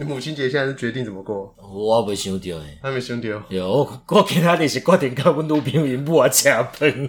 [0.00, 1.54] 你母亲节现在是决定怎么过？
[1.58, 3.28] 我没想到诶，还没想到。
[3.50, 6.66] 有我，我今仔日是决定跟阮女朋友因母啊吃饭。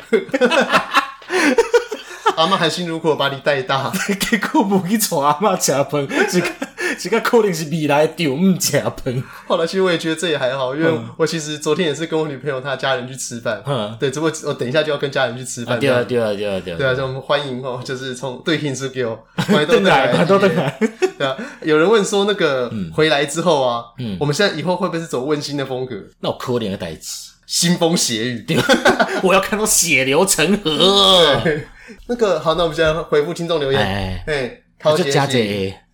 [2.36, 6.42] 阿妈含辛茹苦把你带大， 结果无去带阿妈吃饭，这
[6.94, 9.24] 个这个可能是未来的丈母吃饭。
[9.48, 13.62] 后来其实我也觉得这也还好，因为我其实昨天也是跟我女朋友她家人去吃饭。
[13.66, 15.80] 嗯，对，只不过我等一下就要跟家人去吃饭。
[15.80, 16.78] 对啊，对啊，对啊，对啊。
[16.78, 20.80] 对啊，就我们欢迎哦，就是从对庆师给我欢迎都来，都来。
[21.18, 25.96] 对啊，有人问说那个回来之后啊，嗯，我们现在以后会不会是走温馨的风格？
[26.20, 28.58] 那我可怜的代词，腥风血雨，对，
[29.24, 31.42] 我要看到血流成河。
[32.08, 33.82] 那个好，那我们现在回复听众留言。
[33.82, 35.12] 哎，哎，陶杰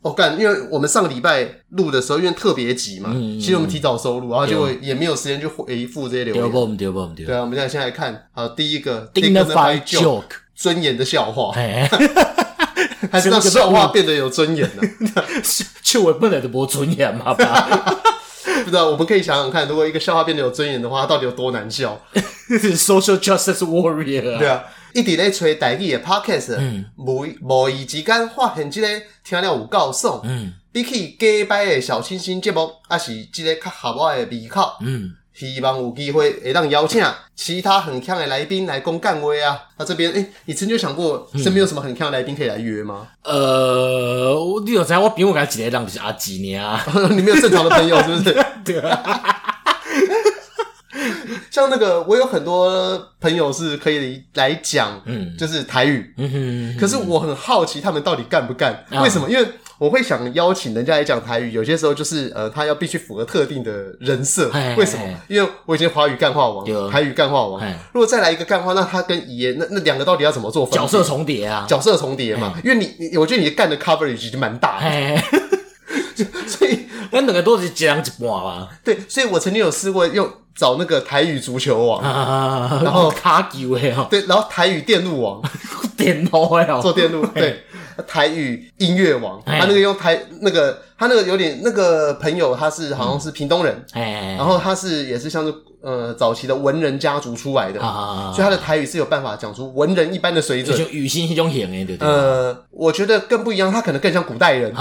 [0.04, 6.44] 姐，我干，因为我们上个礼拜录的时候，因为特别急嘛，其实我们提早收录，然后就也没有时间去回复这些留言。
[7.26, 10.24] 对啊，我们现在先来看，好，第一个，Dignified Joke，
[10.56, 11.52] 尊严的笑话，
[13.12, 14.84] 还是让笑话变得有尊严呢？
[15.84, 17.34] 就我本来就没尊严嘛，
[18.64, 22.00] 不知道，我们可以想想看，如果一个笑话变得有尊严的话，它到底有多难笑
[22.50, 24.64] ？Social Justice Warrior，对啊。
[24.98, 26.58] 一直咧吹台语的 podcast，
[26.96, 28.88] 无无意之间发现这个
[29.24, 34.72] 听了有够爽，嗯、比起假摆的小清新节目，还是这个较合我的胃口。
[34.82, 39.66] 嗯，希望有机会会当邀请其他很强的来宾来讲干话啊！
[39.78, 43.08] 那这边，诶、欸，你曾经有想过身边有什么很强的来宾可以来约吗？
[43.24, 44.34] 呃，
[44.66, 46.80] 你有知我朋友讲几个人就是阿吉呢？
[47.14, 48.46] 你没有正常的朋友是不是？
[48.66, 49.37] 对啊。
[51.58, 56.80] 像那个，我有很多朋友是可以来讲，嗯，就是台语，嗯哼。
[56.80, 58.86] 可是我很好奇他们到底干不干？
[59.02, 59.28] 为什么？
[59.28, 59.44] 因为
[59.80, 64.52] 我会想邀请人家来讲台语，有些时候就是呃，他要必须符合特定的人设。
[64.78, 65.04] 为什么？
[65.28, 67.60] 因为我以前华语干话王，台语干话王。
[67.92, 70.76] 如果再来一个干话，那他跟语言那那两个到底要怎么做分？
[70.78, 72.54] 角色重叠啊，角色重叠嘛。
[72.64, 74.88] 因为你，你我觉得你干的 coverage 就蛮大的，
[76.48, 78.68] 所以那两个都是一人一半嘛。
[78.84, 80.30] 对，所以我曾经有试过用。
[80.58, 82.02] 找那个台语足球网，
[82.84, 85.40] 然后卡球的对，然后台语电路网，
[85.96, 87.64] 电脑的做电路，对，
[88.06, 93.84] 台语音乐王，他那个用台那个他那个有点那个朋友，他是好像是屏东人，
[94.38, 97.80] 然后他是也是像是呃早期的文人家族出来的，
[98.34, 102.08] 所以他的台语是有办法讲出文人一般的水准，就语心一种型哎，对对。
[102.08, 104.72] 呃，我觉得更不一样，他可能更像古代人，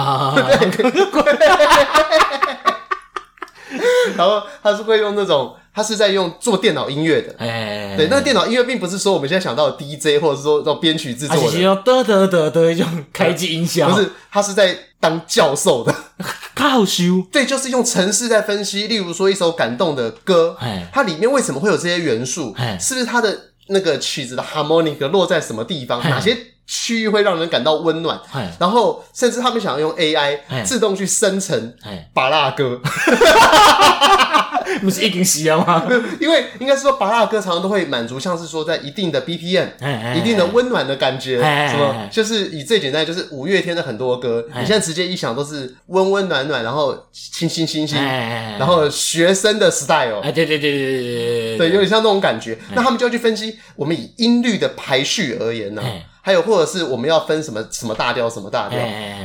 [4.17, 5.55] 然后他是会用那种。
[5.77, 15.95] 他是在用做电脑音乐的，哎，对，那个电脑音乐并不是说我们现在想到的 DJ，或者是说这种编曲制作的，他是用得得得的一种开机音效，不是，他是在当教授的，
[16.57, 20.89] 好羞，对，就是用程式在分析，例如说一首感动的歌，哎。
[20.95, 22.79] 它里面为什么会有这些元素，哎。
[22.79, 26.35] 是不是它的那个曲子的 harmonic 落在什么地方，哪些
[26.67, 28.21] 区域会让人感到温暖，
[28.59, 31.75] 然后甚至他们想要用 AI 自动去生成
[32.13, 32.81] 芭乐歌。
[34.83, 35.87] 不是已经死了吗？
[36.21, 39.69] 因为应该是说，芭乐歌常常都会满足，像是说在一定的 BPM、
[40.15, 41.41] 一定的温暖的感觉，
[41.71, 47.97] 什么就是以最简单，就是五月天的很多歌，你现在直接一想都是温温暖暖，然后清新清新，
[48.59, 52.59] 然后学生的 style，对对对对对对，对，有点像那种感觉。
[52.75, 55.83] 那他们就要去分析，我们以音律的排序而言呢。
[56.27, 58.81] 还有，或者是我们要分什么什么大调，什么大调，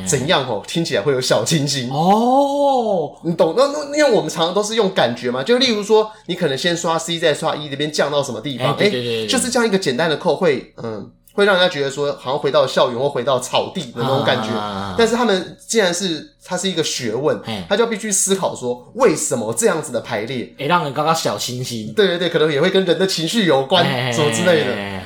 [0.06, 0.62] 怎样哦？
[0.68, 3.56] 听起来会有小清新哦，你懂？
[3.58, 8.76] 那那因为我们常常都是用感觉嘛，就例如说，你可能先刷 C，再刷 E，这边降到什么地方？
[8.78, 8.88] 哎，
[9.28, 14.50] 就是这样一个简单的扣，会嗯，会让人家觉得说，好像回到校园或回到草地的那种感觉。
[14.96, 21.92] 但是他们既然是它是一个学问，他就必须思考说，为什么这样子的排列，哎，让人刚刚小清新？
[21.96, 25.02] 对对对，可能也会跟人的情绪有关，什么之类的。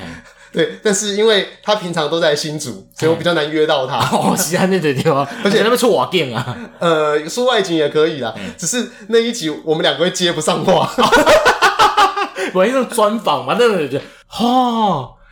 [0.56, 3.98] 对，但是因为他平常都在新竹，所以我比较难约到他。
[4.16, 10.90] 哦，西安，那对地方， 而且那边出瓦店啊，呃，说外景也可以啦，只是那一集我们两个会接不上话。
[12.54, 14.46] 我一种专访嘛，那种就哈，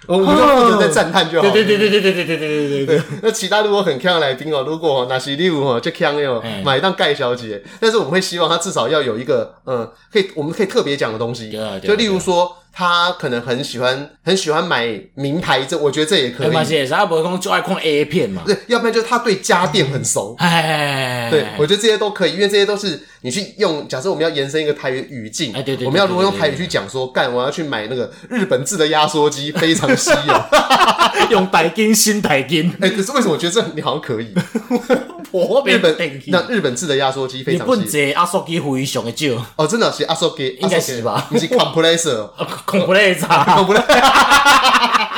[0.06, 1.48] 我们就负责在赞叹就好。
[1.48, 3.02] 对对对对对对对对对对对。
[3.22, 11.50] 那其他如果很强的来宾哦，如果那是例如哦，就强的哦，买一档盖小姐，但是我们会希望他至少要有一个嗯，可以我们可以特别讲的东西，
[11.82, 12.54] 就例如说。
[12.76, 16.48] 他可能很喜欢很喜欢买名牌，这我觉得这也可以。
[16.48, 17.06] 买些啥？
[17.06, 18.42] 不会就爱看 A 片嘛？
[18.44, 20.34] 对，要不然就是他对家电很熟。
[20.40, 23.86] 哎，对，我觉得这些都可以，因为这些都是你去用。
[23.86, 32.74] 假设我们要延伸一个台语语境，哎，对对，我们要如何用台语去讲说，干，我要去买那个日本制的压缩机，非常稀有， 用白金新白金。
[32.80, 34.34] 哎，可是为什么我觉得这你好像可以？
[35.64, 35.96] 日本
[36.28, 37.74] 那日本制的压缩机非常稀有。
[37.74, 39.44] 日本制压缩机非常的少。
[39.56, 41.26] 哦，真的是压缩机，应该是吧？
[41.28, 42.28] 不是 compressor。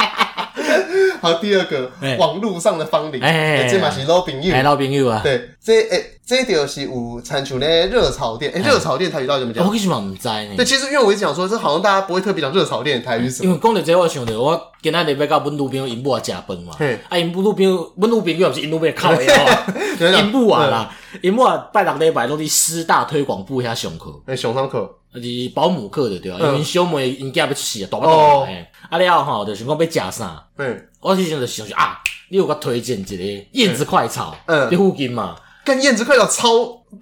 [1.34, 5.20] 第二个网络上的芳龄，哎，这嘛是老朋友，哎，老朋友啊。
[5.22, 9.66] 对，这哎，这就是有参像咧热炒店，哎，热炒店台语到底怎么讲？
[9.66, 10.54] 我其实嘛唔知呢。
[10.56, 13.44] 对，其实因为我一直讲说，这好像大家不会特别讲热炒店的台语是什么。
[13.46, 16.72] 因为讲到这，我想到我今仔日要到阮女朋友因母食饭嘛，
[17.08, 19.66] 啊，因母女朋友，阮女朋友也不是因女朋友靠的啊，
[19.98, 24.90] 因母啊啦，因母啊拜六礼拜拢去师大推广部遐上课，哎，上上课。
[25.22, 26.38] 是保姆课的对吧？
[26.40, 28.12] 因为小妹因囝要出事啊，大不大？
[28.46, 30.44] 哎，啊了后吼，就想讲要食啥？
[30.58, 31.98] 嗯，我之前就想说啊，
[32.30, 36.48] 你有个推荐一个燕子快炒，嗯，伫附近嘛，跟燕子快炒超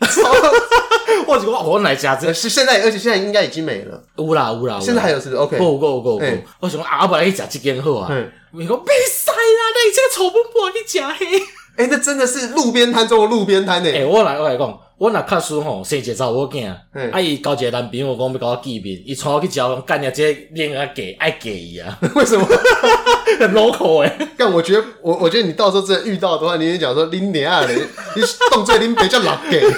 [0.00, 0.32] 超，
[1.26, 6.24] 我就讲我来食这，是现在，而且现在应该已经没了，有啦有啦，现在还有是 OK，够够够够，
[6.60, 8.08] 我想讲啊，我本来去食这间好啊，
[8.52, 11.42] 你讲别塞啦，那你这个炒饭不好去食嘿，
[11.76, 14.78] 哎，那真的是路边摊中的路边摊呢，哎，我来我来讲。
[14.96, 16.72] 我若较输吼，生一个查某囝，
[17.12, 21.98] 啊伊交一个男朋友讲要甲我见面，伊带我去食，干掉这恋爱给爱给伊啊？
[22.14, 22.46] 为什么？
[23.40, 24.12] 很 local 诶。
[24.38, 29.60] 但，我觉得我我觉得你到时候真的遇到的话，你也讲说恁娘啊，你动作恁别叫老给。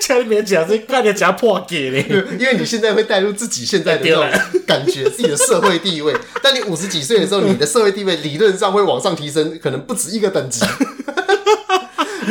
[0.00, 2.04] 家里面讲是干掉假破给嘞，
[2.36, 4.26] 因为你现在会带入自己现在的那种
[4.66, 6.12] 感觉，自己的社会地位。
[6.42, 10.64] 但你五十几岁的时候，你的社会地位理论上会往上提升，可能不止一个等级。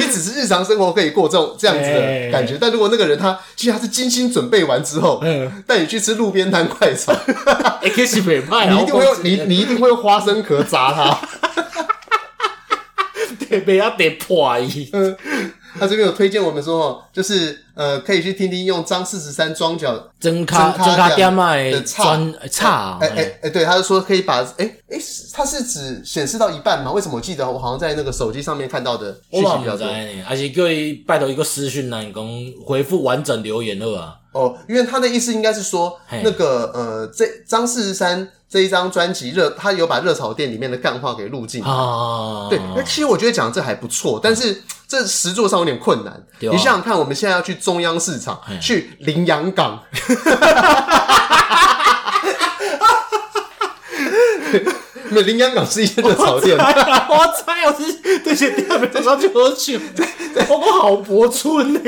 [0.10, 5.22] 你只是日常生活可以过这种这样子的感觉，但如果那个人他其实他是精心准备完之后，
[5.68, 7.14] 带你去吃路边摊快炒，
[7.84, 11.20] 你一定会用你你一定会用花生壳砸他，
[13.48, 14.92] 对，被他得破伊。
[15.77, 22.18] 他这边有推荐我们说，就是呃，可以去听听用张四十三装脚增卡增卡点麦的差
[22.50, 24.98] 差，哎哎哎，对，他就说可以把哎哎，
[25.31, 26.92] 他是指显示到一半吗？
[26.92, 29.88] 为什么我记得我好像在那个手机上面看到的讯息比较多？
[30.27, 34.15] 而且各位拜托一个私讯男工回复完整留言了啊。
[34.31, 42.48] 哦，因为他的意思应该是说那个呃，这张四十三这一张专辑热，他有把热炒店里面的干话给录进啊。
[42.50, 44.63] 对，那其实我觉得讲的这还不错，但是。
[44.89, 46.12] 这实作上有点困难。
[46.15, 49.83] 啊、你想想看，我们现在要去中央市场，去林洋港，
[55.09, 56.57] 没有林洋港是一间热炒店。
[56.57, 59.80] 我猜我是这些店没找到去喝酒。
[60.50, 61.80] 我好博村呢，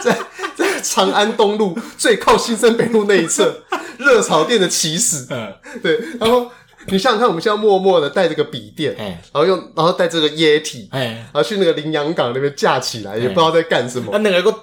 [0.00, 0.16] 在
[0.54, 3.62] 在长安东路最靠新生北路那一侧，
[3.98, 5.26] 热炒店的起始。
[5.30, 5.52] 嗯，
[5.82, 6.48] 对，然后。
[6.86, 14.12] 你想想看，我们现在默默的带这个笔电，然后用，然后带这个液体，然后去那个羚羊港那边架起来，也不知道在干什么。
[14.12, 14.54] 啊，那个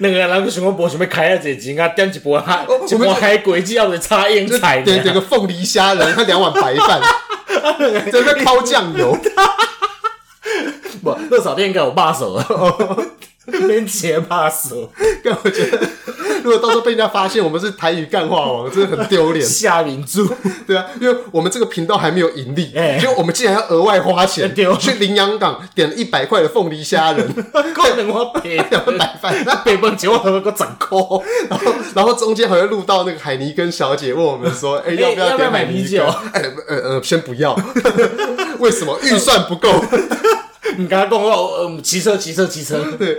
[0.00, 7.00] 那个那个什么博什么开啊，这钱啊，点一波海，一波海轨迹要得插烟菜，点点个凤梨虾仁，他两碗白饭，
[8.10, 9.16] 在那烤酱油。
[11.02, 12.44] 不，热炒店应该有把手啊，
[13.50, 14.90] 连结把手，
[15.24, 15.78] 但我觉得。
[16.44, 19.44] 如果到时候被人家发现我们是台语干话王，真的很丢脸。
[19.44, 20.26] 下明珠，
[20.66, 27.26] 对啊，因为我们这个频道还没有盈利，结果我们竟然要额外花钱去林洋港点了一百块的凤梨虾仁，
[27.74, 31.22] 可能我赔两百块，那北本钱我还会给整扣。
[31.50, 37.54] 然后，然后中间还会录到那个海尼根小姐问我们说：“哎，要不要点买啤酒？”哎，呃呃，先不要，
[38.60, 39.68] 为什么预算不够？
[40.78, 43.18] 你刚才跟我说，嗯，骑车，骑车，骑车， 对。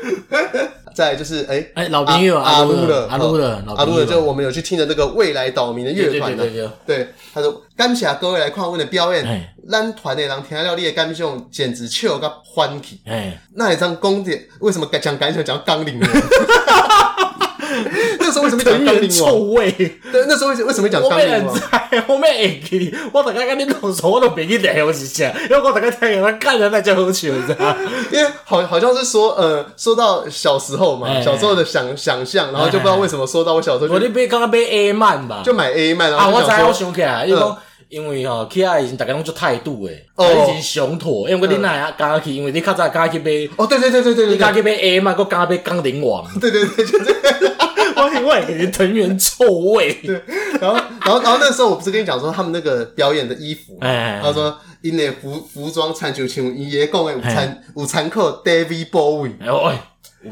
[0.96, 6.46] 再就是哎哎老朋友阿鲁的阿鲁的阿鲁的，就我们有去听的那个未来岛民的乐团的，
[6.86, 13.00] 对，他说感谢各位来看我们的表演，咱团的人听了你的感想，简直笑个欢喜。
[13.06, 16.08] 哎，那一张公点为什么讲感想讲纲领呢？
[18.20, 19.72] 那时候为什么讲钢铃臭味？
[20.12, 21.46] 对，那时候为为什么讲钢铃？
[21.46, 22.96] 我没在，我没会记。
[23.12, 25.34] 我大概跟你啰嗦，我都别记得我是谁。
[25.50, 27.76] 因为我大概听他看人那叫喝酒，你知道？
[28.12, 36.14] 因为好好像是说，呃，说到小时候嘛，小时候的想想象，然后就不知道为什么说到我小时候，我你别刚刚被 A 曼吧，就买 A 曼。
[36.14, 37.42] 啊，我知我想起来，因为
[37.90, 47.60] 因为吼，起来以前大家拢做态度诶，以前上妥，因为你那啊刚刚去，因为你较早刚去买，哦，对对对对对，你刚去买 A 嘛，搁刚买钢铃王，对 对对，就这个。
[48.00, 49.44] 我另外一个藤原臭
[49.74, 50.22] 味， 对，
[50.62, 59.82] 然后，然后，然后那时候我不是跟你讲说他们那个表演的衣服，哎，他说因为服服装参就像伊爷讲的有参有参考 David Bowie，哎，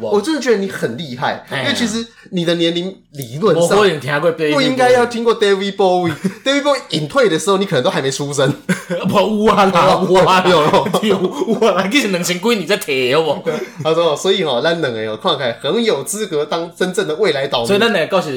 [0.01, 8.53] 我真的觉得你很厉害，因为其实你的年龄理论上不应该要听过 David Bowie，David Bowie 隐退的时候你可能都还没出生，
[9.07, 10.61] 不 哇啦哇有
[11.03, 11.17] 有
[11.59, 13.49] 我啦，其实两千几你在提好不？
[13.83, 18.29] 他说，所以哈，咱两个哦，看起来很有资格当真正的未来岛民，所以咱两个告诉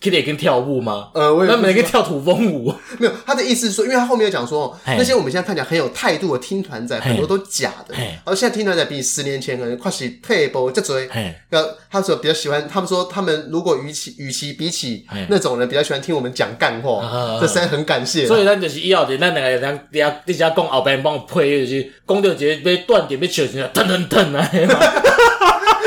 [0.00, 0.10] 你。
[0.10, 1.08] 可以跟跳舞吗？
[1.14, 3.12] 呃，我也那每个跳土风舞， 没有。
[3.26, 7.94] 他的意思是说，因为他后面有讲说，那些我们现在看起来很有态度的听团仔，很多都假的。
[7.96, 11.06] 然后现在听团仔比你十年前可能快是退步这追。
[11.50, 18.26] 然后他说比较喜欢，他们说他们如果与其与其比起那种人，比较喜欢听我们讲干话，这实在很感谢。
[18.26, 24.48] 所以咱就是以后的咱两个人，底下底下讲后边帮我配，就是讲到一个被断点被扯起来，噔噔噔啊。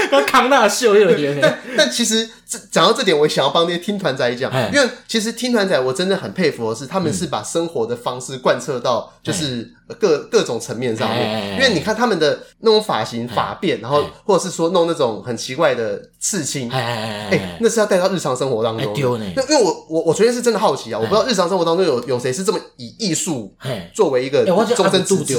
[0.09, 11.53] 跟康纳秀有点，但但其实这讲到这点，我想要帮那些听团仔讲，因为其实听团仔我真的很佩服的是，他们是把生活的方式贯彻到就是各各种层面上面。
[11.53, 18.93] 因为你看他们的那种发型发辫，然后或者是说弄那种很奇怪的刺青，哎，那是要带到日常生活当中。
[19.35, 23.53] 那因为我我我昨天是真的好奇啊，我不知道日常生活当中有有谁是这么以艺术
[23.93, 25.35] 作为一个终身制的。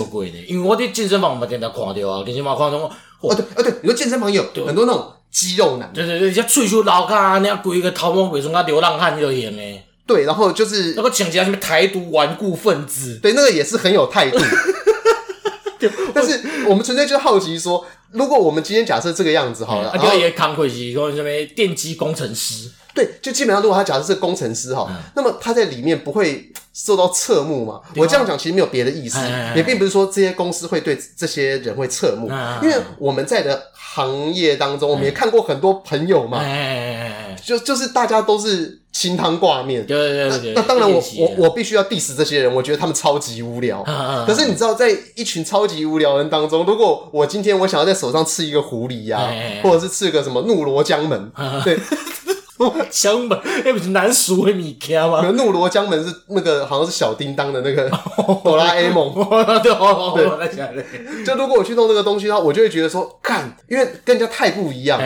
[0.47, 2.91] 因为我在健身房嘛，经常看到啊，健身房看到。
[3.21, 9.85] 哦对，哦对，你说健身房有很多那种肌肉男，对对对，像喙须老啊，那样规个头毛尾从流浪汉就演诶。
[10.07, 14.39] 对，然后就是那个讲起来什么台独顽固分子，对，那个也是很有态度。
[16.12, 26.50] 但是我们纯粹就好奇说，如果我们今天假设这个样子好了，啊，就也扛回去说什么电机工程师，对，就基本上如果他假设是工程师哈，那么他在里面不会。
[26.73, 27.80] 受到侧目嘛？
[27.97, 29.18] 我这样讲其实没有别的意思，
[29.56, 32.30] 也并不是说这些公司会对这些人会侧目，
[32.62, 36.40] 因为我们在的行业当中，我们也看过很多朋友嘛，
[37.44, 39.85] 就就是大家都是清汤挂面。
[39.85, 40.52] 对对对。
[40.54, 43.82] 那当然，我我我必须要 diss 这些人，我觉得他们超级无聊。
[44.25, 49.28] 可是你知道，在一群超级无聊人当中，如果我今天我想要在手上刺一个狐狸呀，
[49.64, 51.32] 或者是刺个什么怒罗江门，
[51.64, 51.76] 对。
[52.90, 55.23] 江门，那不是南苏的米家吗？
[55.31, 57.90] 怒罗江门是那个，好像是小叮当的那个
[58.45, 59.14] 哆啦 A 梦。
[59.62, 65.00] 对，就如果我去弄这个东西的话，我就会觉得说，干，因为跟人家太不一样。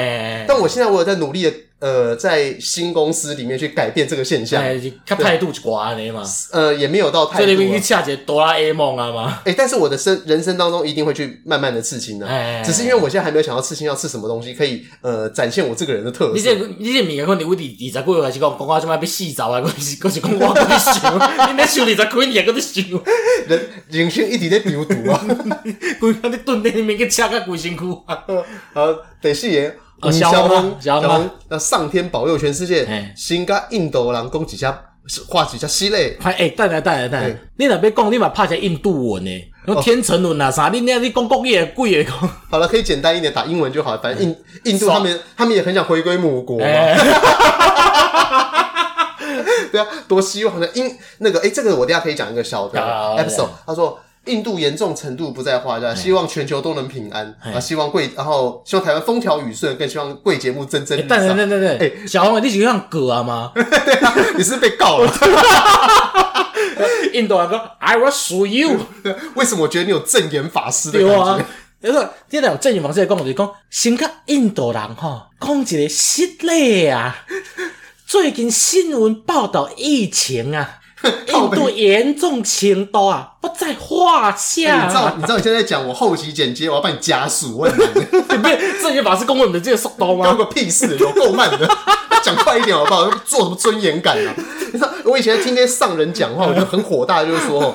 [0.47, 1.53] 但我现在我有在努力的。
[1.85, 4.65] 呃，在新公司里面去改变这个现象，
[5.05, 6.23] 他态度就挂的嘛。
[6.51, 7.45] 呃，也没有到态度。
[7.45, 9.43] 这里面去恰节哆啦 A 梦啊嘛。
[9.45, 12.27] 哎，但是我的生人生当中一定会去慢慢的刺青的，
[12.65, 16.33] 只是因为我现在还没有想到刺青要刺什么东西，可以呃展现我这个人的特色。
[16.35, 21.15] 你这你这敏感问题，我第二十几岁开始讲，讲话就嘛要洗澡啊，还是还是讲我在想，
[21.53, 22.85] 你在想二十几年，还在想，
[23.47, 25.23] 人人生一直在丢毒啊，
[26.01, 28.03] 规天在蹲在里面去吃个鬼辛苦。
[28.73, 28.89] 好，
[29.21, 29.84] 第四个。
[30.11, 33.13] 小红，小红，那上天保佑全世界。
[33.17, 34.79] 新加印度人讲几下，
[35.29, 36.17] 画几下犀利。
[36.23, 39.51] 哎，等下等下等下，你若要讲，你嘛拍成印度文呢？
[39.67, 40.69] 用天成文啊啥？
[40.69, 42.07] 你那你讲国语也贵耶。
[42.51, 43.97] 好了，可以简单一点，打英文就好。
[43.99, 46.65] 反正印 印度他们他们也很想回归母国嘛。
[49.73, 50.69] 对啊，多希望的。
[50.75, 53.49] 因那个哎，这个我等下可以讲一个小的 episode。
[53.67, 53.99] 他说。
[54.27, 57.61] 印度严重程度不在话下，希望全球都能平安啊！
[57.61, 61.37] 希望贵，然后希望台湾风调雨顺，更希望贵节目蒸蒸日上。
[61.37, 63.53] 对对对对，哎，小黄，你是像狗啊吗？
[63.55, 65.13] 对啊，你是被告了。
[67.13, 68.77] 印度人说：“I will sue you。
[69.37, 71.23] ”为什么我觉得你有正言法师的感觉？
[71.23, 71.39] 啊，
[71.81, 77.25] 你说你那有正言法师来讲，就是讲，先甲印度人哈讲一个实例啊。
[78.07, 80.79] 最近新闻报道疫情啊。
[81.29, 84.87] 印度严重钱多啊，不在话下，啊欸。
[84.87, 85.13] 你知道？
[85.17, 88.01] 你知道你现在讲我后期剪接，我要帮你加速，问 你，
[88.37, 90.25] 不是这也把是公文的这个速度吗？
[90.25, 91.69] 关个屁事，有够慢的，
[92.23, 93.11] 讲快一点好不好？
[93.25, 94.35] 做什么尊严感啊？
[94.73, 97.75] 你知道，我以前听那些上人讲话，我就很火大，就是说。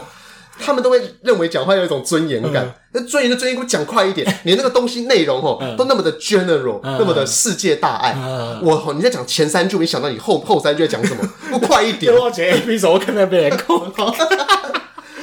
[0.60, 4.28] 他们都会认为讲话有一种尊严感，那尊严的尊严，给我讲快一点。
[4.44, 8.16] 你那个东西内容哦，都那么的 general，那么的世界大爱。
[8.62, 11.24] 我你在讲前三句，没想到你后后三句在讲什么？
[11.52, 12.14] 不快一点。
[12.14, 13.80] 我前 A P 手我看到被人扣。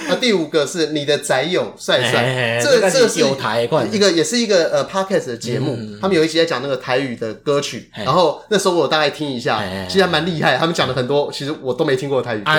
[0.08, 12.50] 啊，第五个是你的宅友帅帅，这个这个是有台一个也是一个呃 podcast 的节目，他们有一集在讲那个台语的歌曲，然后那时候我大概听一下，其实还蛮厉害，他们讲的很多，其实我都没听过台语歌，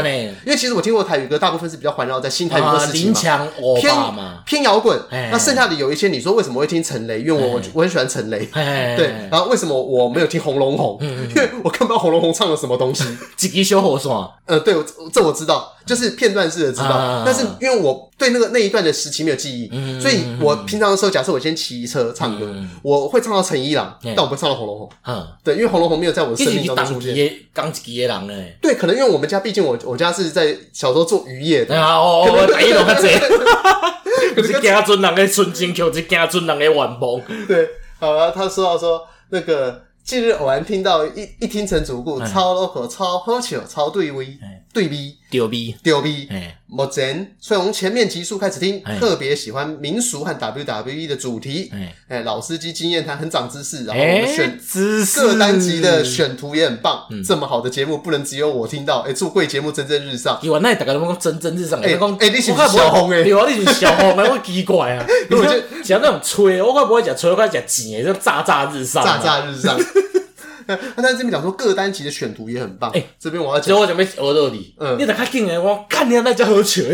[0.45, 3.17] 因为其实我听过台语歌，大部分是比较环绕在新台语歌时期嘛，
[3.77, 3.93] 偏
[4.45, 4.99] 偏摇滚，
[5.31, 7.21] 那剩下的有一些，你说为什么会听陈雷？
[7.21, 10.97] 因为我我很喜欢陈雷，对，然后为什么我没有听红龙红？
[11.01, 13.03] 因为我看不到红龙红唱了什么东西，
[13.35, 14.17] 几级修火算？
[14.45, 14.75] 呃，对，
[15.11, 15.73] 这我知道。
[15.87, 24.89] 就是片段式的知道，但是因为我对那个那一段的时期没有记忆，所以我平常的时候，假设我先骑车唱歌，我会唱到陈一郎，但我不会唱到红龙红。
[25.05, 27.33] 嗯，对，因为红龙红没有在我的生命中出现。
[27.53, 28.57] 刚几夜郎哎？
[28.61, 31.79] 对，可能因为我们家毕竟我我家是在小时候做渔业的。
[31.79, 33.07] 啊哦哦，陈一郎较济，
[34.35, 37.21] 可是家尊人的纯情曲，是家尊人的晚梦。
[37.47, 37.67] 对，
[37.99, 39.83] 好了，他说到说那个。
[40.07, 44.25] 近日偶然听到一一听成主顾超 local 超好笑超对味
[44.77, 46.29] 对味丢逼丢逼
[46.67, 51.71] 目前从前面集数开始听，特别喜欢民俗和 WWE 的主题。
[52.07, 54.59] 哎，老司机经验谈很长知识，然后我们选
[55.15, 57.07] 各单集的选图也很棒。
[57.25, 58.99] 这么好的节目，不能只有我听到。
[58.99, 60.37] 哎，祝贵节目蒸蒸日上。
[60.43, 61.79] 有啊，那大家都讲蒸蒸日上。
[61.81, 63.21] 哎，哎，你是小红哎？
[63.21, 64.29] 有啊，你是小红哎？
[64.29, 67.31] 我奇怪啊， 因为像那种吹，我快不会讲吹？
[67.31, 69.75] 我会讲紧，就炸炸日上， 炸炸日上。
[70.95, 72.91] 那他在这边讲说各单集的选图也很棒。
[72.91, 74.73] 哎，这边我要讲，我准备讹到你。
[74.79, 76.85] 嗯，你得看紧哎，我看你那叫何群，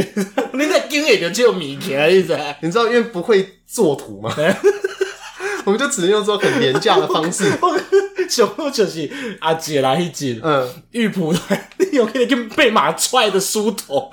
[0.53, 2.37] 你那紧哎就只有米田意思。
[2.61, 4.33] 你知道因为不会做图吗？
[5.65, 7.45] 我们就只能用这种很廉价的方式。
[8.29, 9.09] 小后就是
[9.41, 14.09] 阿姐来一集，嗯，玉璞团，你有可以跟被马踹的书童。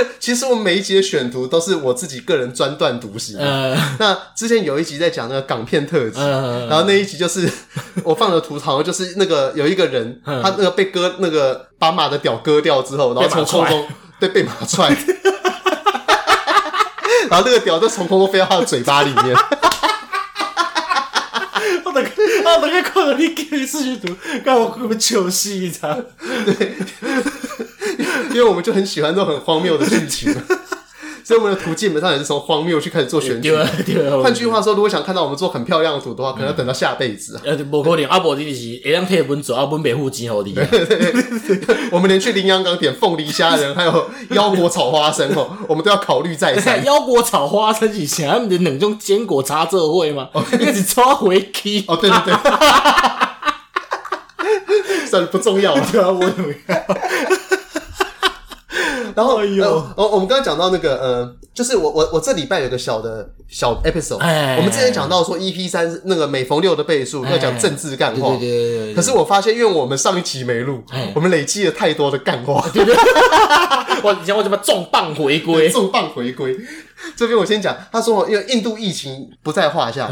[0.00, 3.36] 就其实我每一集的选图都是我自己个人专断独行。
[3.38, 7.48] 嗯，那之前有一集在讲那个港片特辑，嗯，然后那一集就是
[8.02, 13.88] 我放的图，好像就是那个有一个人，他那个被割那个把马的屌割掉之后，然后从空中
[14.18, 14.88] 对被马踹，
[17.28, 19.36] 然后那个屌就从空中飞到他的嘴巴里面。
[21.84, 26.02] 我等，我等下看到你给视觉图，看我会不会糗死一场？
[26.46, 26.74] 对。
[28.30, 30.32] 因为我们就很喜欢这种很荒谬的剧情，
[31.24, 33.52] 所以我们的图基本上也是从荒谬去开始做选取。
[34.22, 37.38] 换句话说，如果想看到我们做很漂亮的图的话，可能要等到下辈子。
[37.44, 40.50] 呃，不可能，阿伯你是会让贴本做阿本北户金好的。
[41.90, 46.82] 我们连去林阳港点凤梨虾仁，还有腰果炒花生哦，我们都要考虑再三。
[46.84, 50.28] 腰果炒花生以前他们的两种坚果茶这会吗？
[50.58, 51.84] 一直抓回去。
[51.86, 52.34] 哦，对对对，
[55.06, 56.80] 算了，不重要，对啊，我怎么样？
[59.20, 64.16] 然后，呃，我我们刚刚讲到那个，呃，就是我我我这礼拜有个小的小 episode，
[64.56, 68.94] 我们之前讲到说 EP 三那个每逢六的倍数要讲政治干话，对对对。
[68.94, 70.82] 可是我发现，因为我们上一集没录，
[71.14, 72.96] 我们累积了太多的干话，对对。
[74.02, 75.68] 我以前我怎么重磅回归？
[75.68, 76.56] 重磅回归。
[77.14, 80.08] 这边我先讲，他说，因为印度疫情不在话下，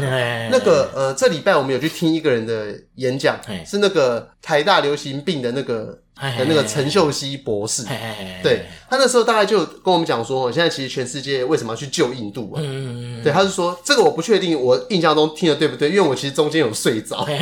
[0.51, 5.97] 那个呃，这礼拜我们有去听一个人的演讲，是那个台大流行病的那个。
[6.21, 7.83] 的那个陈秀熙博士，
[8.43, 12.61] 对，他那时候大概就跟我们讲说，现在其实全世界为什么要去救印度啊？
[12.63, 15.89] 嗯，对，他是说这个我不确定，我印象中听的对不对？
[15.89, 17.25] 因为我其实中间有睡着。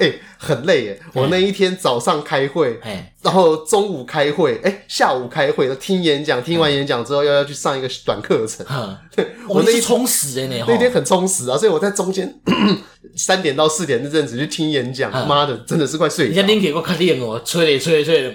[0.00, 1.00] 哎，很累耶！
[1.12, 2.80] 我那一天早上开会，
[3.22, 8.66] 然后中午开会，哎，下午开会，听演讲，听完演讲之后又要去上一个短课程。
[9.14, 12.34] 对， 我那一充实哎，那天很充实啊，所以我在中间
[13.14, 16.28] 三点到四点那阵子去听演讲，妈的，真的是快睡。
[16.28, 18.34] 你先拎给我看练哦，吹的吹的吹的。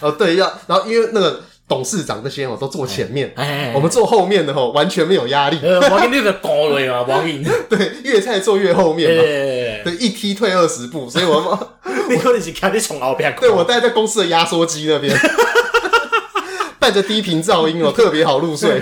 [0.00, 1.42] 哦，对，要然后因为那个。
[1.68, 5.60] 董事长这些哦都坐前面，哎我们坐后面的吼完全没有压力。
[5.90, 7.44] 王英那个高了嘛， 王英。
[7.68, 9.22] 对，粤菜坐越后面嘛，
[9.84, 11.40] 对，一踢退二十步，所以我
[11.84, 15.14] 们你可能是看你从后边，对，我待在公司的压缩机那边，
[16.80, 18.80] 伴着低频噪音哦，特别好入睡。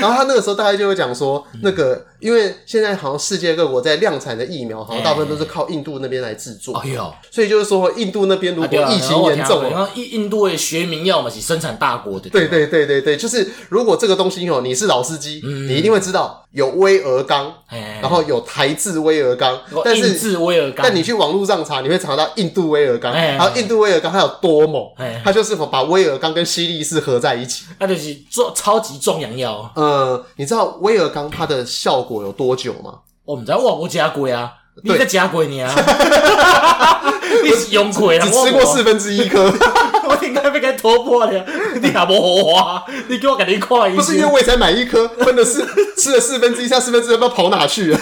[0.00, 6.74] 然后他那个时候大概就会讲说，那个因为现在好像世界各国在量产的疫苗，好像大部分都是靠印度那边来制作。
[6.78, 12.30] 哎呦，所以就是说，印度那边如果疫情严重，然后印印度的学名药嘛是生产大国的。
[12.30, 17.52] 对对对对对，就是如果这个东西哦，你是老司机，你一定会知道有威尔刚，
[18.00, 24.82] 然后有台制威尔刚，但是制威尔刚，但你去网络上查，你会查到印度威尔刚，然后印度威尔刚它有多猛，
[25.22, 29.70] 它就是否把威尔刚跟西力士合在一起，那就是做超级壮阳药。
[29.76, 33.00] 呃，你知道威尔刚它的效果有多久吗？
[33.24, 35.72] 我们在哇，我加鬼啊，你在加鬼你啊？
[37.42, 38.26] 你是用鬼啊？
[38.26, 39.44] 只吃过四分之一颗，
[40.06, 41.44] 我应该被给突破了，
[41.80, 42.84] 你还不好啊？
[43.08, 43.96] 你给我赶紧快一些。
[43.96, 47.98] 不是因为我也才买一颗，分的是吃了四分之一，下四分之一不知道跑哪去了。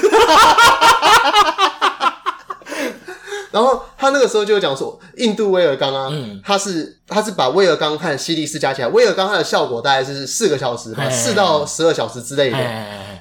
[3.52, 6.10] 然后他那个时候就讲说，印度威尔钢啊，
[6.44, 12.56] 他是他是把威尔钢和西力士加起来，威尔钢它的效果大概是四个小时吧，四到十二小时之类的。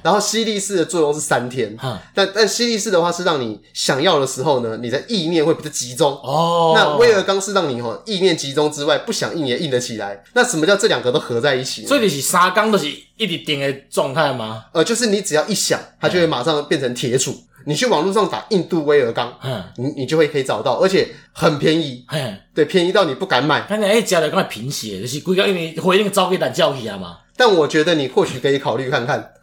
[0.02, 1.76] 然后西力士的作用是三天，
[2.12, 6.10] 但但西力士的话是让你想要的时候呢，你的意念会比较集中。
[6.24, 10.24] 哦，那威尔钢是让你哈意念集中之外，不想硬也硬得起来。
[10.32, 11.86] 那什么叫这两个都合在一起？
[11.86, 14.64] 所以你是沙钢都是一直定的状态吗？
[14.72, 17.36] 呃，就是你只要一想，它就会马上变成铁杵。
[17.66, 23.62] 你去网络上打印度威尔钢，嗯，你你就会可以找到，而且很便宜，嗯，对，便宜到你不敢买。
[23.62, 27.18] 看你哎，加的刚才贫血，就是规个因为回那个招给胆教起啊嘛。
[27.36, 29.32] 但我觉得你或许可以考虑看看。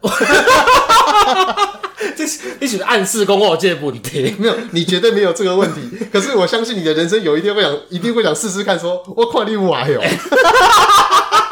[2.16, 4.34] 这是你是暗示公我这问题？
[4.38, 5.80] 没有，你绝对没有这个问题。
[6.12, 10.00] 可是我相信你的人生有一天会想，一定会想试试看说，说我看你歪哦。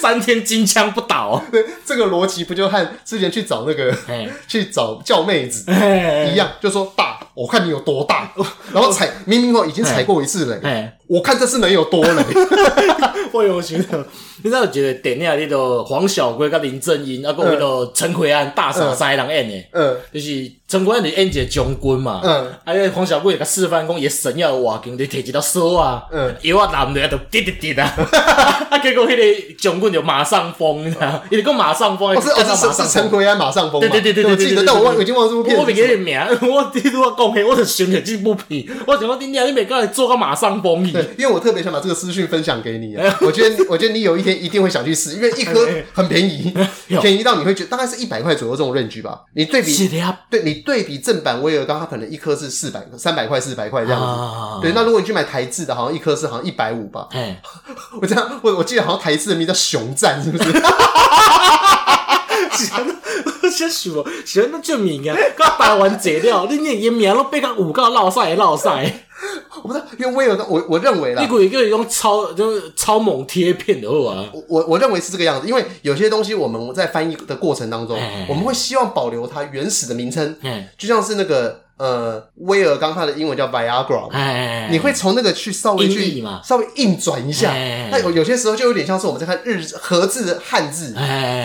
[0.00, 3.92] 三天金枪不倒，对，这个逻辑不就和之前去找那个，
[4.46, 6.48] 去找叫妹子一样？
[6.60, 8.32] 就说大，我看你有多大，
[8.72, 12.22] 然后踩明明哦已经踩过一次雷，我看这次能有多雷。
[13.32, 13.98] 我有想到，
[14.42, 27.86] 你知道觉得电影里头黄小龟跟林正英，啊，还有那个陈奎安大傻塞人演的，嗯，就是陈奎安是演一个将军嘛，嗯，啊，因为黄小龟也个示范讲，伊神要瓦镜，你提一条锁啊，嗯，腰啊揽着，就滴滴滴啊，
[28.68, 31.22] 啊，结果迄个将军就马上疯，你知道？
[31.30, 46.52] 伊就讲马上疯，是是是陈奎安马上疯，对对对对，我记得，但我忘，已经忘这部片，我没记得名，我你如果讲起，我就想起这部片，我想讲你俩你每个人做个马上疯，对，因为我特别想把这个资讯分享给你， 我觉得我觉得你有一天一定会想去试，因为一颗很便宜，
[47.00, 49.20] 便宜到你会觉得大概是一百块左右这种 range 吧。
[49.34, 49.88] 你对比，
[50.28, 54.60] 对，你对比正版威尔刚，它可能一颗是四百三百块四百块这样子。
[54.62, 57.08] 对，那如果你去买台制的，好像一颗是好像一百五吧。
[58.00, 60.44] 我这样，我我记得好像台制的名叫熊战，是不是？
[62.56, 62.86] 喜欢，
[63.42, 69.05] 我先数，喜欢那证明啊，刚把完解掉，你念一名都背个五个落赛落赛。
[69.98, 80.36] 因为威尔钢，我我认为啦，一股一个用超就是超猛贴片的话，我我我认为是这个样子，因为有些东西我们在翻译的过程当中，我们会希望保留它原始的名称，
[80.78, 81.65] 就像是那个。
[81.78, 87.50] 呃，威尔刚他的英文叫 Viagra，哎你会从那个去稍微去稍微硬转一下，
[87.90, 90.94] 那有有些时候就有点像是我们在看日和字的汉字，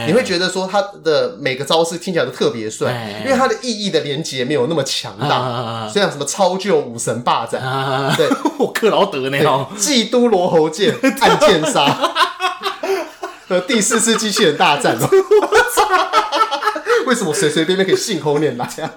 [0.08, 7.62] 你会觉得说它的每个招式听起来都特别帅，因为它的意义的连结没有那么强大，虽然什么超旧武神霸斩，
[8.15, 11.86] 对， 我克劳德那种，基督罗喉剑 暗剑杀，
[13.50, 14.96] 和第四次机器人大战。
[15.02, 15.10] 哦，
[17.06, 18.91] 为什么随随便便可以信口拈来啊？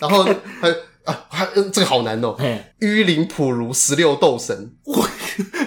[0.00, 0.24] 然后
[0.60, 0.70] 还
[1.04, 2.34] 啊还这个好难哦，
[2.80, 4.72] 淤灵普如十六斗神，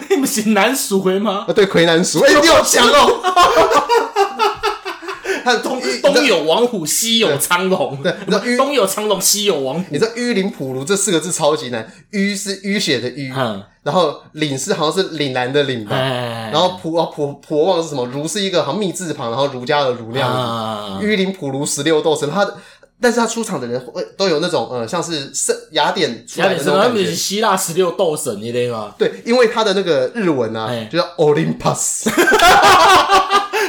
[0.10, 1.46] 你们是南蜀魁吗？
[1.48, 3.22] 啊，对，魁南蜀，哎，你好强哦！
[5.43, 8.13] 他东东有王虎，西有苍龙，对，
[8.56, 9.84] 东有苍龙，西有王虎。
[9.89, 18.06] 你知道淤林普如这四个字超级难，淤是淤血的淤，然后岭是好像是岭南的岭，吧然后普啊普普望是什么？
[18.06, 21.06] 如是一个好像密字旁，然后儒家的儒那样子。
[21.06, 22.56] 淤灵普如十六斗神，他的。
[23.01, 28.95] 但是他出场的人会都有那种呃，像是圣雅典出来的那种感觉，是希腊十六斗神，你知道吗？
[28.97, 32.10] 对，因为他的那个日文啊，就叫 Olympus。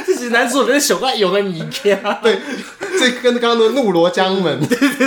[0.07, 1.95] 这是男主人小怪有个谜题。
[2.23, 2.39] 对，
[2.99, 4.59] 这跟刚刚的怒罗江门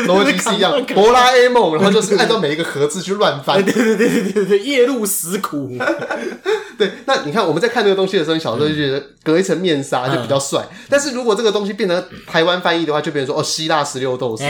[0.07, 0.85] 逻辑是一样。
[0.87, 3.65] 哆啦 A 梦，然后就是按照每一个盒子去乱翻。
[3.65, 5.77] 对对对对对对，夜路死苦。
[6.79, 10.65] 对，那你看我们在看这个东西的时候，你小时候就觉得隔一层面纱就比较帅。
[10.89, 14.45] 但是如果这个东西变成台湾翻译的话，就变成说哦，希腊十六斗士，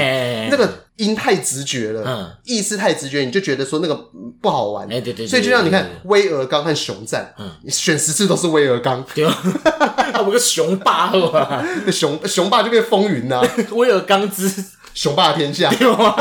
[0.50, 3.98] 那个音太直觉了，意思太直觉，你就觉得说那个
[4.42, 4.86] 不好玩。
[4.92, 5.26] 哎，对对。
[5.26, 9.02] 所以就像你看威尔刚和熊战，你选十次都是威尔刚。
[9.14, 11.64] 对，我们个熊霸是吧？
[11.90, 14.52] 雄雄霸就变风云呐， 威尔刚之
[14.94, 16.14] 雄霸天下， 对吗？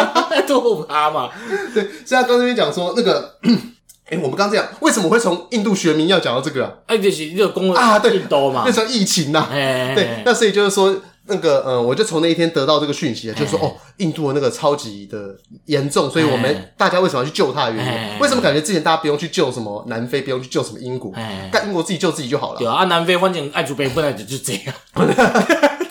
[0.48, 1.30] 都他嘛。
[1.74, 3.38] 对，所以他刚这边讲说那个。
[4.10, 6.72] 哎、欸，我们刚这样，为什么会从印度学名要讲到这个啊？
[6.88, 9.46] 哎、欸，就是这个公啊，对，印度嘛，变成疫情呐。
[9.52, 18.20] 哎，对，那所以就是说，那个，嗯，我就从那一天得到这个讯息啊，就是说，哦，印度的那个超级的严重，所以我们大家为什么要去救他的原因？
[18.22, 21.12] 为什么感觉之前大家不用去救什么南非，不用去救什么英国，
[21.52, 22.60] 干英国自己救自己就好了？
[22.60, 24.74] 对啊，南非反正爱主编本来就就这样。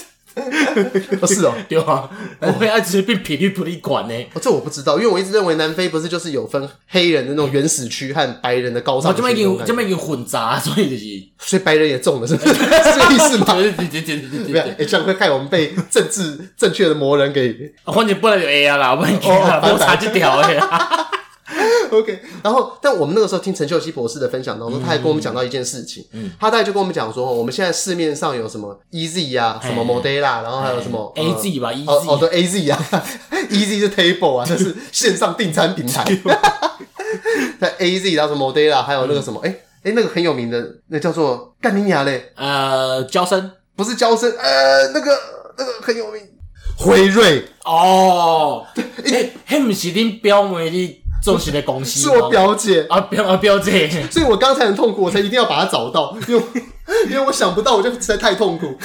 [1.21, 2.09] 不 是哦，对啊，
[2.41, 4.15] 我会一直被霹雳普利管呢。
[4.35, 9.17] 哦，这我不知道，因为我一直认为南非不是就是有分黑人的那种原始区和白人的高尚区。
[9.19, 11.05] 这么已经这么已经混杂，所以就是，
[11.39, 12.55] 所以白人也中了，是不是？
[12.55, 13.55] 是这个意思吗？
[13.55, 14.61] 对对对对对对。
[14.61, 17.73] 哎，这样会害我们被政治正确的魔人给。
[17.85, 20.59] 反正本来就 A 啊啦，我们我差几条哎。
[21.93, 32.87] OK，然后，但我们那个时候听陈秀熙博士的分享当中，他还跟我们讲到一件事情，嗯，他大概就跟我们讲说，我们现在市面上有什么 EZ 啊，什么 Modela，然后还有什么 AZ 吧，哦哦对 AZ 啊，
[33.51, 36.05] EZ 是 Table 啊，就是线上订餐平台，
[37.61, 39.51] 在 AZ 然后什么 Modela，还有那个什么，哎
[39.85, 43.51] 哎，那个很有名的，那叫做干尼亚嘞，呃，娇生。
[43.77, 45.15] 不是娇生，呃，那个
[45.59, 46.23] 那个很有名，
[46.79, 47.45] 辉瑞。
[47.63, 48.65] 哦，
[49.05, 51.03] 哎，嘿，不是恁表妹的。
[51.23, 52.87] 做些的公司是我表姐。
[52.89, 56.43] 啊，表啊表姐，所以我刚才很痛苦，我才一定要把她找到，因为
[57.11, 58.77] 因为我想不到，我就实在太痛苦。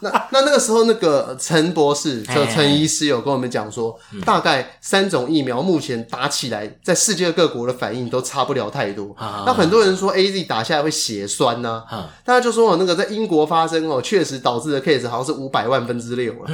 [0.00, 9.14] 那那那个时候，那个陈博士，就陈医师有跟我们讲说，大概三种疫苗目前打起来，在世界各国的反应都差不了太多。
[9.46, 11.84] 那很多人说 AZ 打下来会血栓呐，
[12.24, 16.50] 大家就说哦，那个在英国发生哦，确实导致的 case 好像是五百万分之六了。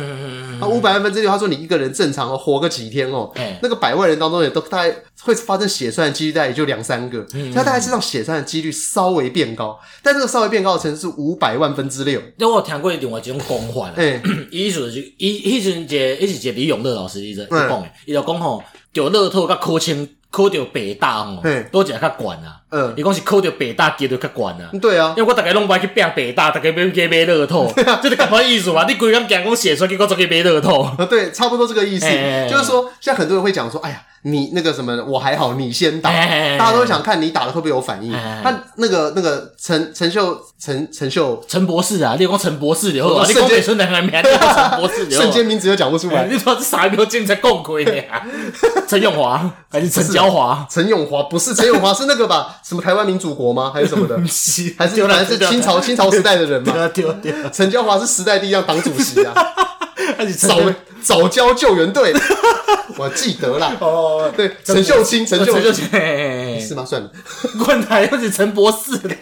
[0.60, 3.30] 那五百万分之六，他说你一个人正常哦活个几天哦，
[3.62, 12.20] 那个百万人当中也都大概会发生血栓的几率大概也就两三个，嗯，它大概是让血栓的几率稍微变高，但这个稍微变高的程度是五百万分之六。
[12.36, 14.20] 因为我听过另外一种讲法，诶，
[14.52, 22.60] 伊就是伊迄阵一个伊是一个李永乐老师伊在讲诶，伊就讲吼，就乐透甲考清考到北大吼，都一个较悬啊。
[22.70, 24.70] 嗯，伊讲是考到北大几率较悬啊。
[24.82, 27.66] 对啊，因为我大概拢不爱去拼北大，大概要去买乐透，
[28.02, 28.84] 就是咁个意思嘛。
[28.86, 30.86] 你规工讲讲写出来，结果做去买乐透。
[31.08, 32.06] 对，差不多这个意思。
[32.50, 34.02] 就是说，现在很多人会讲说，哎呀。
[34.28, 38.12] 你那个什么，我还好，你先打，大家都想看你打的会不会有反应。
[38.42, 46.26] 他那个那个陈陈秀陈陈秀陈博士啊，你讲陈博士，然后瞬间瞬间还没陈博士，瞬间名字又讲不出来。
[46.30, 48.26] 你说这啥牛精才够亏的呀？
[48.88, 50.66] 陈永华还是陈娇华？
[50.68, 52.56] 陈永华不是陈永华， 是那个吧？
[52.64, 53.70] 什么台湾民主国吗？
[53.72, 54.16] 还是什么的？
[54.76, 56.72] 还是反正是清朝清朝时代的人嘛？
[57.52, 59.32] 陈娇华是时代力量党主席啊。
[60.38, 60.60] 早
[61.02, 62.12] 早 教救援队，
[62.96, 63.76] 我记得啦。
[63.80, 65.84] 哦，对，陈秀清，陈秀清，
[66.60, 66.84] 是吗？
[66.84, 67.10] 算了，
[67.66, 69.14] 问他又是陈博士的，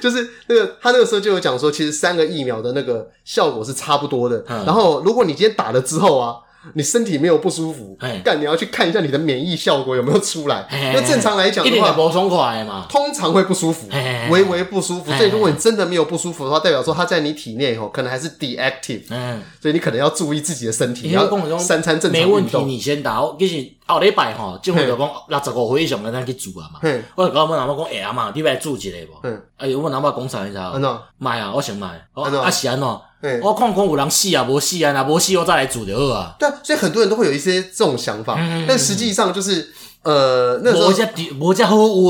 [0.00, 4.44] 就是那个他那个时候就有讲说，其实三个疫苗的那个效果是差不多的。
[4.46, 6.36] 然后，如果你今天打了之后啊。
[6.74, 10.66] 你身体没有不舒服，干你要去看一下你的免疫效果有没有出来。
[10.70, 13.88] 那正常来讲的话，不爽快嘛通常会不舒服，
[14.30, 15.12] 微微不舒服。
[15.12, 19.02] 所以如果你真的没有不舒服的话，代表说它在你体内吼可能还是 deactive。
[19.10, 22.20] 嗯，所以你可能要注意自己的身体，要三餐正常。
[22.20, 23.22] 没问题，你先打。
[23.38, 26.80] 其实后礼拜吼，政府就讲六十五岁以上的咱去做啊嘛。
[27.16, 29.18] 我就跟我们阿妈讲哎呀嘛，你来做一个无？
[29.24, 30.72] 嗯，哎呦，我阿妈讲啥你知道？
[31.18, 31.88] 买啊，我想买。
[32.14, 32.88] 啊是安怎？
[33.22, 36.34] 对我看看有人死啊，无死啊，那无死我再来煮就好啊。
[36.40, 40.90] 对啊，所以很多人都会有一些这种想法，嗯、但实际上就是，呃，那时候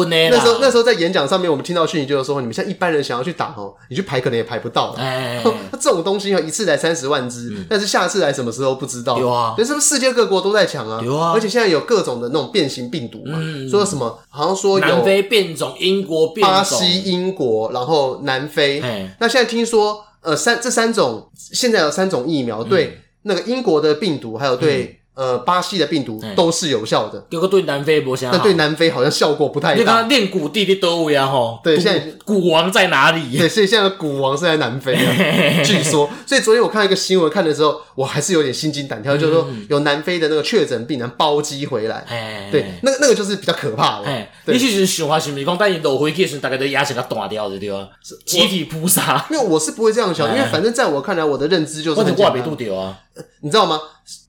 [0.07, 0.31] 呢。
[0.31, 4.95] 那时候那时候在演讲上面，我们听到讯息就是说，你们像一般人想要去打哦，你去排可能也排不到。
[4.99, 9.19] 哎，那 这种东西要一次来三十万只，嗯、但是下次来什么时候不知道。
[9.19, 10.99] 有啊，所以是不是世界各国都在抢啊？
[11.05, 18.81] 有啊，而且现在有各种的那种变形病毒嘛，嗯、说什么好像说有南非变种、英国变种、巴西、英国，然后南非。
[18.81, 20.03] 嘿那现在听说。
[20.23, 25.02] 呃，三这三种现在有三种疫苗，对那个英国的病毒，还有对。
[25.15, 29.79] 呃，巴西的病毒都是有效的，有个对南非不像，但对南非好像效果不太大。
[29.79, 33.37] 你看练古地的都位啊，吼，对，现在古王在哪里？
[33.37, 35.13] 对，所以现在的鼓王是在南非啊，
[35.63, 36.09] 据说。
[36.27, 42.07] 所以昨天我看一个新闻，看的时候我还是有点心惊胆跳，就是说有南非的那个确诊病人包机回来，
[42.51, 44.27] 对，那个那个就是比较可怕的。
[44.47, 47.87] 你其实想法是不是讲，等你落飞机时，大概都牙齿给断掉的对吧？
[48.25, 49.27] 集体扑杀。
[49.31, 52.99] 因为我是不会这样想，因为反正在我看来，我的认知就是很挂别度掉啊，
[53.43, 53.79] 你知道吗？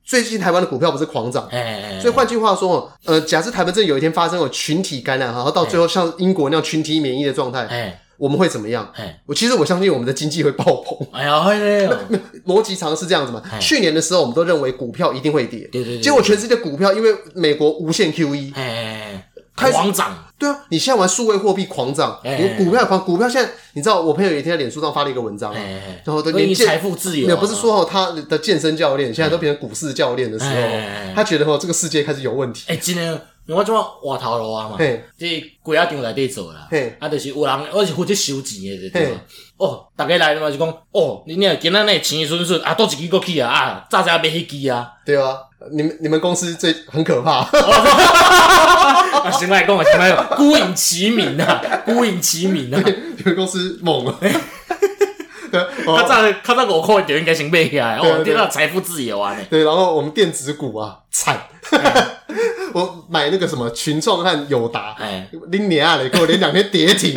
[0.04, 1.48] 最近台湾的股票不是狂涨，
[2.00, 8.92] 所以换句话说，呃，假设台湾真有一天发生有群体感染，然后到最后像英国那样群体免疫的状态，我们会怎么样？
[9.26, 10.96] 我其实我相信我们的经济会爆棚。
[11.12, 11.42] 哎呀，
[12.46, 13.42] 逻辑常是这样子嘛。
[13.58, 16.00] 去年的时候，我们都认为股票一定会跌，对对对。
[16.00, 18.52] 结果全世界股票因为美国无限 QE。
[19.56, 20.60] 狂涨，对啊！
[20.68, 25.54] 你现在玩数位货币狂涨，你股票狂，股票现在你知道，我朋友有一天在脸书上发了一个文章，
[26.04, 30.52] 然后都连财富自由，没有不是说哦，他的健身教练现在都变成股市教练的时候，
[31.14, 32.64] 他觉得哦，这个世界开始有问题。
[32.66, 34.76] 哎，真的，我怎么换头路啊嘛？
[35.16, 39.20] 这鬼啊，场内底做啦，啊，就是有人，我是负责收钱的，对吧？
[39.56, 45.38] 哦，大家来嘛就讲，哦，你你今仔日钱顺顺啊，多一支过去啊，啊，早早买迄支啊，对啊，
[45.72, 47.46] 你们你们公司最很可怕。
[49.24, 54.14] 啊，行来讲啊，行来讲，孤影其名啊，孤影其名啊，你们公司猛啊！
[55.86, 59.34] 他在他在我扣点应该行背起来，哦，变到财富自由啊！
[59.48, 61.40] 对，然后我们电子股啊，惨！
[62.74, 67.14] 我买那个什么群创和友达，哎，拎年啊，给我连两天跌停，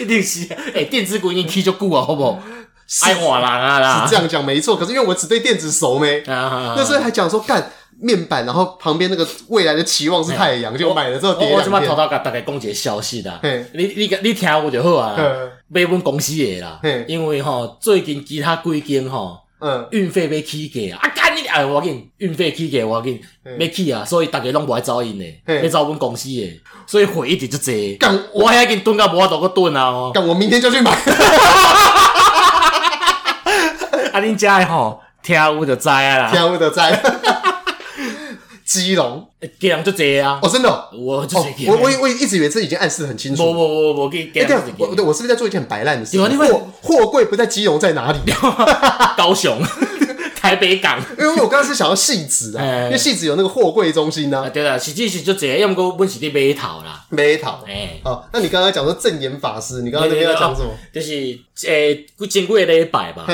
[0.00, 2.40] 一定是哎，电子股已经踢就顾啊，好不好？
[3.02, 7.70] 爱瓦郎啊啦，是这样讲没错，可是因为我只对电子熟没，那时候还讲说干。
[8.00, 11.58] 面板，然后旁边那个未来的期望是太阳，就买了之后跌两天。
[11.58, 13.40] 我这么偷偷给大概讲一个消息的，
[13.74, 15.16] 你你你听我就好啊，
[15.68, 23.20] 买阮公司的啦，因为吼最近其他几间吼，嗯，运费要起价啊，啊干你哎，我跟你运费起价，我跟你
[23.58, 27.96] 要起啊，所以大家拢不爱找因的，要找阮公司的，所以货一直就济。
[27.96, 30.90] 干，我还给你囤到无法度个囤啊，干，我明天就去买。
[34.12, 36.80] 啊，恁家的吼，听我就知啊啦，听我就知。
[38.70, 39.26] 基隆，
[39.58, 43.42] 基隆就这啊哦，真的，我就是我我我一直以为这已经暗示很清楚。
[43.42, 44.40] 我我我我给你，
[44.78, 46.12] 我对我是不是在做一件很白烂的事？
[46.12, 48.18] 情货货柜不在基隆，在哪里？
[49.16, 49.60] 高雄、
[50.36, 51.04] 台北港。
[51.18, 54.48] 因为我刚刚是想要戏子啊，因为戏子有那个货柜中心呢。
[54.50, 57.64] 对了，实际是就这样，要么我问是你买桃啦，买桃。
[57.66, 60.70] 哎，好，那你刚刚讲说正言法师，你刚刚那边要讲什么？
[60.94, 63.24] 就是诶，过经过礼拜吧。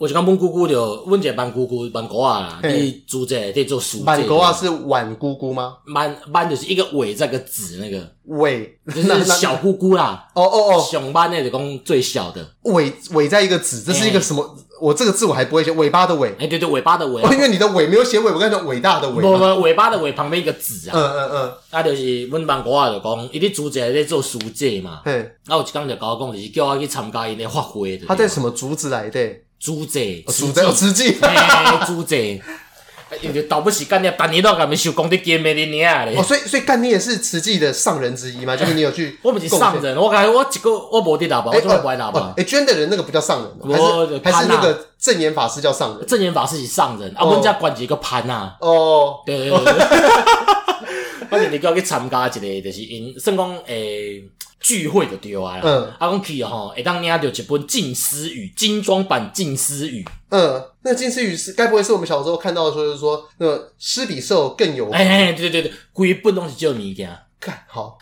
[0.00, 3.98] 我就讲阮姑姑就，阮一个万姑姑万姑啊啦，你煮这在做熟。
[4.06, 5.76] 万姑啊是晚姑姑吗？
[5.94, 10.26] 万万就是一个尾再个子那个尾，就是小姑姑啦。
[10.34, 14.56] 哦哦哦，熊班那就讲最小的尾尾在一个子，这是一个什么？
[14.80, 16.34] 我这个字我还不会写，尾巴的尾。
[16.38, 17.20] 哎对对，尾巴的尾。
[17.24, 19.20] 因为你的尾没有写尾，我跟你讲伟大的尾。
[19.20, 20.96] 不不，尾巴的尾旁边一个子啊。
[20.96, 21.52] 嗯嗯嗯。
[21.68, 25.02] 啊，就是阮万姑啊就讲，伊咧煮这在做书记嘛。
[25.04, 25.12] 嘿。
[25.44, 27.98] 然后有一工就跟我讲，就是叫我去参加伊个发会。
[27.98, 29.20] 他在什么竹子来的？
[29.60, 31.18] 煮者，煮者，吃鸡，
[31.86, 32.16] 煮者，
[33.20, 36.16] 因为倒不起干爹，但你都敢没收工的见面的你啊嘞！
[36.16, 42.32] 哦，所以所以干爹也是慈济的上人之一嘛，就是你有去， 我不是上人，我感觉我一个我无滴喇叭，我就不爱喇叭。
[42.36, 46.06] 哎，捐的人那个不叫上人，还是还是那个证言法师叫上人？
[46.06, 48.54] 证言法师是上人，啊，我们家管一个潘呐。
[48.60, 49.74] 哦，对对对。
[51.28, 54.24] 反正你叫我去参加一个，就是因算讲诶。
[54.60, 60.04] 聚会就对啊，嗯，啊，讲去吼，会当领到一本《静思语》精装版《静思语》。
[60.28, 64.90] 嗯，那《静思语》是该不会是我们小时候看到的时候，就是说那个施比受更有？
[64.90, 67.10] 哎哎，对对对对，规本拢是这物件。
[67.40, 67.96] 看好，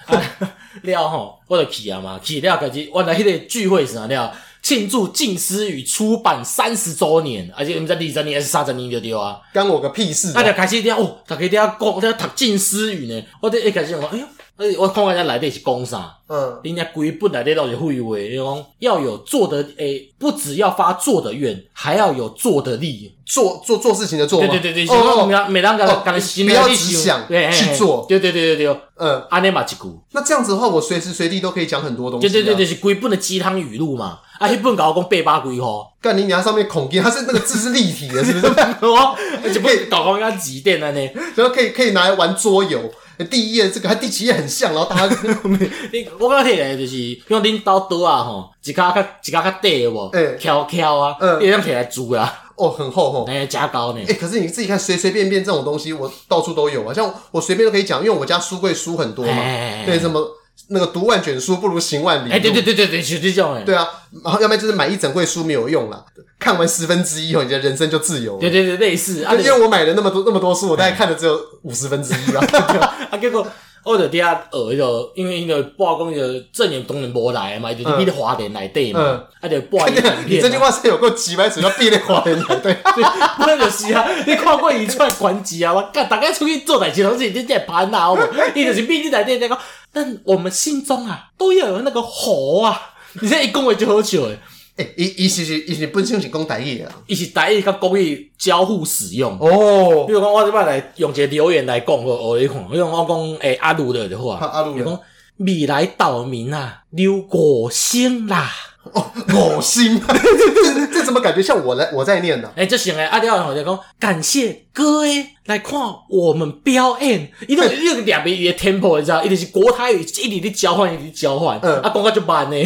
[0.83, 4.35] 了吼，我就去啊嘛，去了，开始原来迄个聚会是啥了？
[4.61, 9.41] 庆祝《静思语》出版三十周年，而且你们在二十年还是三十年就对啊？
[9.55, 10.33] 干我个屁事！
[10.33, 14.27] 大家开始听哦，大家听讲在读《静思语》呢，我这一开始讲，哎呦。
[14.59, 16.17] 诶，我看人家来底是讲啥？
[16.29, 24.41] 嗯，人家规本来底都是废话，你讲要有做的诶，不只要发做的愿，还要有做的力，做做做事情的做。
[24.41, 28.05] 对对对对，哦，每当个个个心里只想去做。
[28.09, 29.77] 对对对对对，嗯，安尼嘛一句。
[30.11, 32.29] 那这样子的话，我随时随地都可以讲很多东西。
[32.29, 34.19] 对对对对，是规本的鸡汤语录嘛？
[34.41, 38.47] 啊，迄本搞我讲八百几吼，干你娘上面孔经，它是那个字是立体的，是不是？
[38.85, 41.11] 哦，而且可以搞搞人家几点了呢？
[41.37, 42.91] 然后可以可以拿来玩桌游。
[43.25, 45.17] 第一页这个，和第几页很像，然后大家，
[46.19, 59.43] 我感觉起来就是，因为恁兜桌啊吼，一卡较一卡较短的无，诶， 翘翘啊，嗯，一样起来煮啊，哦，很厚吼，诶，加高呢，诶，可是你自己看，随随便便这种东西，我到处都有啊，像我随便都可以讲，因为我家书柜书很多嘛，
[59.87, 60.38] 对，什么。
[60.69, 62.35] 那个读万卷书不如行万里路。
[62.35, 63.63] 哎，对对对对对，就这种哎。
[63.63, 63.89] 对啊，
[64.25, 66.05] 然后要不然就是买一整柜书没有用了，
[66.39, 68.41] 看完十分之一以后，你的人生就自由了。
[68.41, 69.25] 对对对，类似。
[69.25, 72.41] 啊因为我买了那么多那么多书，我大概看了只有五十分之一吧。
[73.11, 73.47] 啊，结果
[73.85, 76.21] 我就底下学就，因为因为报公就
[76.53, 82.77] 证严当然无来嘛，就是闭在花莲内底嘛，啊就报一影你这句话是有够几百字要闭在花莲内底，
[83.39, 85.73] 那就是啊，你看过一串关机啊？
[85.73, 88.19] 我干，大家出去做代志拢是直接攀啊，我
[88.55, 89.59] 伊就是闭在内底那个。
[89.93, 92.81] 但我们心中啊，都要有那个火啊！
[93.21, 94.39] 你这一讲话就好笑诶。
[94.77, 100.05] 诶，伊伊是是伊是本身是讲台语啊，伊是台语甲国语交互使用哦。
[100.07, 105.01] 比如讲，我即摆来用一个留言来讲，我你看，比如我讲诶阿鲁的的话，阿鲁讲
[105.39, 108.53] 未来岛民啊，留五星啦。
[108.93, 112.51] 哦，恶心， 这这怎么感觉像我来我在念呢？
[112.57, 122.57] 诶，这行哎，阿廖好像讲感谢各位来看我们表演，因为那个两边语的 tempo 你知道，一定是国台语一直的交换，一直交换，嗯，啊，讲话就慢呢。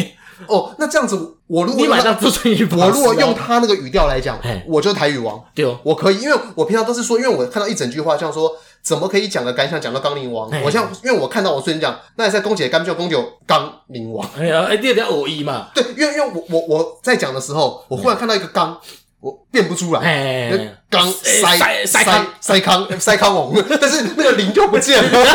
[0.47, 1.15] 哦，那这样子，
[1.47, 8.51] 我如果你马上做成一，我如果用他那个语调来讲，我就是台语王，对哦，我可以，因为我平常都是说，因为我看到一整句话，像说。
[8.83, 10.51] 怎么可以讲的感想讲到刚陵王？
[10.61, 14.29] 我像，因为我看到我孙讲，那也在公姐干就公九刚陵王。
[14.37, 15.69] 哎呀，哎，第二条偶一嘛。
[15.73, 18.77] 对，因为因为我我我在讲的时候，我忽然看到一个刚，
[19.21, 20.75] 我变不出来。
[20.89, 25.25] 刚塞塞塞塞康塞康王， 但是那个铃就不见了。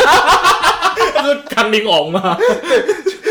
[1.15, 2.37] 他说刚陵王嘛。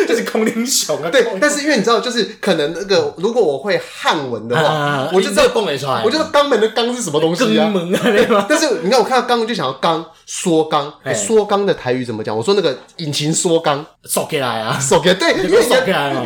[0.07, 1.11] 就是空灵熊啊！
[1.11, 6.03] 对，但是因为你知道，就是可能那个，如果我会汉文的话，我就知道蹦没出来。
[6.05, 7.73] 我就知道肛门的肛是什么东西啊？
[8.49, 12.37] 但是你看，我看到肛就想要肛缩肛，缩肛的台语怎么讲？
[12.37, 15.15] 我说那个引擎缩肛，缩起来啊，缩起来。
[15.15, 15.63] 对，因为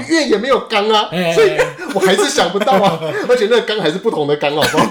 [0.08, 1.56] 因为也没有肛啊，所以
[1.94, 2.98] 我还是想不到啊。
[3.28, 4.86] 而且那个肛还是不同的肛，好不好？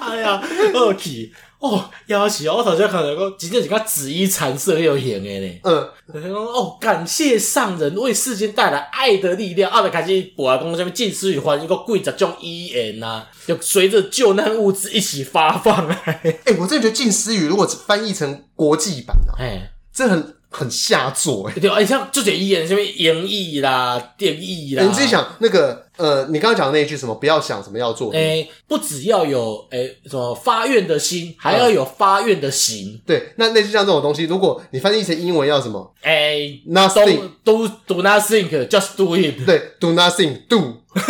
[0.10, 0.40] 哎呀，
[0.74, 1.32] 二体。
[1.60, 2.48] 哦，要死！
[2.48, 5.60] 我头先看到讲，真正是讲紫衣禅色又型的呢。
[5.62, 9.70] 嗯，讲哦，感谢上人为世间带来爱的力量。
[9.70, 15.86] 啊，就开始播啊，讲什么静思语还一个贵族种医言呐，就随着救难物资一起发放。
[15.86, 20.34] 哎、欸，我真的觉得静思语如果翻译成国际版啊，哎，这很。
[20.50, 27.14] 很下作哎，对，哎，像这些语言，什么演绎啦、电译啦，你自己想那个呃，你刚刚讲的那一句什么？
[27.14, 33.00] 不要想什么要做，哎，不只要有哎什么发愿的心，还要有发愿的行。
[33.06, 35.94] 对，那类似像这种东西，如果你翻译成英文要什么？
[36.02, 39.46] 哎，nothing do do nothing just do it。
[39.46, 40.82] 对，do nothing do。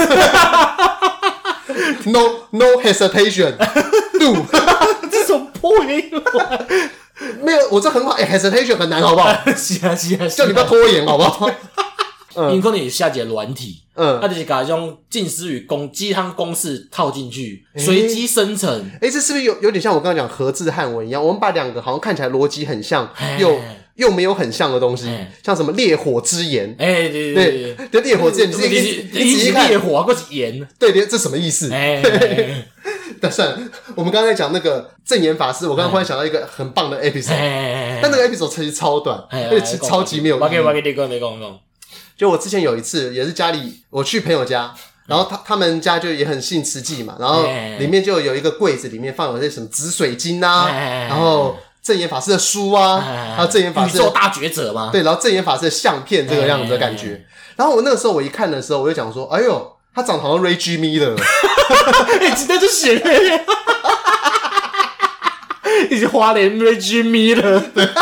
[2.05, 3.57] No no hesitation
[4.19, 4.47] do。
[5.11, 6.11] 这种破音
[7.43, 8.13] 没有，我这很好。
[8.13, 9.33] 哎，hesitation 很难，好不好？
[9.57, 11.51] 是啊，是啊，叫你不要拖延，好不好？
[12.37, 18.71] 嗯，因为你下节软体，嗯，他就是把这种近似语公鸡汤公式套进去，随机生成。
[18.95, 21.21] 哎、欸，这是不是有有点像我刚刚讲和字汉文一样？
[21.21, 23.61] 我们把两个好像看起来逻辑很像，又
[23.97, 25.13] 又没有很像的东西，
[25.45, 26.73] 像什么烈火之炎？
[26.79, 30.65] 哎、欸，对对对，对，烈火之炎，你你你仔细看，烈火或是炎？
[30.79, 31.73] 对对，这什么意思？
[31.75, 32.65] 哎、欸，
[33.21, 33.59] 但算了，
[33.95, 40.43] 我们刚才讲那个正言法师，我刚刚忽然想到一个很棒的 episode，但那个 episode 其实超短，而且其实超级没有意义。
[42.17, 44.75] 就我之前有一次，也是家里我去朋友家，
[45.07, 47.45] 然后他他们家就也很信慈济嘛，然后
[47.79, 50.69] 里面就有一个柜子，里面放有些什么紫水晶啊，
[51.09, 53.01] 然后正言法师的书啊，
[53.35, 57.25] 还有正言法师做大觉者嘛，对，然后正言法师的相片这个样子的感觉。
[57.57, 61.23] 然后我那个时候我一看的时候，我就讲说，哎呦，他长得好像 Reggie Miller 了，
[62.21, 63.41] 你直接就写了，
[65.91, 67.95] 你是花莲 Reggie Miller 了。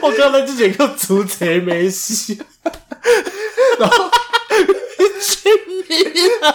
[0.00, 2.40] 我刚才之前个主持没戏，
[3.80, 4.10] 然后
[5.20, 5.50] 去
[5.88, 6.54] 你啊！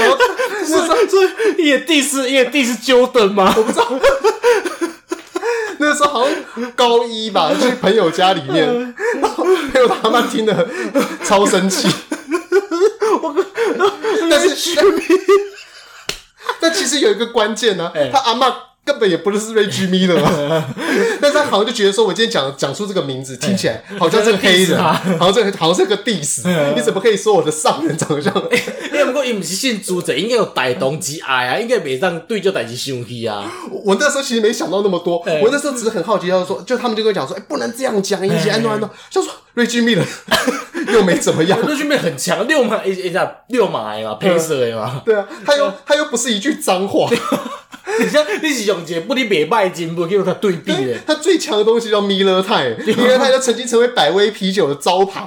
[0.00, 0.18] 然后
[0.66, 3.54] 是说你也第四，你也第四 Jordan 吗？
[3.56, 3.88] 我不知道。
[5.78, 10.68] 那个时候好像高一吧， 去朋友家里面，然后朋友他妈听得
[11.24, 11.88] 超生气。
[13.22, 13.34] 我
[14.30, 14.74] 但是
[16.60, 18.54] 但其实有一个关键呢、啊，他阿妈。
[18.86, 20.62] 根本也不是 Reggie Miller 嘛，
[21.18, 24.78] 但是他好像就觉得说，我今天讲讲出这个名字，听起来好像是个黑人，
[25.18, 26.42] 好像这个好像是个 diss，
[26.74, 28.30] 你怎么可以说我的上人长相？
[28.92, 33.50] 因为不过伊不是姓朱，者应该有大同之爱啊，应该袂让对这代志生气啊。
[33.70, 40.04] 我那时候其实没想到那么多，我那时候只是很好奇，要说，就他们就跟我讲说，哎，不能这样讲，以前安诺安诺，就说瑞金密了
[40.92, 47.08] 又没怎么样，Reggie Miller 很强，六马一一下六码嘛，配色嘛，对啊，他又他又不是一句脏话。
[47.96, 55.26] 你像你是用一个不离别拜金不跟他对比的，他最强的东西叫米勒泰，米勒泰就曾经成为百威啤酒的招牌。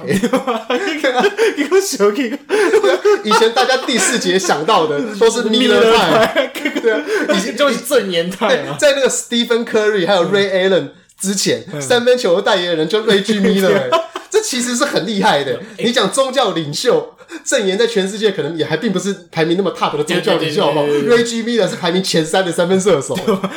[3.24, 6.50] 以前大家第四节想到的都是米勒泰，
[6.82, 7.00] 对啊，
[7.34, 8.56] 以前就是正严泰。
[8.78, 10.90] 在那个 Stephen Curry 还有 Ray Allen
[11.20, 13.88] 之前，三分球的代言人就 Reggie Miller，
[14.30, 15.60] 这其实是很厉害的。
[15.78, 17.14] 你讲宗教领袖。
[17.44, 23.14] 证言在全世界可能也还并不是排名那么 top 的宗教领袖，好不好？Reggie Miller 是排名前三的三分射手，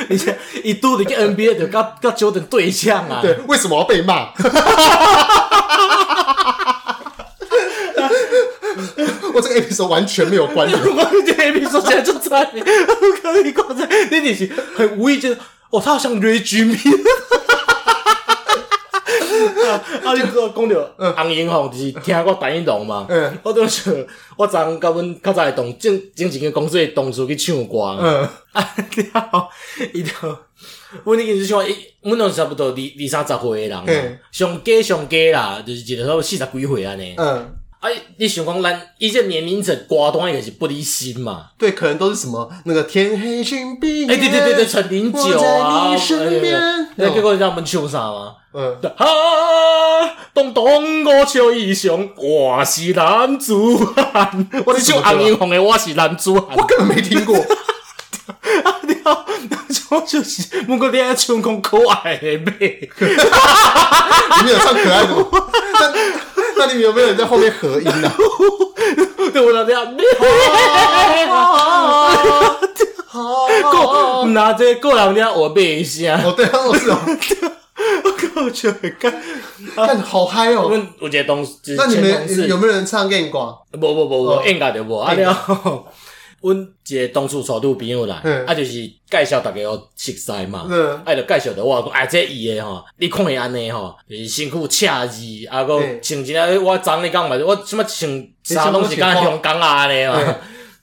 [0.09, 3.22] 而且一度的跟 NBA 的跟跟 Jordan 对象啊。
[3.22, 4.32] 对，为什么要被骂？
[9.34, 10.78] 我这个 episode 完全没有关联。
[10.84, 12.59] 我这个 episode 现在就在，我
[13.22, 15.32] 可以讲在，那你是很无意间，
[15.70, 16.99] 哦，他好像 Reggie Miller。
[20.04, 20.14] 啊！
[20.14, 23.06] 你做讲着红英雄，就是听我陈一龙嘛？
[23.10, 23.94] 嗯，我都想
[24.38, 27.98] 我昨甲阮较早的同正正经个公司的同事去唱歌。
[28.00, 28.62] 嗯， 啊，
[29.14, 29.48] 了后
[29.94, 30.12] 伊就，
[31.04, 37.16] 阮已经是像伊，阮拢差不多二二三十岁诶人，嗯，上加上加啦，就是一个差不多四十几岁安尼。
[37.18, 41.48] 嗯，啊，你想讲咱以前年龄层歌单也是不离心嘛？
[41.58, 46.62] 对，可能都是什么那个天黑请闭眼，哎，对对对对，陈零九啊，你身边，
[46.98, 48.36] 那结果你知道我们唱啥吗？
[48.54, 49.06] 嗯，哈，
[50.32, 53.56] 东东我笑一雄，我是男子
[54.14, 54.48] 汉。
[54.64, 56.56] 我是唱红英红的，我是男子汉。
[56.56, 57.36] 我根本没听过。
[58.64, 59.26] 啊，你好，
[59.89, 62.89] 我就是，不过你爱唱讲可爱的妹。
[62.99, 65.26] 你没有唱可爱的吗？
[65.74, 65.93] 那
[66.58, 68.12] 那你们有没有人在后面合音呢？
[68.18, 69.78] 我那边，
[73.72, 76.22] 过拿这过两天我背一下。
[76.24, 76.97] 哦，对啊，我是哦。
[78.34, 79.14] 我觉得干，
[79.76, 80.62] 干好嗨哦！
[80.64, 83.56] 我们有一个同事，那你们有没有人唱给你挂？
[83.72, 84.97] 不不不不，应该就无。
[84.97, 85.84] 啊了，
[86.42, 88.16] 阮一个同事带女朋友来，
[88.48, 88.72] 啊就是
[89.10, 90.68] 介绍大家要熟悉嘛。
[91.06, 100.36] 啊就介绍的我讲，哎这伊诶吼，你看伊安尼吼，就是身躯赤字，啊个穿一个我昨你讲嘛，我什么穿啥拢是敢香港啊安尼嘛，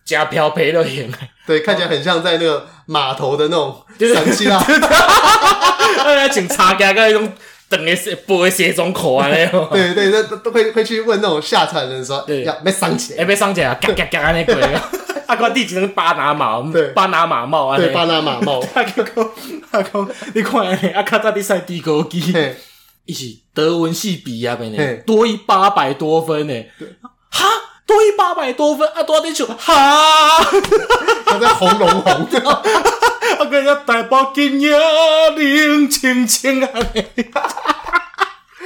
[0.05, 1.13] 加漂皮都行。
[1.47, 4.57] 对，看起来很像在那个码头的那种神气啊。
[5.99, 7.33] 啊，穿插加个迄种
[7.71, 9.69] 长的是背西装裤啊，那种。
[9.73, 14.81] 对对，那都会会去问那种下船的人说，要要上起来，要上起来，嘎嘎嘎那个。
[15.29, 18.61] 啊，我弟只能巴拿马，对，巴拿马帽啊，对，巴拿马帽。
[18.75, 19.07] 他讲，
[19.71, 22.35] 阿哥，你看，阿，卡扎比赛低高机，
[23.05, 26.65] 伊是德文系毕业的呢，多一八百多分呢。
[27.31, 27.45] 哈，
[27.87, 29.47] 多一八百多分啊，多少点球？
[29.47, 30.41] 哈，
[31.27, 32.27] 他在红龙红。
[33.39, 33.45] 啊！
[33.45, 34.79] 个要大包金呀，
[35.37, 36.69] 冷清清啊！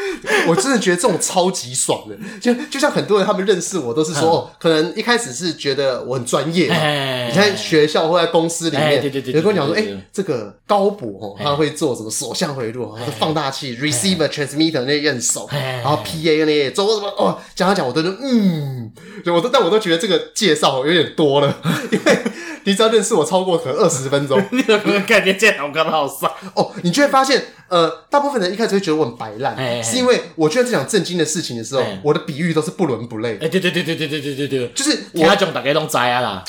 [0.49, 18.93] 我真的觉得这种超级爽的，就就像很多人他们认识我都是说，哦，可能一开始是觉得我很专业嘛，你在学校或在公司里面，对对对，有跟我讲说，哎，这个高博哦，他会做什么锁相回路，放大器，receiver transmitter 那些认手，然后 PA 那些做什么哦，讲他讲我都是嗯，
[19.27, 21.59] 我都但我都觉得这个介绍有点多了，
[21.91, 22.19] 因为
[22.65, 27.43] 你只要认识我超过可能二十分钟， 你有没有感觉见我刚刚好帅哦，你就会发现，
[27.73, 33.39] 呃，大部分人一开始会觉得我很白烂，是因为我居然在讲震惊的事情的时候，我的比喻都是不伦不类。
[33.41, 36.45] 哎，对对对对对对对对对，就是我讲大家都知啊啦。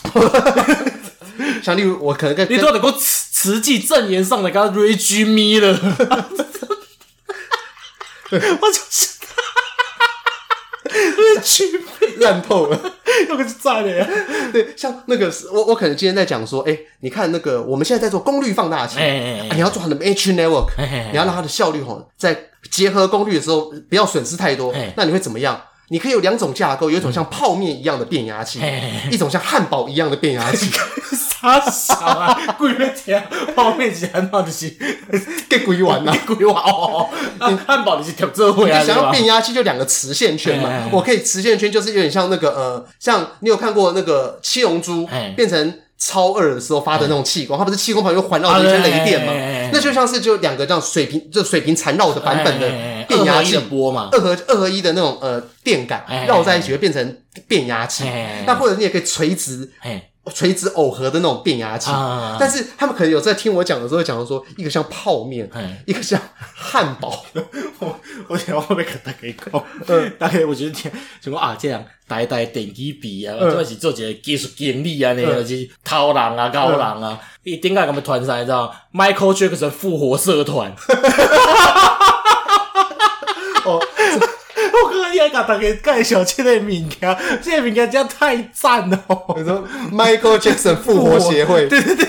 [1.64, 5.80] 像例如我可能跟你都能够慈济正言上的跟他 rage me 了，
[8.32, 9.13] 我就是。
[11.42, 11.64] 去
[12.20, 12.80] 烂透了，
[13.30, 14.08] 又个是炸的呀！
[14.52, 20.68] 对，像那个我我可能今天在讲说，哎、欸，你看那个我们现在在做功率放大器，哎哎哎，你要做它的 H network，
[21.12, 25.62] 你要让它的效率吼，在结合功率的时候不要损失太多，那你会怎么样？
[25.90, 28.60] 你可以有两种架构，有一种像泡面一样的变压器，
[29.12, 30.72] 一种像汉堡一样的变压器。
[31.14, 32.40] 啥傻啊？
[32.58, 33.22] 贵了天！
[33.54, 34.74] 泡面是汉堡就是
[35.50, 37.10] 给鬼玩呐，鬼玩哦！
[37.68, 38.80] 汉堡你是调啊？
[38.80, 40.88] 你想要变压器就两个磁线圈嘛？
[40.92, 45.06] 我可以磁线圈就是有点像那个呃，像你有看过那个七龙珠
[45.36, 49.34] 变成超二的时候发的那种气功，它不是气功旁边环绕着一些雷电嘛？
[49.72, 52.70] 那就像是就两个这样水平就水平缠绕的版本的
[53.08, 57.18] 变压器波嘛，二合二合一的那种呃电感绕在一起会变成
[57.48, 58.04] 变压器。
[58.46, 59.72] 那或者你也可以垂直。
[60.32, 61.92] 垂直耦合的那种变压器，
[62.40, 65.50] 但是他们可能有在听我讲的时候讲说，一个像泡面，
[65.86, 66.20] 一个像
[66.56, 67.26] 汉堡。
[67.80, 68.00] 我
[68.30, 69.18] 我想后面跟大家
[69.52, 70.90] 讲， 嗯，大概我觉得听
[71.22, 80.74] 什么啊，这样台台电机比啊，这是做一个技术经理啊，那个是偷人啊、搞人啊，你顶下他们团上你知道，Michael Jackson 复活社团。
[83.66, 83.82] 哦。
[85.26, 89.00] 我刚刚也给大家介绍这个物件，这个物件真太赞了。
[89.38, 91.68] 你说 Michael Jackson 复活协会？
[91.70, 92.08] 对对对，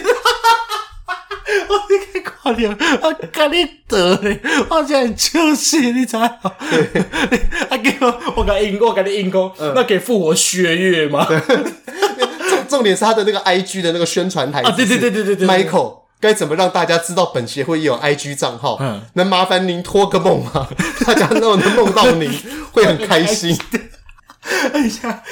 [1.68, 6.22] 我你看看了，我跟你得嘞，我真很笑死，你知道？
[7.70, 11.26] 啊给我，我给你，我给你硬攻，那可以复活血月吗？
[12.48, 16.03] 重重点是他的那个 IG 的那个宣传台啊，对对对对对对，Michael。
[16.20, 18.78] 该怎么让大家知道本协会也有 IG 账号？
[18.80, 20.68] 嗯，能麻烦您托个梦吗？
[21.06, 22.30] 大家都能梦到您，
[22.72, 23.58] 会很开心。
[24.72, 25.22] 哎呀，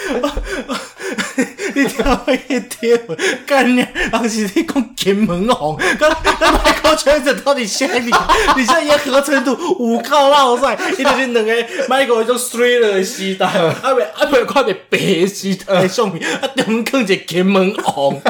[1.75, 3.01] 你听我一天，
[3.47, 8.11] 干你，当时你讲金门红，刚刚麦克圈子到底谁你？
[8.57, 13.47] 你现在也合成度五靠老帅，伊就是两个麦克一种 thriller 的时代，
[13.83, 18.21] 阿未阿未看的白时代相片，啊，中间一个金门红。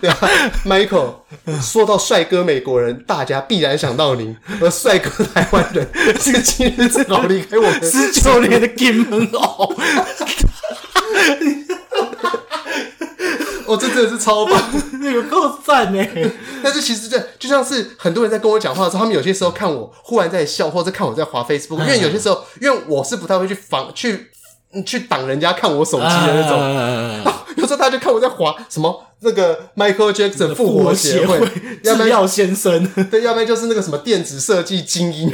[0.00, 0.16] 对啊，
[0.64, 1.14] Michael
[1.60, 5.88] 说到帅哥美国人，大家必然想到你；而帅哥台湾人，
[6.20, 9.74] 是今日正好离开我们十九年的金门哦。
[13.68, 14.60] 哦，这真的是超棒，
[15.00, 16.04] 那个够赞呢。
[16.64, 24.30] 但是其实这就像是很多人在跟我讲话的时候，他们有些时候看我忽然在笑，或者看我在滑 Facebook，因为有些时候，因为我是不太会去防去。
[24.84, 26.60] 去挡人家看我手机的那种，
[27.24, 31.40] 啊、 有时候他就看我在滑什么那个 Michael Jackson 复活协会，
[31.82, 35.32] 制药先生，对，要不然就是那个什么电子设计精英，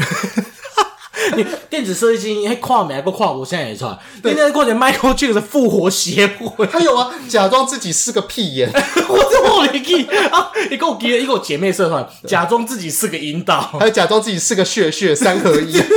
[1.36, 3.98] 你电子设计精英还跨美还不跨国，现在也错。
[4.22, 8.70] 对，现在过年 Michael Jackson 复活协会，还有啊，假装自己是个屁眼，
[9.08, 15.78] 我是我连记啊，你给我给了一个姐妹社团，假装自己是个引导，还有假装自己是个血血三合一。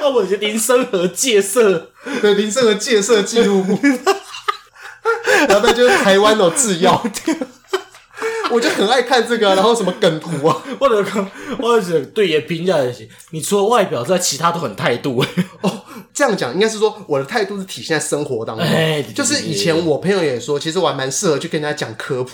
[0.00, 1.90] 啊，我是林森和戒色，
[2.22, 3.78] 对，林森和戒色记录部，
[5.48, 7.02] 然后那就是台湾的制药，
[8.50, 11.04] 我就很爱看这个、啊，然后什么梗图啊， 或者
[11.60, 15.24] 或者对也评价也行，你除了外表之外，其他都很态度。
[15.62, 15.84] 哦。
[16.12, 18.66] 这样讲应该是说我的态度是体现在生活当中，
[19.14, 22.30] 就是以前我朋友也说，其实我还蛮适合去跟人家讲科普，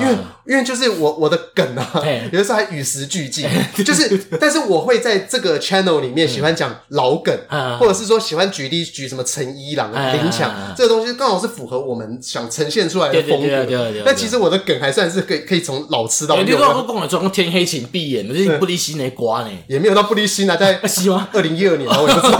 [0.00, 0.14] 因为
[0.46, 2.02] 因为就是我我的梗啊，
[2.32, 3.46] 有的时候还与时俱进，
[3.84, 7.36] 就是但是我会在这个 channel 里面喜欢讲老梗，
[7.78, 13.92] 或者是说喜欢举例举什么陈一郎、啊林强这个东西，刚好是符合我们想呈现出来的风格。
[14.04, 16.44] 但其实我的梗还算是可以可以从老吃到幼。
[16.44, 22.38] 你刚刚跟我说天黑请闭眼，就是不离心的瓜呢，也没有到不离心啊，在 希望二零一二年我也不知道。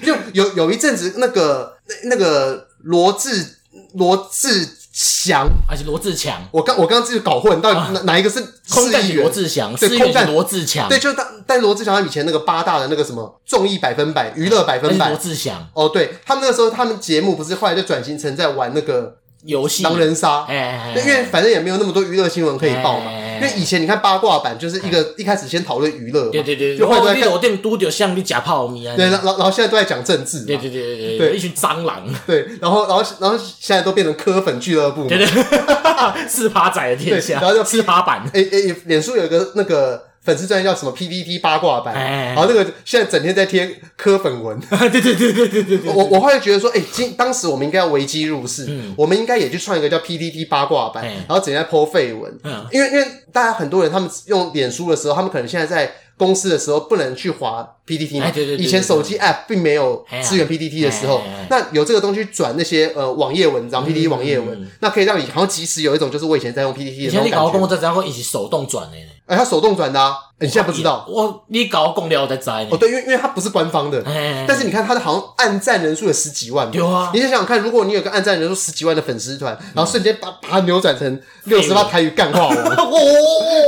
[0.02, 3.58] 就有有一阵子，那个那那个罗志
[3.94, 6.40] 罗志祥还是罗志强？
[6.50, 8.40] 我刚我刚刚自己搞混，到底哪哪一个是
[8.70, 9.74] 空干罗志祥？
[9.76, 10.88] 对，空干罗志强。
[10.88, 15.68] 对，就但但罗志祥他以前那个八大的那个什么综艺百分百、娱乐百分百，罗志祥。
[15.74, 19.16] 哦，对他们那个时候，他们节目不是后来就转型成在玩那个
[19.46, 20.44] 游戏狼人杀？
[20.48, 23.10] 哎，因为反正也没有那么多娱乐新闻可以报嘛。
[23.36, 35.26] 因为以前你看八卦版就是一个一开始先讨论娱乐，对对对，就后来你楼顶拄着像你假泡米啊，对，然后然后现在都在讲政治，对对对对对，一群蟑螂，对，然后然后然后现在都变成科粉俱乐部，对对，
[36.26, 40.02] 四趴仔的天下，然后就四趴版，诶诶，脸书有一个那个。
[40.26, 44.58] 粉丝专页叫什么？PPT 八卦版，然后那个现在整天在贴科粉文，
[44.90, 52.36] 对对对对对对我我会觉得说，哎，今当时我们应该要危机入市，我们应该也去创一个叫 PPT 八卦版，然后整天在 po 废文，
[52.72, 67.18] 因为因为大家很多人他们用脸书的时候，他们可能现在在公司的时候不能去滑 PTT 嘛，以前手机 App 并没有支援 PPT 的时候，那有这个东西转那些呃网页文章，PPT 网页文，那可以让你好像即时有一种就是我以前在用 PPT 的那种感觉。
[67.18, 68.96] 以前你搞公司这样会一起手动转的。
[69.26, 70.16] 哎，他手动转的啊！
[70.38, 71.04] 你现在不知道？
[71.08, 74.00] 我你搞公聊在在哦，对，因为因为它不是官方的，
[74.46, 77.10] 但是你看他的好像按赞人数有十几万，有啊！
[77.12, 82.92] 你想想看，如果你有个按赞人数十几万的粉丝团，然后瞬间把把它扭转成六十八台语干话王， 哦，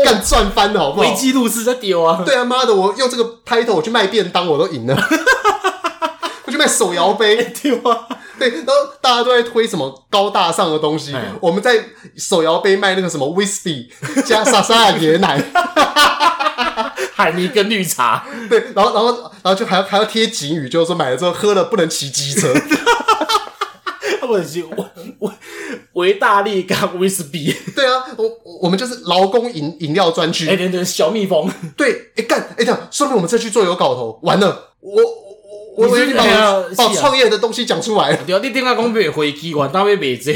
[0.04, 1.08] 干赚翻了，好不好？
[1.08, 2.22] 危机入市在丢啊！
[2.24, 4.96] 对啊，妈的，我用这个 title 我去卖便当，我都赢了。
[6.46, 8.06] 我去卖手摇杯，丢啊！
[8.38, 11.84] 对，然后大家都在推什么高大上的东西，我们在
[12.16, 13.88] 手摇杯卖那个什么 whisky
[14.24, 15.42] 加莎莎亚椰奶。
[17.14, 19.08] 海尼跟绿茶，对，然后然后
[19.42, 22.54] 然后就还要还要贴警语，就是说买了之后喝了不能骑机车，
[24.22, 24.70] 不能骑维
[25.18, 25.30] 维
[25.94, 28.30] 维大利跟威士忌，对啊，我
[28.62, 35.02] 我们就是劳工饮饮料专区，哎对对，小蜜蜂，对，哎干，哎这样说明我们这去做有搞头，完了，我
[35.78, 36.24] 我我有点把
[36.76, 40.32] 把创业的东西讲出来了，对啊，你顶下讲卖飞机，我当要卖这，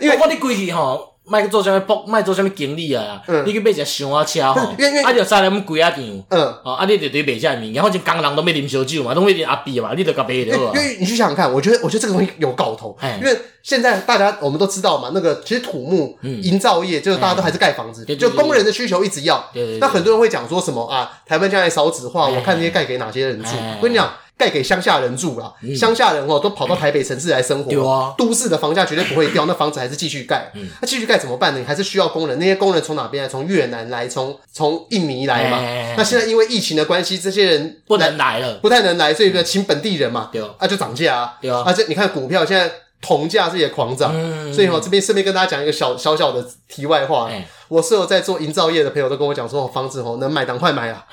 [0.00, 1.08] 因为我你规矩吼。
[1.22, 3.22] 卖做啥物博，卖做啥物经理啊？
[3.46, 4.60] 你去买一只箱啊车吼，
[5.04, 10.56] 啊，就塞了么贵啊场，嗯，哦，啊，你就对卖这物件，反正工人都没啉烧酒嘛，都没啉阿碧嘛，你就甲买了。
[10.56, 21.08] 因为你去想想看，我觉得，我觉得这个东西有搞头，因为现在大家我们都知道嘛，那个其实土木营造业就是大家都还是盖房子，就工人的需求一直要，那很多人会讲说什么啊？
[21.24, 23.50] 台湾将来少子化，我看这些盖给哪些人住？
[23.78, 24.10] 我跟你讲。
[24.40, 30.50] 盖给乡下人住啦，乡下人哦都跑到台北城市来生活，都市的房价绝对不会掉，那房子还是继续盖。
[30.80, 31.60] 那继续盖怎么办呢？
[31.60, 33.28] 你还是需要工人，那些工人从哪边来？
[33.28, 35.58] 从越南来，从从印尼来嘛。
[35.98, 40.30] 那现在因为疫情的关系，这些人不能来了，不太能来，所以就请本地人嘛。
[40.56, 41.38] 啊，就涨价啊。
[41.66, 42.72] 啊，这你看股票现在
[43.02, 44.10] 铜价是也狂涨，
[44.54, 47.30] 所以哦这边顺便跟大家讲一个小小小的题外话。
[47.68, 51.06] 我室友在做营造业的朋友都跟我讲说，房子哦能买赶快买啊。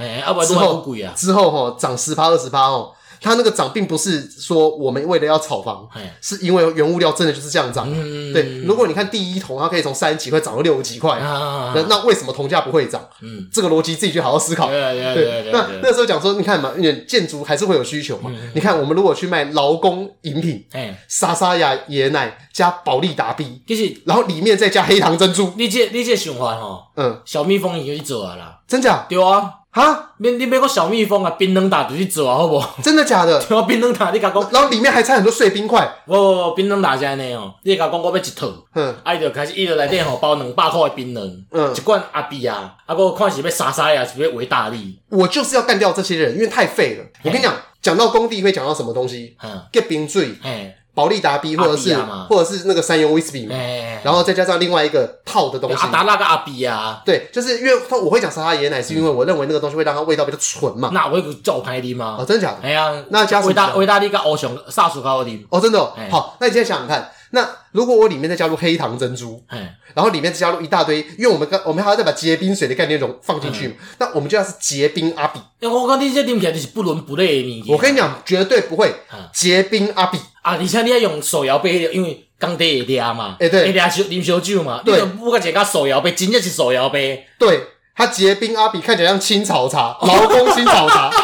[0.47, 0.83] 之后
[1.15, 2.91] 之后哦涨十趴二十趴哦。
[3.21, 5.87] 它那个涨并不是说我们为了要炒房，
[6.21, 7.89] 是因为原物料真的就是这样涨。
[8.33, 13.07] 对，如果你看第一桶，它可以从三十几块涨到六十几块，那那为什么铜价不会涨？
[13.21, 14.67] 嗯，这个逻辑自己去好好思考。
[14.67, 15.51] 对对对。
[15.51, 18.31] 那那时候讲说，你看嘛，因为建筑还是会有需求嘛。
[18.53, 20.65] 你看，我们如果去卖劳工饮品，
[21.07, 25.53] 莎莎雅椰奶加保利达 B，就是，然后里面再加黑糖珍珠。
[25.57, 29.05] 你这你这循环哦，嗯，小蜜蜂已经去做了啦，真假？
[29.09, 29.51] 丢啊。
[29.71, 30.11] 啊！
[30.17, 32.63] 你你买个小蜜蜂啊，冰冷打就去做啊，好不？
[32.81, 33.39] 真的假的？
[33.45, 35.87] 对啊，冰冷打你甲讲，然后里面还掺很多碎冰块。
[36.05, 44.99] 哦，冰冷打是安尼哦，你甲讲我要一套，嗯，啊伊就开始伊就内底吼包两百块的冰冷，嗯，一罐阿比啊，啊个看是要莎莎呀，是要维大利。
[45.09, 47.05] 我就是要干掉这些人，因为太废了。
[47.23, 49.35] 我跟你讲，讲到工地会讲到什么东西？
[49.43, 50.33] 嗯，结冰水。
[50.43, 50.73] 哎。
[50.97, 51.95] 保利达 B 或者是
[52.27, 53.55] 或者是那个三元威士忌嘛，
[54.03, 55.77] 然后再加上另外一个套的东西。
[55.77, 60.89] 阿达那个阿比啊，对，就是因为他我会讲沙拉椰奶，是因为我认为那个东西会让它味道比较纯嘛。
[60.91, 62.17] 那我会叫牌的吗？
[62.19, 62.57] 哦，真的假的？
[62.63, 63.49] 哎呀，那加什么？
[63.49, 66.35] 维大维大利跟欧熊杀鼠高的哦，真的哦好。
[66.41, 69.39] 那你现在想想看，那如果我里面再加入黑糖珍珠，
[69.93, 75.39] 然后里面再加入一大堆，因为我们刚我们还要再把结冰水的概念融放进去，那我们就要是结冰阿比。
[75.67, 77.75] 我讲你这听起来就是不伦不类的物件。
[77.75, 78.93] 我跟你讲，绝对不会
[79.31, 80.17] 结冰阿比。
[80.47, 80.57] 啊！
[80.57, 84.81] 而且你要用手摇杯，因为工地会抓嘛，会抓烧啉烧酒嘛。
[84.85, 87.27] 对，不过一个手摇杯，真正是手摇杯。
[87.37, 87.61] 对，
[87.93, 91.11] 它结冰阿比看起来像青草茶，劳工青草茶。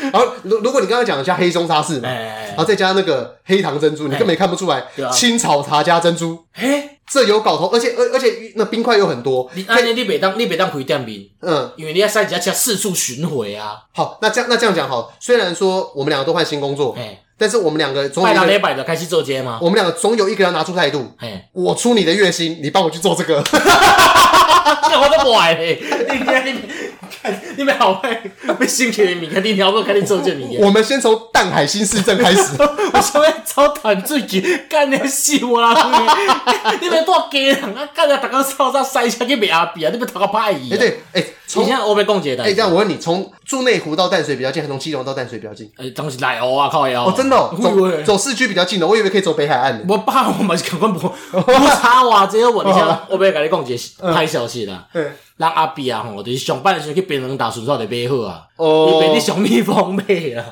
[0.00, 4.82] 然后，如如果你刚刚讲的加黑松沙士嘛，然后再加那个黑糖珍珠，你根本看不出来。
[5.12, 9.50] 青草茶加珍珠，嘿，这有搞头，而且而而且那冰块又很多。
[9.54, 13.76] 你那你你别当你别当开店名，嗯，因为你要三家车四处巡回啊。
[13.94, 16.96] 好，那这样那这样讲好，虽然说我们两个都换新工作，
[17.40, 19.58] 但是我们两个总有一个礼拜就开始做街吗？
[19.62, 21.10] 我们两个总有一个人拿出态度。
[21.18, 23.38] 嘿，我出你的月薪，你帮我去做这个。
[24.92, 25.78] 我都不爱你，
[26.12, 26.58] 你你
[27.60, 28.22] 你们好坏，
[28.58, 30.58] 被新起的名，肯定你要不要开始做这名？
[30.62, 32.56] 我们先从淡海新市镇开始。
[32.90, 35.74] 我想要超谈最近干那死我啦！
[36.80, 39.90] 你们多家人啊，干了大家扫扫塞车去卖阿比啊！
[39.92, 40.72] 你们头壳歹伊。
[40.72, 42.42] 哎对，哎，从现在我被共结的。
[42.42, 45.70] 哎，这样我问你，从住内湖到淡水比较近，还是从基隆到淡水比较近？
[45.76, 47.04] 哎，当时来哦啊，靠腰。
[47.04, 49.84] 哦，真的， 走走市区比较近的，我以为可以走北海岸。
[49.86, 52.26] 我怕我们赶快不不差哇！
[52.26, 52.72] 这个问题，
[53.10, 53.78] 我不要跟你共结
[54.14, 54.86] 拍消息啦。
[54.94, 55.06] 嗯。
[55.36, 60.44] 让阿比啊吼，就是上班的时候去槟城大顺手就买好啊，哦，你被你小蜜蜂背啊。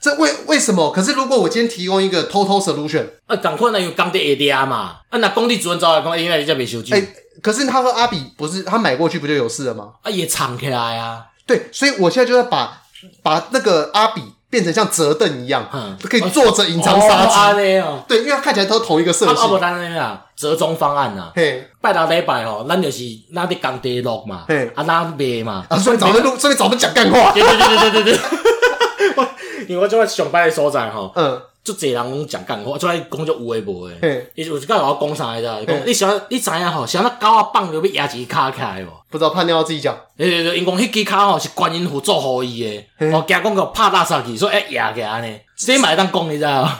[0.00, 0.90] 这为为什么？
[0.92, 6.92] 可是如果我今天提供一个 total solution，啊，赶快呢有工地 ADR 嘛，啊，那工地主任找来讲，因为人家没修机。
[6.92, 7.02] 哎，
[7.42, 9.92] 可是他和阿比不是他买过去不就有事了吗？
[10.02, 11.26] 啊，也藏起来啊。
[11.46, 12.82] 对，所以我现在就要把
[13.22, 14.22] 把那个阿比
[14.56, 17.76] 变成像折凳一样，嗯，可以坐着隐藏杀机。
[17.76, 19.42] 哦，对，因为它看起来都同一个设计。
[19.42, 21.30] 啊，不单那啊折中方案啊。
[21.34, 23.02] 嘿，拜六礼拜吼，咱就是
[23.34, 25.66] 咱伫工地录嘛，嘿，啊，咱卖嘛。
[25.68, 27.32] 啊，所以找的录， 所以找的讲干话。
[27.32, 28.18] 对对对对对对。
[29.68, 34.30] 因为我就会上班的所在吼，嗯，就侪人讲干话，就来讲就有诶无诶。
[34.36, 35.64] 伊就有时甲我讲啥来着？
[35.64, 38.88] 讲你想你知影吼，想那狗仔放着要压一支卡起来无？
[39.10, 39.98] 不知道，判掉自己讲。
[40.16, 45.38] 对对对，因讲迄支卡吼是观音佛做互伊诶，哦，惊讲个拍大煞去，所以爱压起来呢。
[45.56, 46.70] 谁买当讲你知道？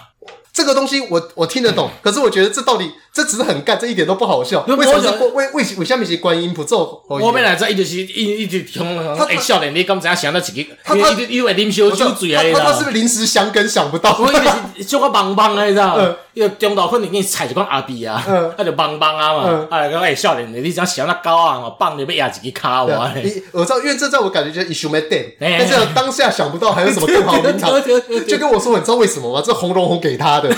[0.52, 4.62] 这个东西我我听得懂， 可是我觉得这到底这只是很干，这一点都不好笑。
[4.66, 5.00] 为什么
[5.32, 7.02] 为为为为下面是观音不做？
[7.08, 8.84] 我本来这一直是一一直听，
[9.26, 10.70] 哎，笑脸你刚才想到几个？
[10.84, 14.14] 他他因为啉烧酒醉啊，他他是不是临时想梗想不到？
[14.20, 14.42] 我以为
[14.76, 15.98] 是做个棒棒的，你知道？
[16.34, 18.22] 因为中岛可能给你踩一个阿弟啊，
[18.58, 19.66] 他就棒棒啊嘛。
[19.70, 23.10] 哎，讲哎，笑脸你只要想到高啊，棒你被压几个卡哇？
[23.52, 24.90] 我知道，因为这在我感觉就是 issue
[25.40, 27.72] 但是当下想不到还有什么更好名堂，
[28.28, 29.42] 就跟我说，你知道为什么吗？
[29.42, 30.54] 这红龙红给他的。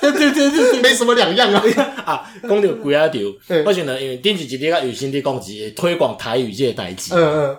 [0.00, 1.62] 对对对对， 没什么两样啊！
[1.74, 3.22] 啊，讲到几啊条，
[3.64, 7.14] 我想呢，因为顶一日甲有心伫讲一个推广台语即个代志。
[7.14, 7.56] 嗯嗯。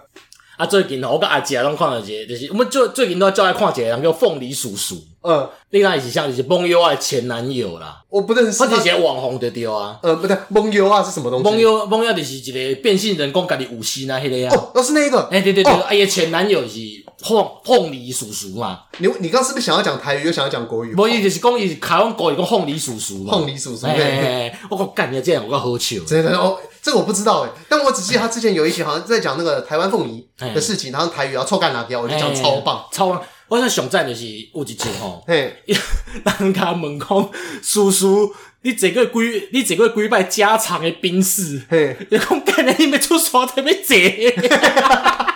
[0.57, 4.95] 啊，最近吼，我甲阿姐拢看到一个，就是我们最最近都要叫来看一个人叫凤梨叔叔。
[5.23, 5.49] 嗯。
[5.69, 8.03] 你看是像就是梦游啊前男友啦。
[8.09, 8.57] 我不认识。
[8.59, 9.97] 他是一个网红的对啊。
[10.03, 11.43] 呃，不对，梦游啊是什么东西？
[11.43, 14.55] 梦游梦游就是一个变性人讲家己有心啊，迄个啊。
[14.55, 15.21] 哦，都是那个。
[15.31, 16.79] 哎，对对对，哎呀，前男友是。
[17.21, 18.81] 凤凤梨叔叔嘛？
[18.97, 20.95] 你你刚刚是不是想要讲台语，又想要讲国语？
[20.95, 23.31] 无，伊就是讲伊台湾国语讲凤梨叔叔嘛。
[23.33, 25.97] 凤梨叔叔，对，我讲干你这样，我讲好笑。
[26.07, 33.21] 真的哦，这个我不知道哎，但我只记得他之前有一期好像在讲那个台湾凤梨的事情，然后台语要臭干哪条，我就讲超棒，超棒。
[33.49, 35.55] 我想上赞就是有一集吼，嘿，
[36.39, 37.29] 人家问讲
[37.63, 44.33] 叔叔，你这个几你这个几摆加长的兵士，嘿，你讲干你没出耍特别济。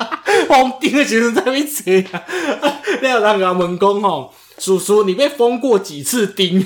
[0.47, 1.83] 封顶的时阵在那边坐
[2.17, 2.23] 啊，
[3.01, 6.65] 你有人甲问讲吼，叔叔你被封过几次钉？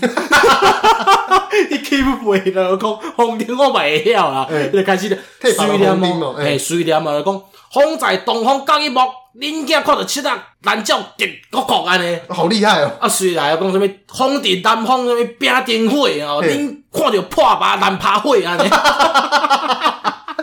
[1.70, 2.78] 你记不会了？
[2.78, 5.10] 讲封顶我袂晓啦，就开始
[5.42, 7.42] 碎念嘛，哎，水念嘛，讲
[7.74, 9.00] 风在东方刚一幕，
[9.40, 12.92] 恁囝看到七啊蓝鸟直国国安尼，好厉害哦！
[13.00, 18.70] 啊，随来讲什么风在南方什么冰灯火哦，恁看到破把烂趴火安尼。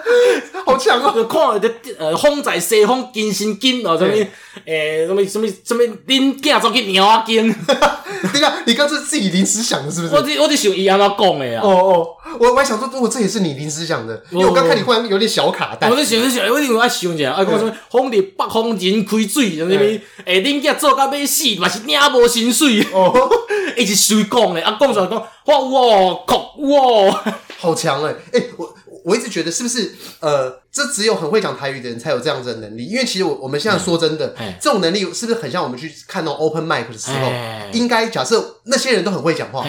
[0.65, 1.13] 好强啊！
[1.15, 4.13] 就看着呃，风在西风金心金哦，什么
[4.65, 7.55] 诶，什么什么什么，恁囝走去鸟仔经。
[8.33, 10.15] 对啊，你刚是自己临时想的，是不是？
[10.15, 11.61] 我我就想伊安怎讲的啊。
[11.63, 15.91] 哦哦，我我还想说，如果这也是你临时想的，因为我刚看你忽然有点小卡带。
[15.91, 19.75] 我就想就想，我一定爱想一下，啊，讲什么风在北方人开水，什么
[20.25, 22.83] 诶，恁囝做到要死，嘛是领无薪水。
[22.93, 23.13] 哦，
[23.77, 27.25] 一直随讲的，啊，讲出来讲，哇哇，酷哇，
[27.59, 28.75] 好强诶，诶，我。
[29.05, 32.87] 我一直觉得是不是呃，这只有很会讲台语的人才有这样子的能力？
[32.87, 37.31] 因为其实我我们现在说真的，这种能力是不是很像我们去看那种 open mic 的时候，
[37.73, 39.65] 应该假设那些人都很会讲话，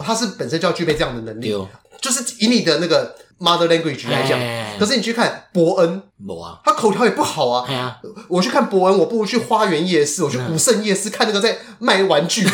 [0.00, 1.50] 他是本身就要具备这样的能力，
[2.00, 4.40] 就是以你的那个 mother language 来讲。
[4.80, 6.02] 可是你去看伯恩，
[6.64, 8.00] 他口条也不好啊。
[8.26, 12.50] 我去看伯恩，我不如去花园夜市，我去古圣夜市看那个在卖玩具的。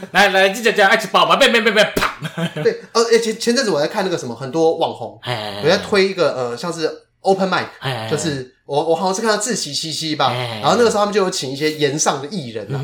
[0.12, 1.36] 来来，这这这，爱吃饱嘛？
[1.36, 2.18] 别别别别，啪！
[2.62, 5.18] 对，呃，前前阵子我在看那个什么，很多网红，
[5.62, 6.90] 我在推一个呃，像是
[7.20, 7.66] open mic，
[8.10, 10.32] 就是我我好像是看到自习七七吧，
[10.62, 12.78] 然后那个时候他们就有请一些炎上的艺人啊，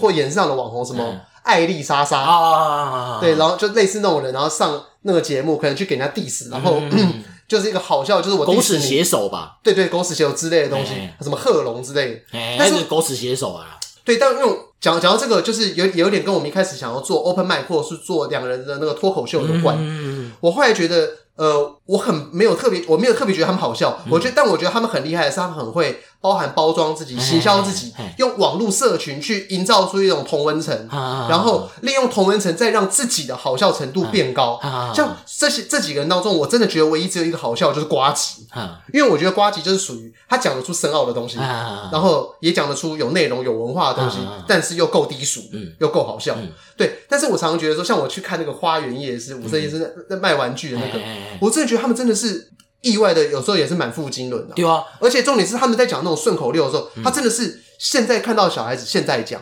[0.00, 6.80] 或炎上的网红，什么艾丽莎莎啊，对，然后就类似那种人，然后上那个节目，可能去给人家 diss，然后
[7.48, 12.20] 就是一个好笑，就是我狗屎写手吧，对对，狗屎写手之类的东西，什么贺龙之类的，
[12.58, 14.58] 但是狗屎写手啊，对，但用。
[14.82, 19.76] 讲讲到这个，就是有有点跟我们一开始想要做 open mic 或者是做两人的那个脱口秀有关。
[19.78, 23.98] 嗯、我后来觉得，呃，我很没有特别，我没有特别觉得他们好笑。
[24.04, 34.60] 嗯、我觉得，但我觉得他们很厉害的是，他们很会包含包装自己、行销自己，用网络社群去营造出一种同温层，然后利用同温层再让自己的好笑程度变高。
[34.94, 38.46] 像这些这几个人当中，我真的觉得唯一只有一个好笑就是瓜吉，
[38.92, 45.40] 因为我觉得瓜吉就是属于他讲得出深奥的东西，然后也讲得出有内容、有文化的东西，但是又够低俗，
[45.80, 46.36] 又够好笑。
[46.76, 50.98] 对，但是我常常觉得说，像我去看那个花园夜市，五色夜市那那卖玩具的那个，
[51.40, 52.48] 我真的觉得他们真的是。
[52.84, 54.54] 意外的，有时候也是满腹经纶的。
[54.56, 59.40] 对啊，而且重点是他们在讲那种顺口溜的时候，他真的是现在看到小孩子现在讲，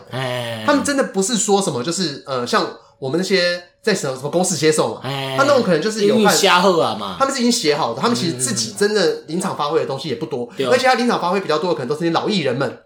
[0.63, 2.67] 他们真的不是说什么，就是呃，像
[2.99, 12.77] 我们那些在什么什么公司接受嘛，他那种可能就是有瞎喝啊嘛，他们是已经写好的，他们其实自己真的临场发挥的东西也不多，而且他临场发挥比较多的可能都是那些老艺人们，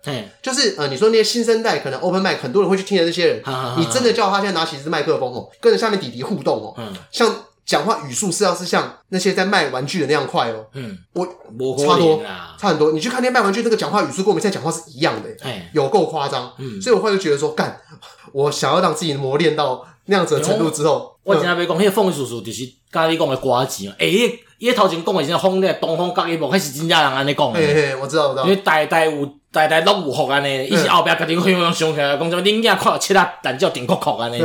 [0.41, 3.43] 就是呃，你说那些新生代可能 open mic 很多人会去听的那些人，
[3.77, 6.73] 你真的叫他现在拿起一支麦克风哦，跟着下面弟弟互动哦，
[7.11, 7.35] 像。
[7.65, 11.25] 讲话语速是要是像那些在卖玩具的那样快哦，嗯，我
[11.77, 12.21] 差多
[12.59, 12.91] 差很多。
[12.91, 16.53] 你去看那些卖玩具那个讲话语速，跟我们现在讲话是一样的，哎，有够夸张。
[16.59, 17.81] 嗯，所以我后来就觉得说，干，
[18.31, 23.95] 我想要让自己磨练到那样子的程度之后，我今天要讲，那个凤叔叔就是刚才你讲的呱吉嘛。
[23.97, 24.05] 哎，
[24.59, 27.59] 伊头前讲的是风的东方角一幕，还是真正人安尼讲的。
[27.59, 28.43] 嘿嘿，我知道，我知道。
[28.43, 34.39] 因为代代有代代拢有福安尼，伊是后壁家己去用想起来讲什么，恁囝看到七啊，但叫顶扣扣安尼。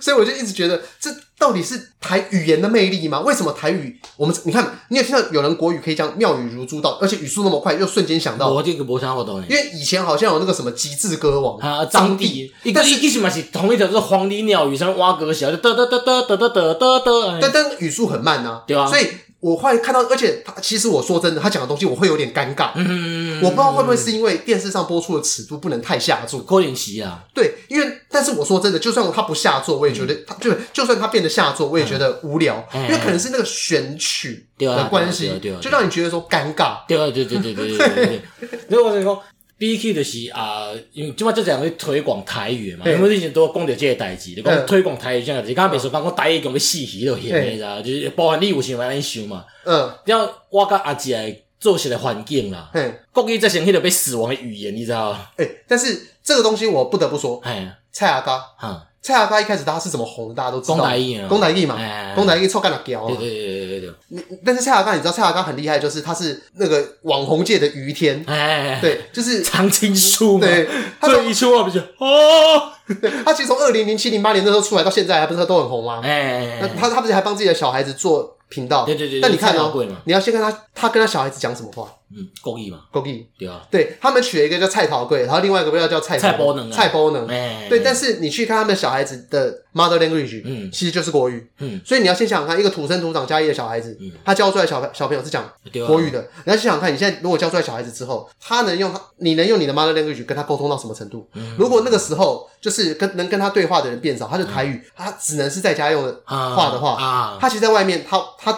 [0.00, 1.10] 所以我就一直觉得这。
[1.38, 3.20] 到底是台语言的魅力吗？
[3.20, 8.48] 为什么台语我们你看，你也听到有人国语可以讲妙语如珠到，而且语速那么快，又瞬间想到。
[8.48, 19.06] 我这个没想过，因为以前好像有那个什么极致歌王啊，张帝，但是一起嘛是同一条，就是黄鹂鸟语，上面挖格小，就嘚嘚嘚嘚嘚嘚嘚嘚嘚，但但语速很慢呐，对啊，所以。
[19.46, 22.72] 我会看到，而且他其实我说真的，他讲的东西我会有点尴尬。
[22.74, 26.40] 嗯，我不知道会不会是因为电视上播出的尺度不能太下作。
[26.40, 36.78] 郭林奇啊，对，因为但是我说真的，就算他不下作，我也觉得他就就算他变得下作，我也觉得无聊，因为可能是那个选曲的关系，就让你觉得说尴尬。
[36.88, 38.22] 对对对对对对对。
[38.68, 39.22] 如果我跟你说。
[39.58, 45.48] B K 就是啊，因为今麦就讲去推广台语嘛，因为以前都讲着这个代志，就讲推广台语，这样子。
[45.54, 49.44] 刚刚别说讲讲台语讲个死鱼都现，你知道，就是包含你有想来想嘛。
[49.64, 52.70] 嗯，然后我甲阿姐做起来环境啦，
[53.12, 55.18] 国语在现在被死亡的语言，你知道？
[55.36, 58.85] 哎，但是这个东西我不得不说，哎，蔡阿嘎，哈。
[59.06, 60.78] 蔡阿嘎一开始他是怎么红的，大家都知道。
[60.78, 61.78] 讲台语啊，讲台语嘛，
[62.16, 63.06] 讲台艺臭干了屌。
[63.06, 64.38] 对对对对对对。
[64.44, 68.24] 但是蔡阿嘎，你知道蔡阿嘎很厉害，就是他是那个网红界的于天。
[68.26, 70.40] 哎，对，就是常青树。
[70.40, 70.68] 对，
[71.00, 72.72] 他这一出话不就哦？
[73.24, 76.00] 他其实从二零零七零八年那时候出来到现在，还不是都很红吗？
[76.02, 78.84] 哎，那他他不是还帮自己的小孩子做频道？
[78.84, 79.20] 对对对。
[79.20, 79.72] 但你看哦，
[80.04, 81.88] 你要先看他，他跟他小孩子讲什么话？
[82.14, 83.26] 嗯，国语嘛，国语。
[83.36, 87.26] 对啊，对他们取了一个叫蔡桃贵，然后另外一个叫叫蔡蔡波能，蔡波能，
[87.68, 95.50] 对，但是你去看他们小孩子的 mother language，嗯，其实就是国语，嗯，所以你要先想想看，一个土生土长嘉义的小孩子，他教出来小小朋友是讲
[95.86, 101.28] 国语的，你要先想想看，你现在如果教出来小孩子之后，他能用他，你能用你的 mother language 跟他沟通到什么程度？
[101.58, 108.56] 如果那个时候就是跟能跟他对话的人变少，他的台语他只能是在家用的话的话，啊，他其实在外面他他。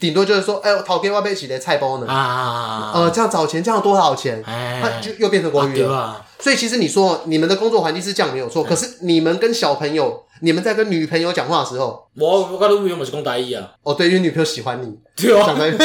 [0.00, 4.42] 顶多就是说，哎，我讨给我买起的菜包呢，啊，呃，这样找钱，这样多少钱？
[4.46, 6.24] 哎，他就又变成国语了。
[6.38, 13.72] 所以其实你说你们的工作环境是这样没有错，可是你们跟小朋友，你们在跟女朋友讲话的时候，我我跟女朋友是讲台语啊。
[13.82, 15.76] 哦，对，因为女朋友喜欢你，对啊，讲台语，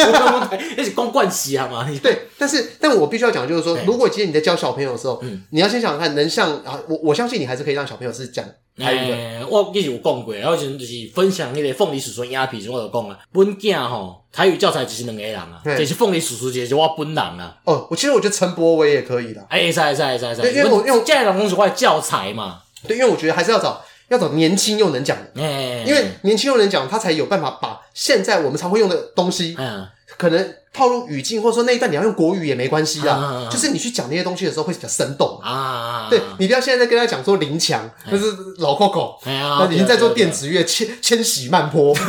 [0.77, 1.87] 那是光惯习好吗？
[2.01, 8.43] 对，但是但我必须要讲，就是说，如果今天你在教小朋友的时候，你要先想想看，能像啊，我我相信你还是可以让小朋友是讲
[8.77, 9.47] 台语的。
[9.47, 17.57] 我以前有讲过，然后就是分享那个凤梨叔叔鸭皮，我就讲啊，本囝吼台语教材只是两个人啊，就是凤梨叔叔，就是我本人啊。
[17.63, 19.45] 哦，我其实我觉得陈柏伟也可以的。
[19.49, 21.03] 哎，是是是是是，因为我用。
[21.05, 23.79] 这种东西，我教材嘛，对，因为我觉得还是要找
[24.09, 25.41] 要找年轻又能讲的，
[25.85, 29.87] 因为年轻又能讲，他才有办法把现在我们常会用的东西，嗯，
[30.17, 36.07] 可能套入语境，或者说那一段你要用国语也没关系啊，就是你去讲那些东西的时候会比较生动啊。
[36.09, 38.25] 对，你不要现在在跟他讲说林强，那是
[38.57, 41.95] 老 Coco，那已经在做电子乐，千千禧慢坡，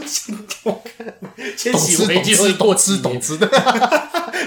[1.56, 3.46] 千禧回去会多吃懂吃的。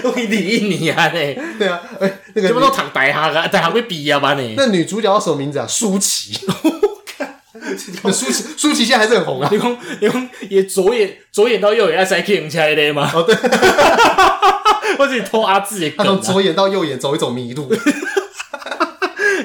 [0.02, 1.08] 都可以理一你啊！
[1.14, 4.34] 嘞，对啊，哎，那个什么都躺白哈啊，大下会比啊吧？
[4.34, 5.66] 你那女主角叫什么名字啊？
[5.66, 6.34] 舒淇。
[8.12, 9.48] 舒淇，舒淇现在还是很红啊！
[9.50, 13.10] 你讲，你讲，也左眼左眼到右眼要塞 king 起来的吗？
[13.14, 13.34] 哦，对，
[14.98, 17.72] 或者你偷阿志，他从左眼到右眼走一走迷路。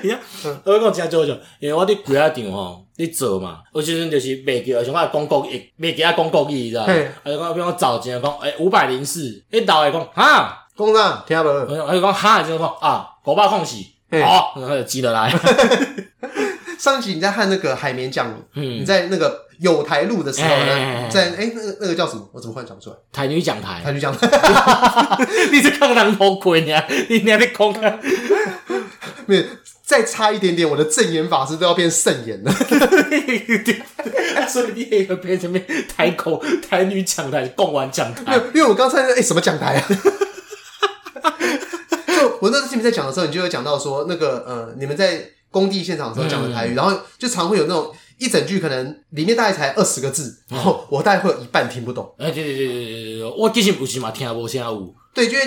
[0.04, 0.20] 你看，
[0.66, 6.84] 我讲真做做，因为我伫柜仔场吼，你做嘛，有时阵就是袂记，像我讲国语，袂记啊讲国语，你知道？
[6.84, 6.94] 啊，
[7.26, 11.24] 就讲比如讲找钱讲，诶五百零四，一倒来讲哈，讲啥？
[11.28, 11.86] 听无？
[11.86, 13.78] 还有讲哈，就讲啊，五百空四，
[14.24, 15.32] 好，然后就记落来。
[16.80, 22.28] 上一集你在和那个海绵讲，嗯，你在那个有台录的时候呢，在哎那个那个叫什么？
[22.32, 22.96] 我怎么忽然讲出来？
[23.12, 24.28] 台女讲台，台女讲台，
[25.52, 26.84] 你是看人头盔呀？
[27.10, 28.00] 你你还没空啊？
[29.26, 29.44] 没有，
[29.86, 32.52] 再差一点点，我的正言法师都要变圣言了。
[34.48, 35.54] 所以你也会变成
[35.96, 38.38] 台口台女讲台，贡丸讲台。
[38.54, 39.86] 因为我刚才哎什么讲台啊？
[42.08, 45.30] 就我那时候听你在讲的时候，你就会讲到说那个呃，你们在。
[45.52, 52.06] 工地现场的时候讲的台语，嗯、然后就常会有那种一整句可能里面大概才二十个字，然后我大概会有一半听不懂。
[52.18, 54.94] 哎、嗯，对对对对对对，我之前不是嘛，听不下有。
[55.14, 55.40] 对，因为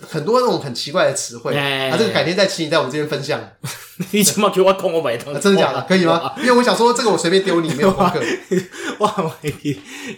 [0.00, 3.40] 很多那种很奇怪的词汇，嗯、啊，这个改天再请你在我们这边分享。
[4.12, 5.40] 你怎么给我讲我买东西？
[5.40, 5.82] 真的假的？
[5.88, 6.32] 可以吗？
[6.38, 8.20] 因为我想说，这个我随便丢你，没有功课。
[8.98, 9.06] 我
[9.42, 9.52] 买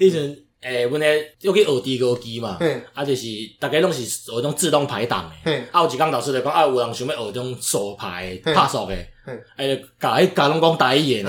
[0.01, 0.37] 以前。
[0.61, 2.59] 诶，阮诶要去学低高机嘛，
[2.93, 3.27] 啊，就是
[3.61, 9.09] 大家拢是学种自动排档诶，啊，有一工老师就讲，啊，有人想要学种手排拍手诶，
[9.57, 11.23] 诶，甲迄甲拢讲台语诶，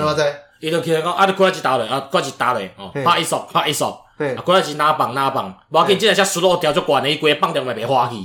[0.59, 8.15] 伊就起来讲，啊，你过来一打咧，啊，过来一打落，哦，拍一速，拍一速，啊，过来是哪棒哪棒，无要紧，即个只速度调足悬诶，伊规个放掉嘛袂花去，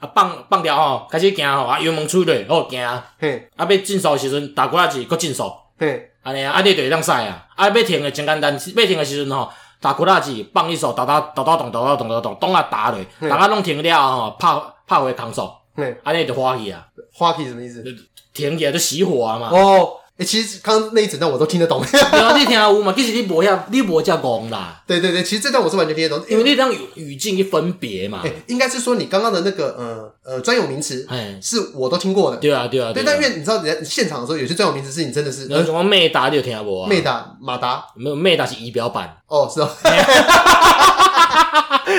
[0.00, 3.04] 啊，放放掉吼，开始行吼，啊，油门出来，好行，啊，
[3.58, 5.52] 要进速诶时阵，打过来是搁进速，
[6.22, 9.50] 安尼啊，啊，你就会当驶啊，啊，要停诶真简单，要停诶时阵吼。
[9.78, 14.48] 打鼓大机，放一首，哒哒哒哒咚哒哒咚哒咚，咚啊打嘞，大家拢停了吼，拍
[14.86, 15.54] 拍回空手，
[16.02, 17.84] 安尼就欢喜啊，欢喜什么意思？
[18.36, 19.50] 田野都熄火了嘛。
[20.18, 21.84] 诶、欸，其实刚刚那一整段我都听得懂。
[21.92, 22.94] 对啊，你听有嘛？
[22.96, 24.82] 其实你无遐，你无遮讲啦。
[24.86, 28.20] 对对对，其实这段我是完全听得懂，因为你这样语境一分别嘛。
[28.22, 32.38] 诶、欸，应该是说你刚刚的那个呃呃专有名词，哎，是我都听过的。
[32.38, 32.94] 对啊对啊。
[32.94, 35.48] 对，但因为你知道，你在现场的时候，有些专有名词是你真的是。
[35.50, 36.88] 那什么迈达你有听过啊？
[36.88, 39.18] 迈达、马达，没有迈达是仪表板。
[39.26, 39.68] 哦，是哦。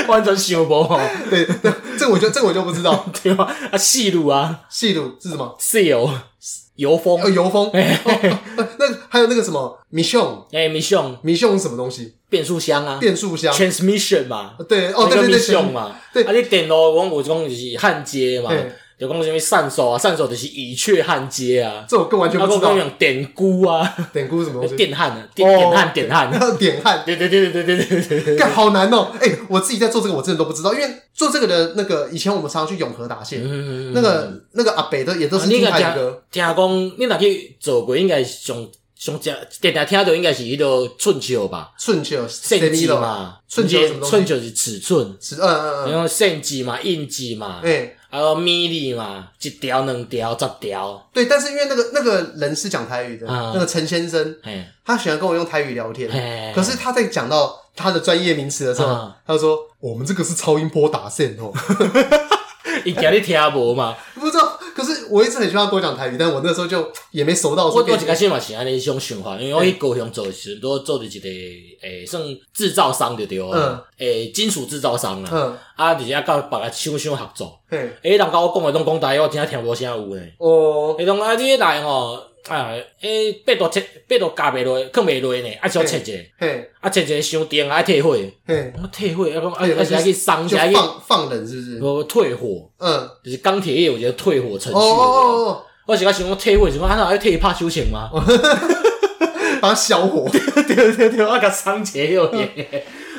[0.07, 0.99] 完全想不哦。
[1.29, 3.05] 对对，这个我就这个我就不知道。
[3.21, 5.55] 对啊，啊，细路啊，细路是什么？
[5.59, 6.09] 细油。
[6.77, 7.21] 油封。
[7.21, 12.13] 呃，油封， 那还有那个什么米熊，哎，米熊，米熊是什么东西？
[12.29, 18.51] 变速箱啊，变速箱，transmission 嘛，对，哦，对对对，嘛，对，啊，你电脑讲有种就是焊接嘛，
[18.99, 22.75] 就讲什么扇手啊，扇手就是乙炔焊接啊，这我更完全不知道。
[22.75, 24.75] 用点箍啊，点箍什么东西？
[24.75, 29.11] 电焊啊，电焊，点焊，点焊， 对对对对对对对对，干好难哦！
[29.21, 33.43] 哎，我自己在做这个，我真的都不知道，因为做这个的那个以前我们常常去永和打线，
[33.93, 36.13] 那个那个阿北的也都是听台语。
[36.31, 39.31] 听讲你若去做过，应该上上正
[39.61, 41.71] 定定听到应该是迄个寸尺吧？
[41.77, 47.93] 寸尺，寸尺嘛，寸尺寸尺是尺寸，尺嗯嗯嗯，然后寸尺嘛，印记嘛，哎。
[48.09, 51.09] 还有米粒嘛，一条、两条、十条。
[51.13, 56.09] 对，但是因为那个那个人是讲台语的，嗯、那个陈先生，嘿他喜欢跟我用台语聊天。
[56.09, 61.51] 嘿可是他在讲到他的专业名词的时候，嗯、他就说：“我们这个是超音波打线哦。”
[62.85, 63.95] 伊惊你听无嘛？
[64.15, 64.56] 不知道。
[64.77, 67.65] 可是我一直很希望跟我讲台语，但我那时候就 也没熟到。
[67.67, 71.27] 我我一开始嘛是安尼一种想法，因为我去高雄做时，都做的一个
[71.81, 72.21] 诶，算
[72.53, 73.49] 制造商对对了。
[73.51, 73.81] 嗯。
[73.97, 75.29] 诶，金属制造商啦。
[75.33, 75.57] 嗯。
[75.75, 77.59] 啊，而且啊，甲别个厂商合作。
[77.67, 77.77] 嘿。
[78.03, 80.35] 诶，人甲我讲的拢讲台语，我真听无啥有诶。
[80.37, 80.95] 哦。
[80.99, 82.21] 伊讲啊，你迄台吼。
[82.49, 82.71] 啊，
[83.01, 91.79] 诶，八度切，八度加袂落，放袂落呢，啊，小切者，嘿，啊，切者伤电啊，退火，嘿，退火，啊，讲，啊，而且还可以伤，还可以放放冷，是不是？
[91.79, 96.85] 不退火，嗯，就是钢铁业，我觉得退火程序，哦，我是讲想讲退火，什么？
[96.85, 98.09] 啊，那要退怕修行吗？
[99.59, 102.47] 把它消火，对对对，啊甲伤切又点，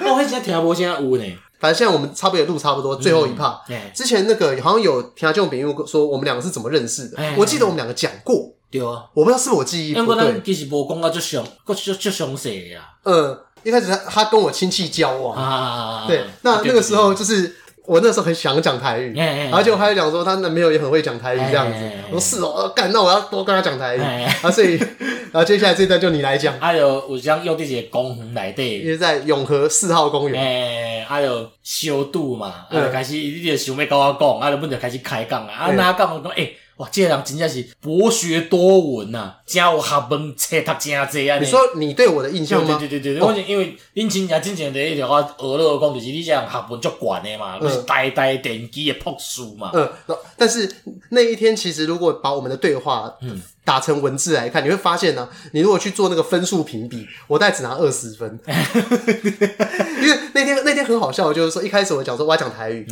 [0.02, 1.24] 我迄阵 听无啥有呢。
[1.58, 3.60] 反正现在我们差不多也录差不多，最后一趴。
[3.92, 7.18] 之前那个好像有听这种比喻说，我们两个是怎么认识的？
[7.36, 8.54] 我记得我们两个讲过。
[8.70, 10.26] 对啊，我不知道是不是我记忆不对。
[10.26, 12.80] 因为其实无讲到最详，个最最详细呀。
[13.04, 17.56] 嗯，一开始他他跟我亲戚交往啊，对，那那个时候就是
[17.86, 21.78] 我那时候很想讲台语，然后结果他就讲说他男朋友也很会讲台语这样子。
[22.10, 24.50] 我说是哦，干，那我要多跟他讲台语啊。
[24.50, 26.58] 所以，然 后接下来这段就你来讲。
[26.60, 30.42] 还有我将用这些公园来对，因为在永和四号公园。
[30.42, 36.54] 哎，还有修度嘛，啊，开始你就想要跟我讲，啊，就本就开始开讲啊，啊，哪讲我讲诶。
[36.78, 41.38] 哇，这个人真正是博学多闻呐，真有学问，册读真济啊！
[41.38, 42.76] 你说你对我的印象吗？
[42.78, 49.70] 对对对对，我因为恁亲家真正在一条话俄勒讲，就是你这样学问足悬的嘛，就是呆呆电机的朴素嘛。
[49.74, 49.88] 嗯，
[50.36, 50.70] 但是
[51.10, 53.42] 那一天其实如果把我们的对话，嗯。
[53.64, 62.86] 打成文字来看，你会发现呢，你如果去做那个分数评比，我大概只拿二十分，因为那天那天很好笑，就是说一开始我讲说我要讲台语，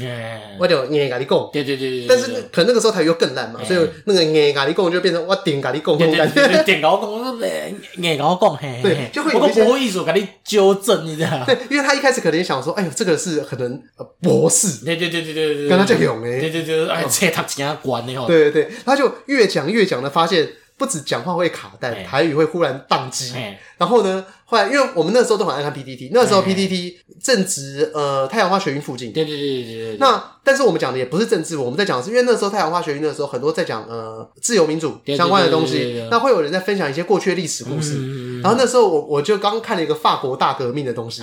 [0.59, 11.45] 我就念咖喱贡，对对对对，但是可能那个时候台语又更烂嘛，所以那个念咖喱贡就变成我点咖哩讲，对对对，点咖哩讲，硬咖哩讲，对，就会有一些不好意思，咖哩纠正你知道？
[11.47, 13.81] 对，因为他一开始可能想说，哎呦，这个是可能
[14.21, 20.49] 博士，对对对对对对，跟他讲哎，对对对，哎，这他怎样管的哦，对对对，他就越讲越讲的发现。
[20.79, 23.33] 不止讲话会卡弹，台语会忽然宕机。
[23.79, 29.13] 然后呢，后来因为我们那时候都很爱看 PTT，那时候 PTT 正值呃太阳花学运附近。
[29.13, 29.97] 对对对对对。
[29.99, 36.07] 那但是我们讲的也不是政治，我们在讲的是因为那时候太阳花学运的时候，很多在讲呃自由民主相关的东西。
[36.11, 38.41] 那会有人在分享一些过去的历史故事。
[38.43, 41.23] 然后那时候我我就刚看了一个法国大革命的东西。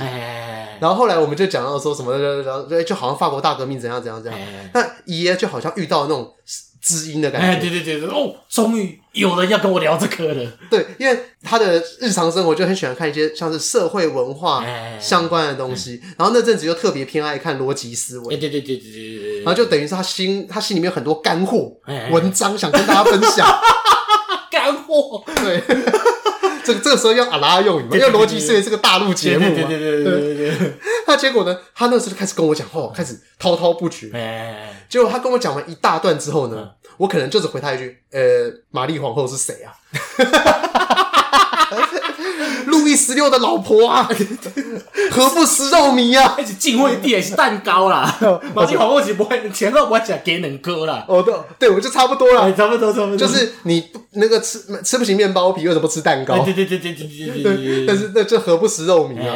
[0.79, 4.41] 然后后来我们就讲到说什么，然后就好像法国大革命怎样怎样怎样。
[4.73, 6.33] 那爷爷就好像遇到那种。
[6.83, 10.51] 知音的感觉，哎，对对对对，哦，终于有人要跟我聊这个了。
[10.69, 14.65] 对，因为他的日常生活就很喜欢看一些像是社会文化
[14.99, 21.71] 相关的东西，然后那阵子又特别偏爱看逻辑思维，对对对对对对，然后就等于是他心他心里面有很多干货
[22.11, 23.47] 文章想跟大家分享，
[24.51, 25.63] 干货，对。
[26.63, 27.95] 这个这个时候要阿拉用语嘛？
[27.95, 29.55] 因为逻辑思维是个大陆节目嘛。
[29.55, 30.73] 对对对对对对对。
[31.07, 31.57] 那结果呢？
[31.75, 34.09] 他那时候就开始跟我讲话，开始滔滔不绝。
[34.13, 34.85] 哎。
[34.89, 38.21] 结果他跟我讲完一大段之后呢，我可能就只回他一句：“呃，
[38.69, 39.73] 玛丽皇后是谁啊？”
[42.65, 44.09] 路易十六的老婆啊，
[45.11, 46.35] 何不食肉糜啊？
[46.37, 48.17] 而且晋惠帝也是蛋糕啦。
[48.53, 51.05] 玛丽皇后岂不会前后不会讲给能哥啦。
[51.07, 53.17] 哦，对，对我就差不多了，差不多，差不多。
[53.17, 56.43] 就是你那个吃吃不起面包皮，为什么不吃蛋糕？
[56.43, 57.85] 对对对对对对对。
[57.85, 59.35] 但是那这何不食肉糜啊？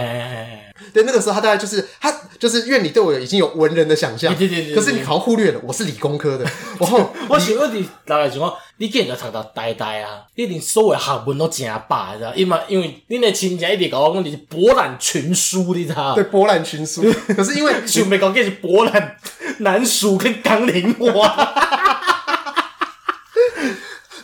[0.97, 4.73] 对，那个时候他大概就是他就是因为你对我已经有文人的想象，对对对。
[4.73, 6.45] 可是你好像忽略了，我是理工科的。
[6.79, 12.33] 我我想问你，大概情况你竟然读到呆呆啊，你一定所有学问都真饱，你知道？
[12.33, 16.15] 因为因为恁的亲戚一直跟我讲你是博览群书，你知道？
[16.15, 17.03] 对，博览群书。
[17.37, 19.17] 可是因为就没讲，这是博览
[19.59, 21.53] 南书跟冈林哇。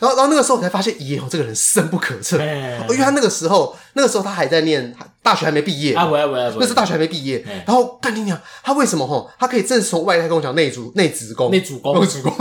[0.04, 2.38] 然后，然后那个时候我才发现，爷爷这个人深不可测。
[2.38, 5.93] 因为他那个时候，那个时候他还在念大学，还没毕业。
[5.93, 6.10] 啊，
[6.60, 7.41] 那是大学还没毕业。
[7.66, 9.32] 然后，干你娘，他为什么吼？
[9.39, 12.34] 他可以正从外太空讲内主内子宫，内主宫，内主宫。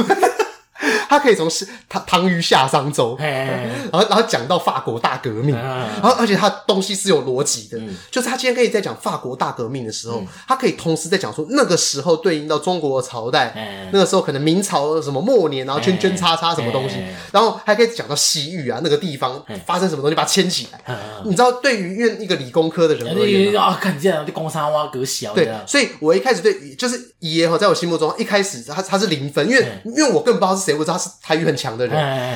[1.12, 1.46] 他可以从
[1.90, 7.78] 唐唐虞夏商周，然后然后讲到法国大革命，然后而且他东西是有逻辑的，
[8.10, 16.96] 就是他今天可以在讲法国大革命的时候，他可以同时在讲说那个时候对应到中国的朝代，那个时候可能明朝什么末年，然后圈圈叉叉什么东西，
[17.30, 20.98] 然后还可以讲到西域啊那个地方发生什么东西，把它牵起来。
[21.26, 31.01] 你知道，对于因为一个理工科的人而言啊，看见了就工商挖隔小，对，所以我一开始对就是爷爷哈，在我心目中一开始他他是零分，因为因为我更不知道是谁，我知道。
[31.22, 31.94] 台语很强的人，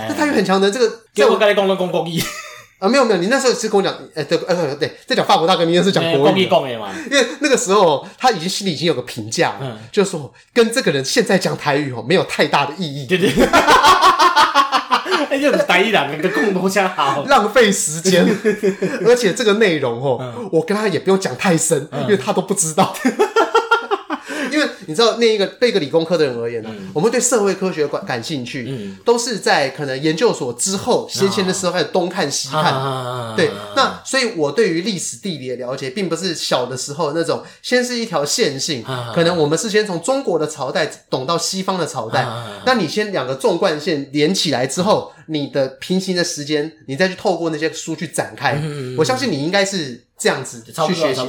[0.08, 2.22] 那台语很强的这个，在我刚才讲的公公益
[2.78, 6.46] 啊，没有没有，你那时候是跟我讲，哎对，呃对，在讲法国大革命是讲国语。
[6.46, 13.30] 公益嘛，因为那个时候他已经心里已经有个评价，嗯，就是说跟这个人现在讲台语哦没有太大的意义，对对，
[15.30, 18.26] 哎，就是台一两个共同相好，浪费时间，
[19.06, 22.94] 而且这个内容哦，我跟他也不用讲太深，因为他都不知道。
[24.52, 33.34] 因为你知道，那一个对一个理工科的人而言呢，我们对社会科学感感兴趣，都是在可能研究所之后，先前的时候开始东看西看。
[33.36, 42.26] 对，那所以我对于历史地理的了解，并不是小的时候那种，先是一条线性，可能我们是先从中国的朝代懂到西方的朝代，
[42.64, 48.60] 那你先两个纵贯线连起来之后，你的平行的时间，你再去透过那些书去展开，
[48.98, 50.05] 我相信你应该是。
[50.18, 51.20] 这样子去学习，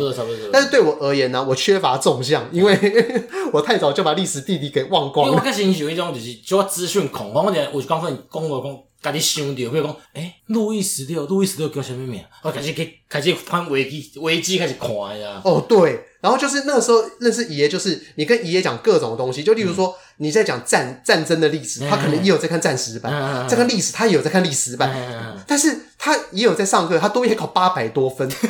[0.52, 2.74] 但是对我而言呢，我缺乏纵向，因为
[3.52, 5.32] 我太早就把历史地理给忘光了。
[5.32, 12.24] 因为我开始有一种就是做资讯恐慌，我讲我刚说你讲我讲，家己想到，比如讲，诶，路易十六，路易十六叫什么名？
[12.42, 14.90] 我开始开开始翻维基，维基开始看
[15.20, 15.42] 呀。
[15.44, 28.30] 哦，对，然后就是那个时候认识爷爷，就是你跟爷爷讲各种东西，就例如说你在讲战战争的历史，他可能也有在看战时版，在看历史，他也有在看历史版，但是他也有在上课，他多也考八百多分。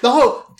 [0.00, 0.56] 然后， 我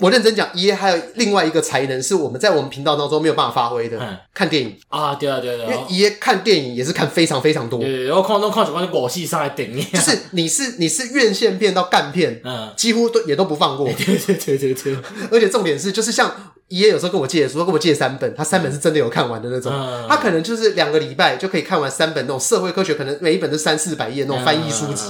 [0.00, 3.98] 我认真讲，爷爷还有另外一个才能，是我们在我们频道当中没有办法发挥的，
[4.32, 4.76] 看电影。
[4.88, 14.96] 啊，对啊，对啊，因为爷爷看电影也是看非常非常多，对，然后看都看什么国戏上来电影，就是你是你是院线片到干片，嗯，几乎都也都不放过，对对对对对，
[15.30, 19.72] 而且重点是，就是像爷爷有时候跟我借书，跟我借三本，他三本是真的有看完的那种，
[20.08, 25.04] 他可能就是两个礼拜就可以看完三本那种社会科学，可能每一本都三四百页那种翻译书籍。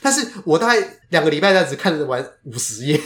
[0.00, 3.00] 但是我大概两个礼拜，才只看得完五十页，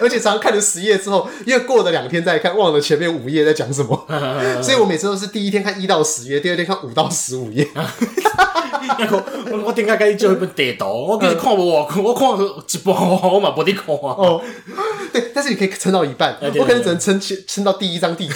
[0.00, 4.06] 而且常常看了十页之后，因为过了两天再看，忘了前面五页在讲什么，
[4.62, 7.68] 所以我每次都是第一天看一到十页，第二天看五到十五页。
[8.86, 10.84] 我我点解该做一本地图？
[10.84, 12.94] 我给你看无我，我看一半，
[13.32, 13.98] 我嘛不得看啊。
[14.02, 14.42] 哦，
[15.12, 18.34] 对，但是你可以撑到一半，我可能只能撑撑到第一张地图。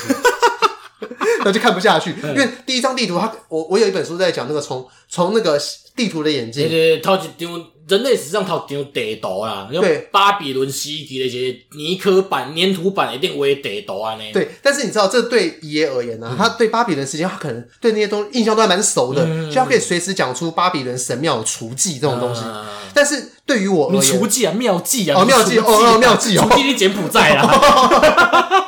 [1.44, 2.14] 那就看不下去。
[2.22, 5.58] 因为第一张地图，它我我有一本书在讲那个从从那个
[5.96, 14.22] 地图的眼镜，对对一张人类史上头一张地图啦，对，巴比伦时期的一些泥刻版、粘土版一定为地图啊呢。
[14.32, 22.42] 对，但是你知道，这对爷而言呢、啊，他对巴比伦时间，他可能对那些东西印象都还蛮熟的，嗯、就他可以随时讲出巴比伦神庙厨技这种东西。
[22.44, 28.64] 嗯、但是对于我而言，雏妓啊，妙计啊，哦，妙计哦，妙计哦，厨技你柬埔寨啦。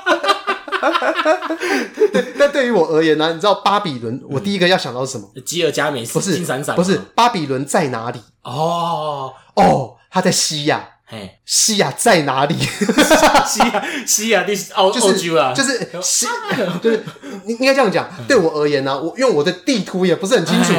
[2.13, 5.29] 对，但对于我而言呢、啊，你知道巴比伦，我第一个要想到是什么？
[5.45, 8.21] 吉尔加美斯，不是，金闪闪，不是，巴比伦在哪里？
[8.43, 10.89] 哦哦，他在西亚。
[11.13, 12.55] 嘿，西亚在哪里？
[13.45, 16.25] 西亚，西亚的澳就是洲啊，就是西，
[16.81, 17.05] 就是
[17.47, 18.09] 应应该这样讲。
[18.29, 20.73] 对我而言呢、啊，我因为我的地图也不是很清楚。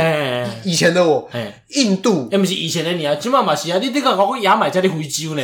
[0.64, 1.30] 以前的我，
[1.72, 5.44] 印度，哎，不是以前的你啊，今嘛嘛是啊，你你讲我牙买加的非洲呢？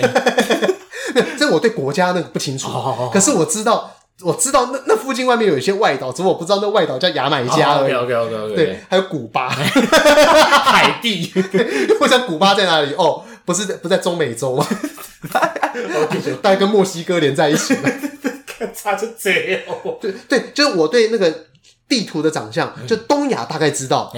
[1.37, 2.69] 这我对国家那个不清楚，
[3.11, 3.91] 可是我知道。
[4.23, 7.93] 我知道那那附近外面有一些外岛，只不过我不知道那外岛叫牙买加而已。
[7.93, 11.31] OK OK OK 对，还有古巴，海地。
[11.99, 12.93] 我想古巴在哪里？
[12.95, 14.67] 哦，不是不在中美洲吗？
[16.41, 17.91] 大概跟墨西哥连在一起了。
[18.73, 19.61] 差就这样。
[20.01, 21.45] 对对，就是我对那个
[21.87, 24.11] 地图的长相，就东亚大概知道。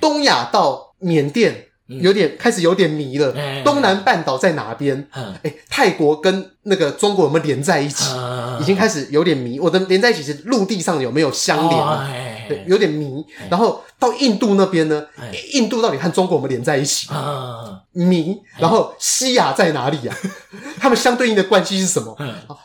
[0.00, 1.68] 东亚到缅甸。
[1.98, 3.34] 有点开始有点迷了，
[3.64, 5.08] 东南半岛在哪边？
[5.42, 8.14] 哎，泰国跟那个中国有没有连在一起？
[8.60, 9.58] 已经开始有点迷。
[9.58, 11.80] 我的连在一起是陆地上有没有相连？
[12.50, 13.24] 对，有点迷。
[13.48, 15.06] 然后到印度那边呢？
[15.52, 17.80] 印度到底和中国有没有连在一起啊？
[17.92, 18.36] 迷。
[18.58, 20.14] 然后西亚在哪里呀？
[20.80, 22.16] 他们相对应的关系是什么？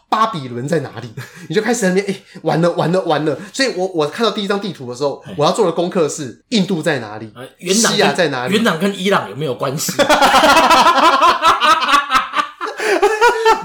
[0.10, 1.10] 巴比伦在哪里？
[1.50, 3.38] 你就开始在那边哎，完了完了完了！
[3.54, 7.32] 所以我我看到第一张地图的时候，我要做的功课是印度在哪里？
[7.74, 8.56] 西亚在哪里？
[8.56, 9.92] 元朗跟伊朗有没有关系？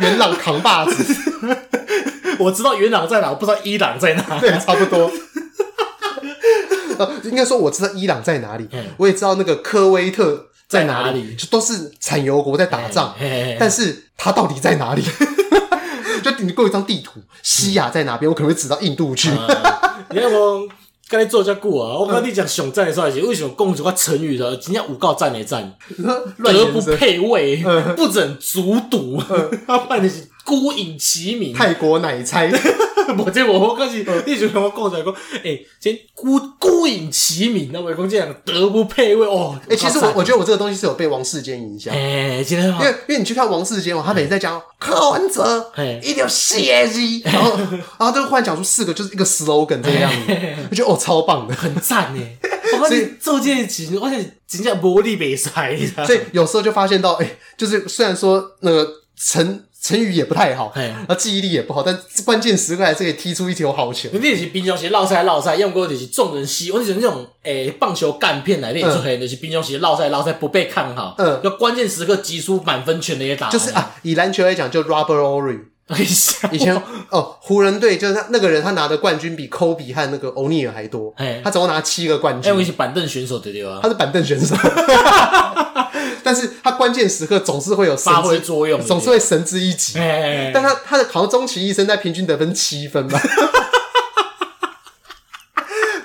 [0.00, 1.14] 元朗扛把子，
[2.40, 4.38] 我知道元朗在哪，我不知道伊朗在哪。
[4.40, 5.10] 对，差不多。
[7.24, 13.14] 应该说我知道伊朗在哪里，我也知道那个科威特在哪里，就都是产油国在打仗。
[13.58, 15.02] 但是它到底在哪里？
[16.22, 18.30] 就你给我一张地图，西亚在哪边？
[18.30, 19.30] 我可能会指到印度去。
[20.10, 20.68] 你看我。
[21.10, 24.56] 跟你做这久啊，我跟你讲上赞的时候是为什么讲这个成语的？
[24.58, 25.74] 真正有够赞的赞，
[26.40, 27.60] 德不配位，
[27.96, 29.20] 不忍卒睹，
[29.66, 32.48] 他办的是孤影其名，泰国奶猜。
[33.14, 39.58] 无这无好，可是你就跟我讲出来讲，诶，先孤孤影其名，那我讲这样德不配位哦。
[39.68, 41.94] 诶，其实我我觉得我这个东西是有被王世坚影响。
[41.94, 42.78] 诶，真的吗？
[42.80, 45.70] 因为因为你去看王世坚哦，他每次在讲柯文哲，
[46.02, 47.56] 一定要血字，然后
[47.98, 50.32] 然后就忽然讲出四个，就是一个 slogan 这个样子，
[50.70, 52.38] 我觉得哦超棒的，很赞 诶。
[52.88, 55.76] 所以做这件事情，而且真正魔力没衰。
[56.06, 59.64] 所以有时候就发现到，哎，就是虽然说那个陈。
[59.82, 64.10] 成语也不太好，然后记忆力也不好，但关键时刻还是可以踢出一球好球。
[64.12, 73.48] 你是平常时绕赛绕赛，要么就是众人稀，我就是那种诶棒球干片来练出来，就是平常时绕赛绕赛不被看好，嗯，要关键时刻击出满分全垒打。
[73.48, 75.60] 就是啊，以篮球来讲，就 Robert Horry，
[76.52, 76.76] 以前
[77.08, 82.52] 哦，湖人队就是他那个人，他拿的冠军比科比和那个欧尼尔还多，他总共拿七个冠军。
[82.52, 83.80] 哎，我是板凳选手对吧？
[83.82, 84.54] 他是板凳选手。
[86.22, 89.98] 但是他关键时刻总是会有发挥作用，总是会神之一击。
[90.52, 93.20] 但他他的好像终其一生在平均得分七分吧。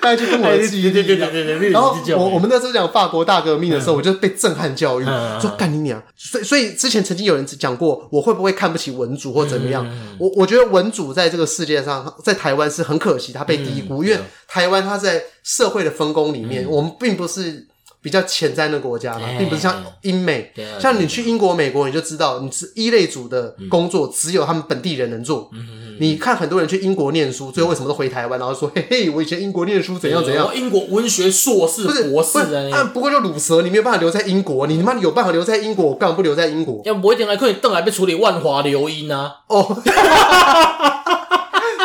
[0.00, 1.28] 大家就跟我记忆力一样。
[1.72, 6.00] 然后我我们那时候讲法国大革命的时候，我就被震撼教育，说干你娘！
[6.16, 9.84] 所以所以之前曾经有人讲过，我会不会看不起文主或怎么样？
[10.20, 17.66] 我我觉得文主在这个世界上，在台湾是很可惜，他被低估，因为台湾他在社会的分工里面，我们并不是。
[18.06, 25.50] 比较前瞻的国家嘛，并不是像英美，像你去英国、美国，你就知道，你是一类组的工作，只有他们本地人能做。
[25.98, 30.54] 你看很多人去英国念书，最后为什么都回台湾，然后说嘿嘿，我以前英国念书怎样怎样？
[30.54, 32.38] 英国文学硕士、博士
[32.70, 36.80] 啊，不过就鲁蛇，你没有办法留在英国，你他妈有办法留在英国，我干嘛不留在英国？
[36.84, 39.38] 要不一定来可以邓来被处理万华留英啊？
[39.48, 39.82] 哦，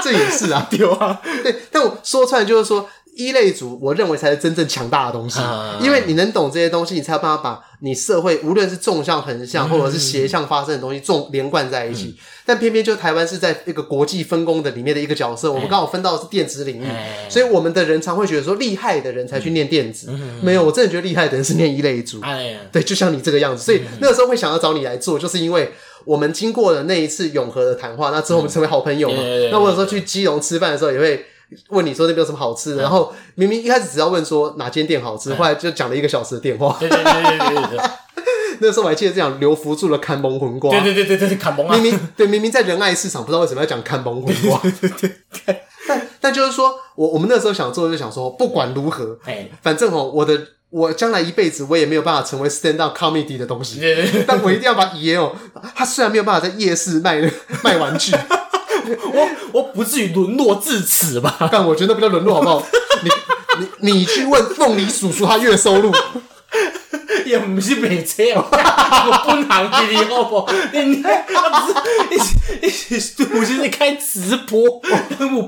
[0.04, 2.88] 这也是啊，对啊，对，但我说出来就是说。
[3.26, 5.40] 一类组，我认为才是真正强大的东西，
[5.82, 12.16] 因为你能懂这些东西，你才有办法把你社会无论是纵向、横向，或者是斜向发生的东西，纵连贯在一起。
[12.46, 16.86] 但偏偏就台湾是在一个国际分工的里面的一个角色，我们刚好分到的是电子领域，
[17.30, 20.10] 所以我们的人常会觉得说，厉害的人才去念电子，
[20.42, 22.20] 没有，我真的觉得厉害的人是念一类组。
[22.72, 25.72] 对，就像你这个样子，所以那个时候会想要找你来做，就是因为
[26.06, 29.18] 我们经过了那一次永和的谈话，那之后我们成为好朋友嘛。
[29.52, 31.26] 那我有时候去基隆吃饭的时候，也会。
[31.70, 36.76] 问你说那边有什么好吃的，然后明明一开始只要问说哪间店好吃，后来就讲了一个小时的电话。
[36.80, 37.90] 对对对对对对。
[38.60, 40.70] 那个时候我还记得这样，刘福柱的看蒙魂瓜。
[40.70, 41.76] 对对对对对，看蒙啊！
[41.76, 44.60] 明明对明明在仁爱市场，不知道为什么要讲看蒙魂瓜。
[44.80, 44.90] 对对
[45.46, 45.62] 对。
[45.88, 49.18] 但但就是说我我们那时候想做，就想说不管如何，
[49.64, 53.82] 反正哦，我的我将来一辈子我也没有办法成为 stand up comedy 的东西，
[54.28, 55.36] 但我一定要把爷哦，
[55.76, 57.20] 他虽然没有办法在夜市卖
[57.64, 58.12] 卖玩具，
[58.86, 61.50] 我我不至于沦落至此吧？
[61.52, 62.66] 但我觉得那不叫沦落，好不好？
[63.04, 63.10] 你
[63.60, 65.94] 你你去问凤梨叔叔，他月收入。
[67.26, 70.52] 也不是卖车哦，我本行弟弟好不好？
[70.74, 71.04] 你你你你，
[73.40, 74.82] 我现在开直播，我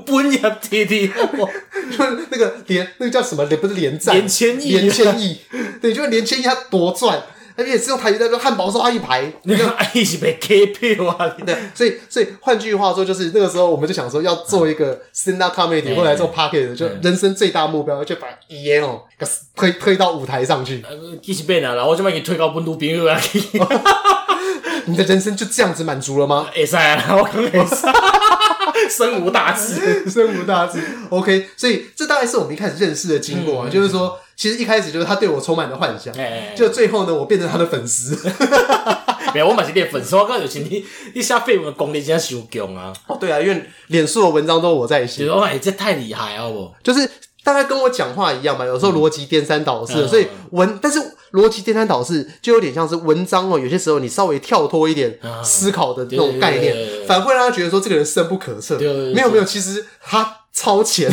[0.06, 1.50] 本业弟弟好不好？
[1.90, 5.40] 就是那个连那个叫什么连不是连战连千亿连千亿，
[5.82, 7.22] 对，就是连千亿他多赚。
[7.56, 11.28] 而且是用台语在说汉堡刷一排，那个一起被 K 票啊！
[11.46, 19.02] 对，所以所以换句话说，就是那个时候我们就想说要做一个 stand up comedy，后来做 pocket，就人生最大目标就把爷哦
[19.54, 20.84] 推推到舞台上去。
[21.22, 23.20] 其实变了，我就把你推到本土朋友啊！
[24.86, 26.48] 你的人生就这样子满足了吗？
[26.52, 27.86] 会使啊，我讲会使。
[28.90, 30.82] 身无大志，生无大志。
[31.08, 34.18] OK，所以这大概是我们一开始认识的经过啊，就是说。
[34.36, 36.12] 其实一开始就是他对我充满了幻想，
[36.56, 38.18] 就最后呢，我变成他的粉丝。
[39.32, 40.14] 没有，我嘛是你的粉丝。
[40.14, 42.92] 我刚有请你，你写废文的功力真修强啊！
[43.08, 45.26] 哦，对啊，因为脸书的文章都是我在写。
[45.26, 46.72] 哦，哎，这太厉害了，不？
[46.84, 47.10] 就是
[47.42, 51.00] 大概跟我讲话一样嘛，有时候逻辑颠三倒四，所以文，但是
[51.32, 53.58] 逻辑颠三倒四就有点像是文章哦。
[53.58, 56.76] 有些时候你稍微跳脱一点思考的那种概念，
[57.08, 58.78] 反而会让他觉得说这个人深不可测。
[58.78, 61.12] 没有没有，其实他超前。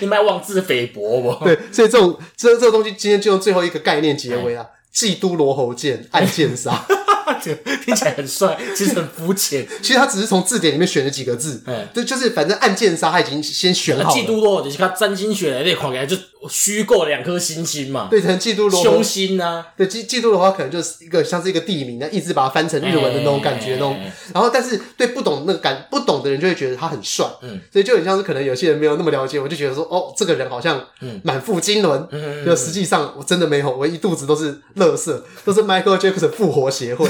[0.00, 1.44] 你们妄自菲薄不？
[1.44, 4.66] 对，所以这种这这个东西，今天就用最后一个概念结尾啊。
[4.90, 6.84] 基督罗喉剑，暗剑杀，
[7.84, 9.66] 听起来很帅，其实很肤浅。
[9.82, 14.14] 其实他只是从字典里面选了几个字，对，就是反正暗剑杀他已经先选好了。
[14.14, 16.16] 基督罗是他占星学的那块，就
[16.48, 18.08] 虚构两颗星星嘛。
[18.10, 19.66] 对，可能基督罗喉凶星啊。
[19.76, 23.98] 对，基基督的话，可能就是一个像是一个地名，那一直把它翻成日文的那种感觉，那种。
[24.32, 30.84] 然后，但是对不懂那个感不懂的人就会觉得他很帅，嗯，所以就很像是可能有些人没有那么了解，我就觉得说，哦，这个人好像
[31.22, 37.08] 满腹经纶，嗯，就实际上我真的没有，我一肚子都是乐色，都是 Michael Jackson 复活协会。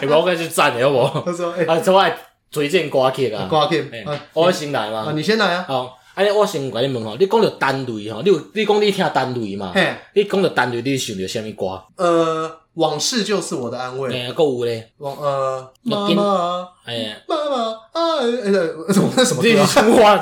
[0.00, 1.22] 哎， 我该去赞的好不好？
[1.26, 2.04] 他说，哎，这我
[2.50, 3.90] 推荐歌曲啊，歌曲，
[4.34, 5.64] 我先来嘛，你先来啊。
[5.66, 9.72] 好，哎，我先跟你问吼，你讲到单雷吼，你有你讲你听单雷嘛？
[9.74, 11.82] 嘿，你讲到单雷，你想到什么歌？
[11.96, 14.12] 呃，往事就是我的安慰。
[14.12, 18.52] 哎，还有咧，往呃，妈妈，哎，妈妈，哎，哎，
[18.92, 20.02] 什么什么歌？
[20.02, 20.18] 哇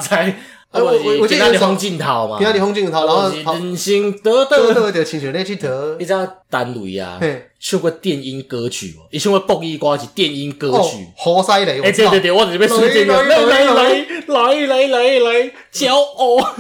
[0.73, 0.81] 塞！
[0.81, 7.19] 我我我记得你红镜头嘛，李红镜头，然后人生得得得得亲像你去得，你知道单位啊？
[7.59, 11.07] 唱过电音歌曲哦，伊唱过国语歌是电音歌曲。
[11.17, 11.73] 好犀利！
[11.83, 16.55] 哎，对对对，我这边说这个，来来来来来来来，骄傲，好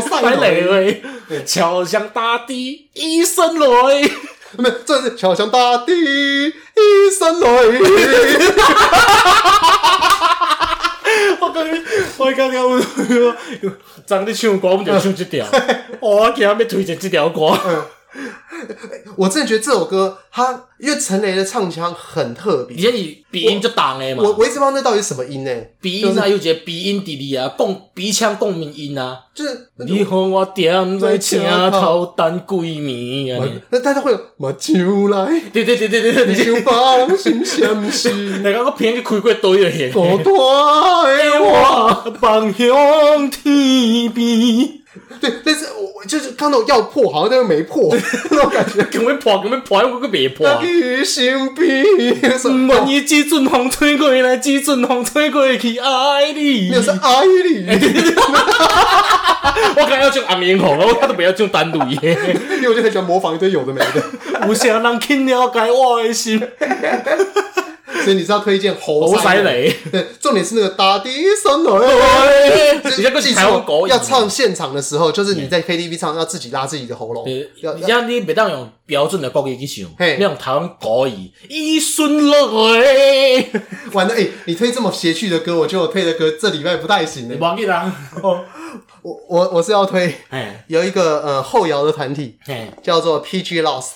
[0.00, 0.08] 犀
[0.40, 1.44] 利！
[1.44, 4.10] 敲响大地一声雷，
[4.56, 7.80] 没有，这是敲响大地一声雷。
[11.40, 11.82] 我刚刚，
[12.18, 12.80] 我刚刚我
[14.06, 15.46] 张你唱歌，我们就唱这条。
[16.00, 17.52] 我今日要推荐这条歌。
[19.16, 24.22] 我真的觉得这首歌，它因为陈雷的唱腔很特别，而且你鼻音就重的嘛。
[24.22, 25.50] 我我一直不知道那到底是什么音呢？
[25.80, 33.48] 鼻音啊，又觉得鼻音弟弟啊，共鼻腔共鸣音啊，就是你和我点在车头等几暝啊。
[33.70, 38.42] 那大家会有目睭来，对对对对对对，就放心相信。
[38.42, 39.92] 那个我偏去开过多一点。
[39.92, 40.30] 孤单的
[41.42, 44.85] 我，望向天边。
[45.20, 47.94] 对，但是我就是看到要破，好像但又没破
[48.30, 50.46] 那种感觉， 根本破，根本破，我个别破。
[50.62, 51.84] 于心边，
[52.68, 57.66] 万一几阵风吹过来，几阵风吹过去，爱你，那是爱你。
[59.74, 62.18] 我刚刚要唱阿明红了，我看都不要唱单独耶，
[62.56, 64.46] 因为我就很喜欢模仿一堆有的没的。
[64.46, 66.40] 有啥人去了解我的心？
[68.04, 69.74] 所以你是要推荐猴塞雷？
[69.90, 71.10] 对，重点是那个大地
[71.42, 71.70] 声雷。
[72.96, 77.26] 你要记住，要唱现场的时候，就是你在 KTV 唱，要自己拉自己的喉咙。
[77.60, 81.30] 要要你别当用标准的国语去唱，你用台湾国语。
[81.48, 83.50] 一瞬雷，
[83.92, 84.28] 完了哎！
[84.44, 87.36] 你推这么邪趣的歌，我觉得我推的歌这礼拜不太行的。
[87.36, 87.92] 忘记了。
[89.06, 90.12] 我我我是要推，
[90.66, 92.36] 有一个呃后摇的团体，
[92.82, 93.90] 叫做 PG Lost，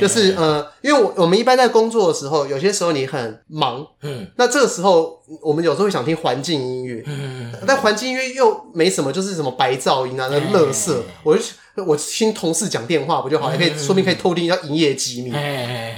[0.00, 10.94] 就是呃，因为我我们一般在工作的时候，有些时候你很忙，嗯，那这个时候我们有时候会想听环境音乐，嗯，但环境音乐又没什么，就是什么白噪音啊，那垃圾，
[11.24, 11.42] 我就
[11.84, 15.32] 我听同事讲电话不就好，也可以说明可以偷听一下营业机密，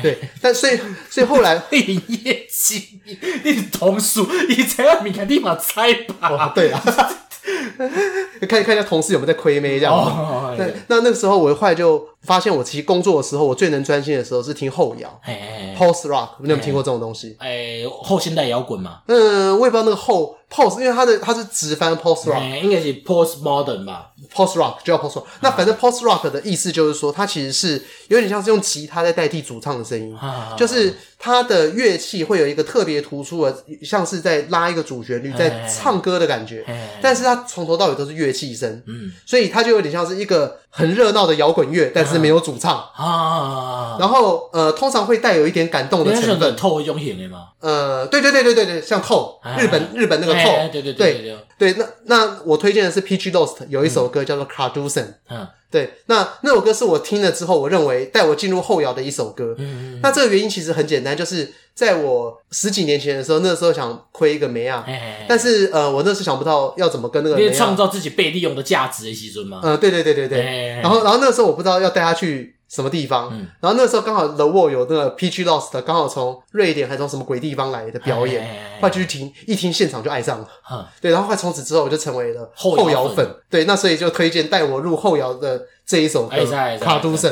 [0.01, 0.79] 对，但所以
[1.11, 6.83] 所以后来 营业机密，你同事以前要明看立马猜吧，对啊。
[8.49, 10.11] 看看一下同事有没有在亏妹这样子。
[10.59, 15.21] 那那那个时候，我后来就发现我其实工作的时候，我最能专心的时候是听后摇
[15.77, 17.37] ，post rock，你有没有听过这种东西？
[17.39, 19.01] 哎，后现代摇滚嘛。
[19.07, 25.25] 嗯，我也不知道那个后 post，因为它的它是直翻 post rock，应该是 post modern 吧，post rock 就叫 post rock。
[25.41, 30.17] 那反正 post rock 的意思就是说，它其实是有点像是用吉他在代替主唱的声音，
[30.57, 36.65] 就是它的乐器会有一个特别突出的，像是在拉一个主旋律，在唱歌的感觉，
[37.01, 43.97] 但是它从头到尾都是乐器声，嗯，所以它就有点像是一个很热闹的摇滚乐，但是没有主唱啊。
[43.99, 46.57] 然后呃，通常会带有一点感动的成分。
[46.57, 47.49] 透一种型的吗？
[47.61, 50.41] 呃，对对对对对对，像透，日本日本那个透，
[50.73, 51.74] 对对对对对。
[51.74, 59.55] 那那我推荐的是 Peach Lost 有一首歌叫做 Cardusen，嗯，对，那那首歌是我听了之后，我认为带我进入后摇的一首歌。
[59.59, 60.01] 嗯嗯。
[60.03, 64.85] 那这个原因其实很简单，就是在我十几年前的时候，那时候想亏一个梅亚，
[65.28, 69.61] 但是呃，我那时候想不到要怎么跟那个梅亚创造自己被利用的价值的时阵嘛。
[69.62, 70.81] 呃，对对对对对。
[70.82, 72.57] 然后然后那个时候我不知道要带他去。
[72.71, 73.29] 什么地方？
[73.33, 80.49] 嗯、然后那时候刚好 The Wall 有那个 Peach Lost，刚好从瑞典还是从什么鬼地方来的表演，快去听，一听现场就爱上了。
[80.71, 83.29] 嗯、对，然后快从此之后我就成为了后摇粉。
[83.51, 86.37] 对，那所以就推荐带我入后摇的这一首歌
[86.79, 87.29] 《卡都省》。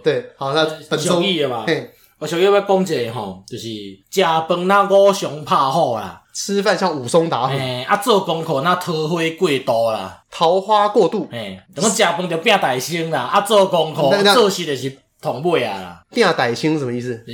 [0.00, 1.20] 对，好，那本周
[1.66, 3.68] 嘿，我想要要讲一个吼，就是
[4.10, 6.22] 食饭那五常拍好啦。
[6.32, 13.22] 吃饭像武松打虎，欸，啊，做功课那桃花过度啦，桃花过度，哎，怎么食饭就变大星啦？
[13.22, 17.24] 啊，做功课做事就是同尾啊啦，变歹星什么意思？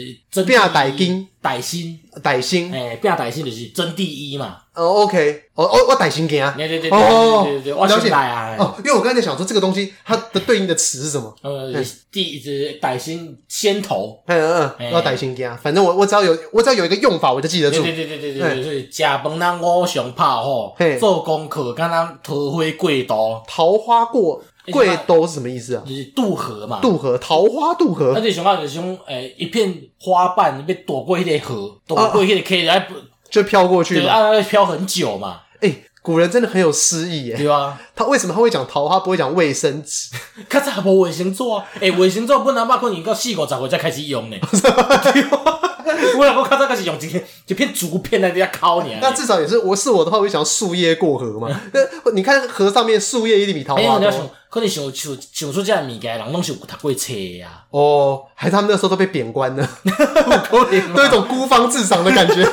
[0.46, 4.58] 变歹金，歹星，歹星，哎，变歹星就是争第一嘛。
[4.74, 6.52] 哦，OK，哦哦我歹星惊啊！
[6.56, 8.56] 对对对对对对，我了解啊。
[8.58, 11.32] 哦，因为我刚才想说这个东西它的对应的词是什么？
[11.42, 11.72] 呃，
[12.10, 14.20] 第一是歹星先头。
[14.26, 17.82] 嗯嗯嗯，我大星惊，反正我我只要有我只要有一个用法，我就记得住。
[17.82, 24.42] 对对对对对对对，食饭那五常拍吼，做功课敢若桃花过度，桃花过
[24.72, 25.82] 过度是什么意思啊？
[25.86, 28.12] 就是渡河嘛，渡河，桃花渡河。
[28.14, 32.88] 那就想到就是种诶，一片花瓣被躲过一条河，躲过一个溪来。
[33.28, 35.40] 就飘过去啊，飘很久嘛。
[35.60, 37.36] 哎、欸，古人真的很有诗意耶。
[37.36, 40.14] 对啊，他为什么他会讲桃花，不会讲卫生纸？
[40.48, 41.64] 可是还无卫生纸啊？
[41.76, 44.36] 哎、欸，卫生纸本来肉可能到四五十岁才开始用呢。
[46.16, 48.96] 我老公看到开始用一片一片竹片在底下敲你。
[49.00, 51.48] 那至少也是，我是我的话，我会想树叶过河嘛。
[51.72, 54.08] 那你看河上面树叶一定比桃花多。
[54.08, 57.64] 欸、可能想想想出这样物件，人拢是有读过册呀。
[57.70, 59.68] 哦，还是他们那时候都被贬官了，
[60.50, 60.72] 都有
[61.04, 62.46] 一种孤芳自赏的感觉。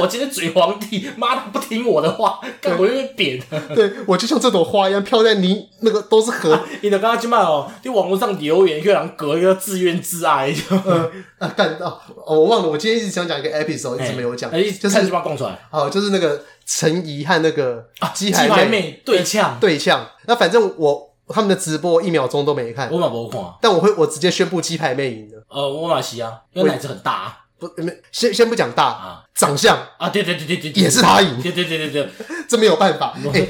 [0.00, 3.40] 我今天嘴皇帝，妈的不听我的话，干我就被扁。
[3.74, 6.58] 对，我就像这朵花一样飘在泥，那个都是河。
[6.82, 10.54] 你的刚刚去骂哦，就网络上留言，一个人隔一个自怨自艾。
[10.70, 14.50] 嗯啊， 干到哦，我忘了，我今天一直想讲一个 episode，一直没有讲。
[14.50, 15.58] 哎，就是看什么供出来？
[15.70, 17.84] 哦，就是那个陈怡和那个
[18.14, 20.06] 鸡排妹对呛对呛。
[20.26, 23.40] 那反正我他们的直播一秒钟都没看，我嘛没看。
[23.60, 25.44] 但我会，我直接宣布鸡排妹赢了。
[25.48, 27.36] 呃，我马西啊，因为奶子很大。
[27.58, 32.08] 不，没先先不讲大啊，长相啊，对对对对对，也是他赢，对对对对对，
[32.48, 33.16] 这没有办法。
[33.32, 33.40] 哎，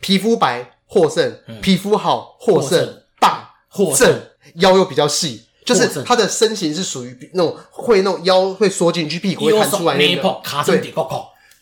[0.00, 4.20] 皮肤白获胜，皮肤好获胜，大获胜，
[4.56, 10.92] 腰又比较细，就是他的身形是属于那种会那种腰会缩进去，屁股会弹出来那个，对。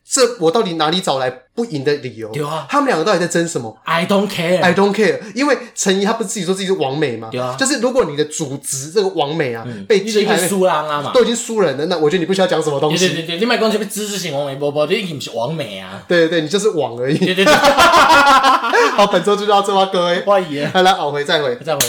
[0.08, 2.28] 这我到底哪里找来不赢的理由？
[2.28, 5.18] 对啊，他们两个到底在争什么？I don't care，I don't care。
[5.34, 7.28] 因为陈怡他不是自己说自己是王美吗？
[7.32, 13.08] 对啊，就是如果你的主职这个王美啊被鸡排输人啊嘛，都已经输人了，那我觉得你不需要讲什么东西。
[13.08, 16.02] 对对对，你买东西被知识型王美，波波，你已经不是王美啊。
[16.06, 17.16] 对对对，你就是网而已。
[17.16, 17.54] 对对对。
[17.54, 20.20] 好，本周就到这吧，各位。
[20.26, 21.80] 欢迎，来来，熬回再回，再回。